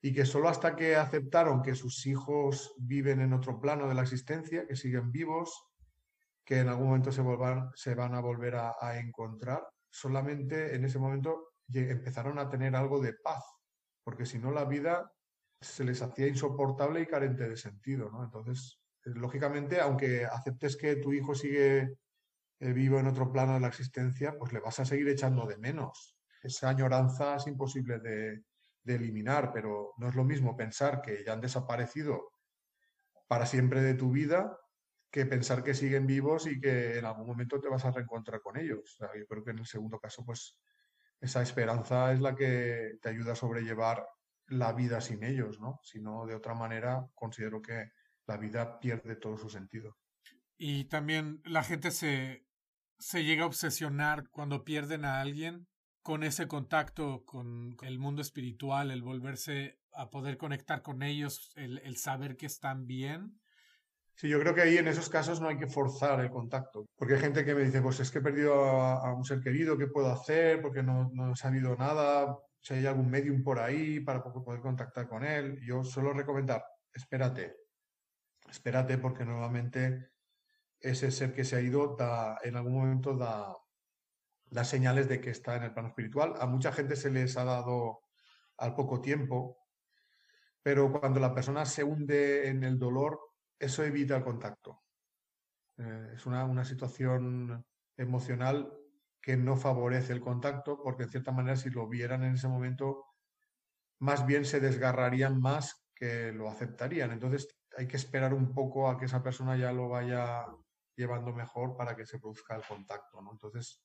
[0.01, 4.03] y que solo hasta que aceptaron que sus hijos viven en otro plano de la
[4.03, 5.65] existencia, que siguen vivos,
[6.43, 7.23] que en algún momento se,
[7.75, 9.63] se van a volver a encontrar,
[9.97, 13.43] solamente en ese momento empezaron a tener algo de paz,
[14.03, 15.11] porque si no la vida
[15.59, 18.23] se les hacía insoportable y carente de sentido, ¿no?
[18.23, 21.97] Entonces, eh, lógicamente, aunque aceptes que tu hijo sigue
[22.59, 25.57] eh, vivo en otro plano de la existencia, pues le vas a seguir echando de
[25.57, 26.15] menos.
[26.43, 28.43] Esa añoranza es imposible de,
[28.83, 32.33] de eliminar, pero no es lo mismo pensar que ya han desaparecido
[33.27, 34.57] para siempre de tu vida
[35.09, 38.57] que pensar que siguen vivos y que en algún momento te vas a reencontrar con
[38.57, 38.97] ellos.
[38.99, 40.57] yo creo que en el segundo caso, pues
[41.19, 44.05] esa esperanza es la que te ayuda a sobrellevar
[44.47, 45.79] la vida sin ellos, ¿no?
[45.83, 47.91] Si no, de otra manera, considero que
[48.25, 49.97] la vida pierde todo su sentido.
[50.57, 52.45] Y también la gente se,
[52.97, 55.67] se llega a obsesionar cuando pierden a alguien
[56.01, 61.79] con ese contacto con el mundo espiritual, el volverse a poder conectar con ellos, el,
[61.79, 63.39] el saber que están bien.
[64.19, 67.13] Sí, yo creo que ahí en esos casos no hay que forzar el contacto, porque
[67.13, 69.85] hay gente que me dice, pues es que he perdido a, un ser querido, ¿qué
[69.85, 70.59] puedo hacer?
[70.59, 75.07] Porque no, no he sabido nada, si hay algún medium por ahí para poder contactar
[75.07, 75.59] con él.
[75.63, 77.57] Yo suelo recomendar, espérate,
[78.49, 80.09] espérate porque nuevamente
[80.79, 83.55] ese ser que se ha ido da, en algún momento da,
[84.49, 86.33] da señales de que está en el plano espiritual.
[86.39, 88.01] A mucha gente se les ha dado
[88.57, 89.59] al poco tiempo,
[90.63, 93.26] pero cuando la persona se hunde en el dolor,
[93.59, 94.83] eso evita el contacto.
[95.77, 97.65] Eh, es una, una situación
[97.95, 98.71] emocional
[99.21, 103.05] que no favorece el contacto, porque en cierta manera si lo vieran en ese momento
[103.99, 107.11] más bien se desgarrarían más que lo aceptarían.
[107.11, 110.45] Entonces hay que esperar un poco a que esa persona ya lo vaya
[110.95, 113.19] llevando mejor para que se produzca el contacto.
[113.31, 113.83] Entonces,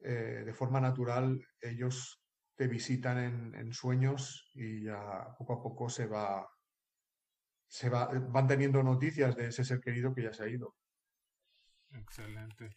[0.00, 2.22] eh, de forma natural, ellos
[2.56, 6.46] te visitan en, sueños y ya poco a poco se va,
[7.70, 10.74] se va, van teniendo noticias de ese ser querido que ya se ha ido.
[11.92, 12.70] Excelente.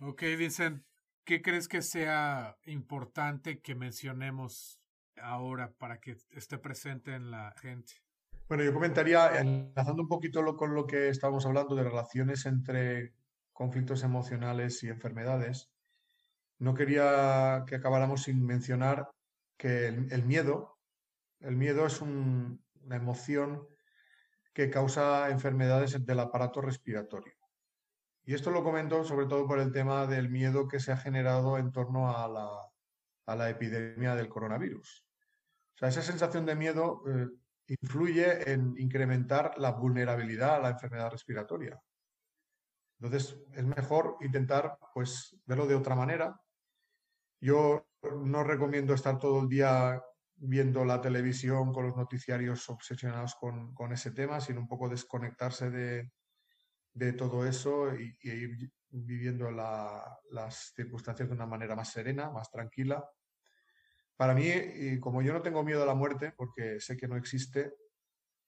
[0.00, 0.84] Ok, Vincent,
[1.24, 4.80] ¿qué crees que sea importante que mencionemos
[5.20, 7.94] ahora para que esté presente en la gente?
[8.48, 13.12] Bueno, yo comentaría, enlazando un poquito con lo que estábamos hablando de relaciones entre
[13.52, 15.68] conflictos emocionales y enfermedades,
[16.60, 19.10] no quería que acabáramos sin mencionar
[19.56, 20.78] que el, miedo,
[21.40, 22.56] el miedo es una
[22.90, 23.66] emoción
[24.56, 27.34] que causa enfermedades del aparato respiratorio.
[28.24, 31.58] Y esto lo comento sobre todo por el tema del miedo que se ha generado
[31.58, 32.48] en torno a la,
[33.26, 35.04] a la epidemia del coronavirus.
[35.74, 37.28] O sea, esa sensación de miedo eh,
[37.82, 41.78] influye en incrementar la vulnerabilidad a la enfermedad respiratoria.
[42.98, 46.40] Entonces, es mejor intentar pues, verlo de otra manera.
[47.42, 47.86] Yo
[48.24, 50.02] no recomiendo estar todo el día
[50.36, 57.12] viendo la televisión con los noticiarios obsesionados con, ese tema, sino un poco desconectarse de,
[57.12, 63.04] todo eso y, ir viviendo las circunstancias de una manera más serena, más tranquila
[64.16, 67.74] para mí, como yo no tengo miedo a la muerte, porque sé que no existe,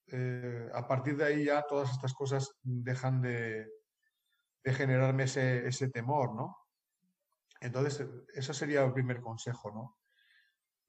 [0.07, 3.67] eh, a partir de ahí ya todas estas cosas dejan de,
[4.65, 6.57] generarme ese, temor, ¿no?
[7.61, 9.98] Entonces, eso sería el primer consejo, ¿no?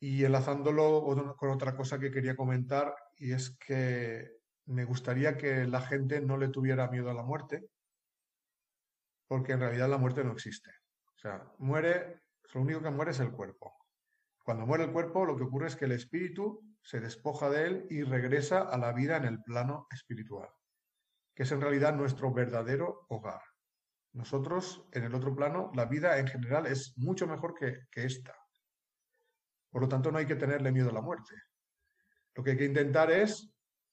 [0.01, 5.81] Y enlazándolo con otra cosa que quería comentar, y es que me gustaría que la
[5.81, 7.69] gente no le tuviera miedo a la muerte,
[9.29, 10.71] porque en realidad la muerte no existe.
[11.15, 12.23] O sea, muere,
[12.55, 13.77] lo único que muere es el cuerpo.
[14.43, 17.87] Cuando muere el cuerpo, lo que ocurre es que el espíritu se despoja de él
[17.91, 20.49] y regresa a la vida en el plano espiritual,
[21.35, 23.43] que es en realidad nuestro verdadero hogar.
[24.13, 28.35] Nosotros, en el otro plano, la vida en general es mucho mejor que, que esta.
[29.71, 31.35] Por lo tanto, no hay que tenerle miedo a la muerte.
[32.35, 33.53] Lo que hay que intentar es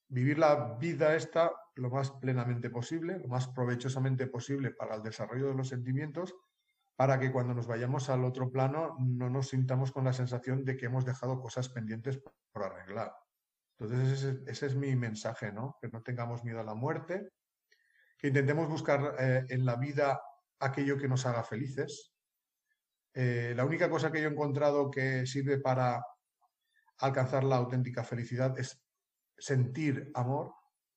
[0.09, 5.47] vivir la vida esta lo más plenamente posible, lo más provechosamente posible para el desarrollo
[5.47, 6.33] de los sentimientos
[6.97, 10.75] para que cuando nos vayamos al otro plano no nos sintamos con la sensación de
[10.75, 12.19] que hemos dejado cosas pendientes
[12.51, 13.13] por arreglar.
[13.77, 15.77] Entonces ese, es mi mensaje, ¿no?
[15.79, 17.29] Que no tengamos miedo a la muerte,
[18.17, 20.19] que intentemos buscar eh, en la vida
[20.59, 22.15] aquello que nos haga felices.
[23.19, 26.05] Eh, la única cosa que yo he encontrado que sirve para
[26.99, 28.79] alcanzar la auténtica felicidad es
[29.35, 30.53] sentir amor,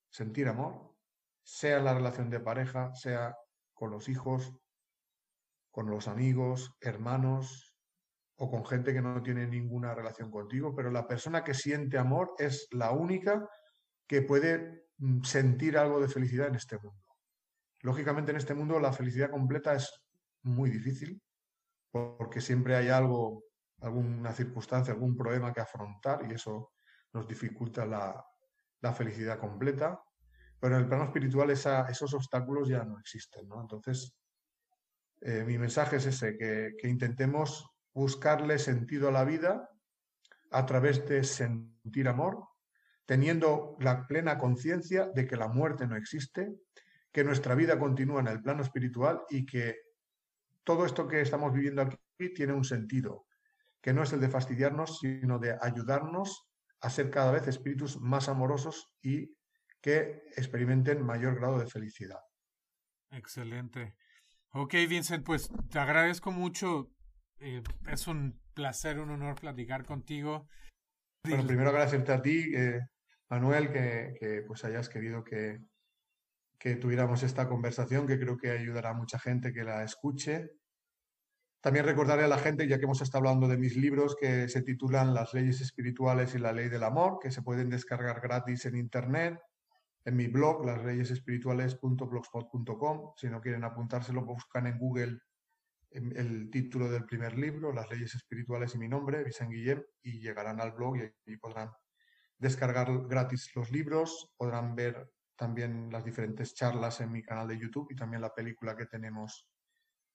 [0.07, 0.93] sentir amor,
[1.41, 3.35] sea en la relación de pareja, sea
[3.73, 4.53] con los hijos,
[5.71, 7.73] con los amigos, hermanos
[8.35, 12.35] o con gente que no tiene ninguna relación contigo, pero la persona que siente amor
[12.37, 13.49] es la única
[14.05, 17.01] que puede mm, sentir algo de felicidad en este mundo.
[17.79, 19.91] Lógicamente en este mundo la felicidad completa es
[20.43, 21.19] muy difícil
[21.91, 23.43] porque siempre hay algo,
[23.81, 26.71] alguna circunstancia, algún problema que afrontar y eso
[27.13, 28.25] nos dificulta la,
[28.93, 30.01] felicidad completa.
[30.59, 33.61] Pero en el plano espiritual esos obstáculos ya no existen, ¿no?
[33.61, 34.15] Entonces,
[35.21, 39.69] eh, mi mensaje es ese, que, intentemos buscarle sentido a la vida
[40.51, 42.47] a través de sentir amor,
[43.05, 46.55] teniendo la plena conciencia de que la muerte no existe,
[47.11, 49.75] que nuestra vida continúa en el plano espiritual y que
[50.63, 53.25] todo esto que estamos viviendo aquí tiene un sentido,
[53.81, 56.47] que no es el de fastidiarnos, sino de ayudarnos
[56.81, 59.35] a ser cada vez espíritus más amorosos y
[59.81, 62.19] que experimenten mayor grado de felicidad.
[63.11, 63.95] Excelente.
[64.53, 66.91] Ok, Vincent, pues te agradezco mucho.
[67.39, 70.47] Eh, es un placer, un honor platicar contigo.
[71.23, 72.79] Bueno, primero agradecerte a ti, eh,
[73.29, 75.59] Manuel, que, que, pues hayas querido que,
[76.61, 80.51] que tuviéramos esta conversación, que creo que ayudará a mucha gente que la escuche.
[81.59, 84.61] También recordaré a la gente, ya que hemos estado hablando de mis libros, que se
[84.61, 88.75] titulan Las leyes espirituales y la ley del amor, que se pueden descargar gratis en
[88.75, 89.39] Internet
[90.05, 93.13] en mi blog, lasleyesespirituales.blogspot.com.
[93.15, 95.17] Si no quieren apuntárselo, buscan en Google
[95.89, 100.61] el título del primer libro, Las leyes espirituales y mi nombre, Vicente Guillem, y llegarán
[100.61, 101.71] al blog y, podrán
[102.37, 105.09] descargar gratis los libros, podrán ver
[105.41, 109.47] también las diferentes charlas en mi canal de YouTube y también la película que tenemos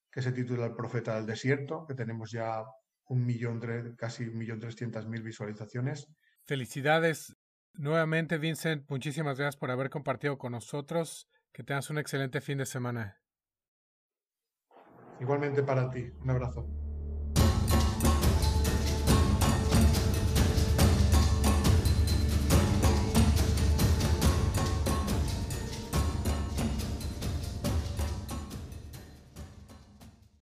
[0.09, 2.63] que se titula El profeta del desierto, que tenemos ya
[3.09, 3.59] un millón,
[3.97, 6.07] casi un millón trescientas mil visualizaciones.
[6.45, 7.35] Felicidades
[7.73, 11.29] Nuevamente, Vincent, muchísimas gracias por haber compartido con nosotros.
[11.51, 13.19] Que tengas un excelente fin de semana.
[15.19, 16.09] Igualmente para ti.
[16.21, 16.86] Un abrazo.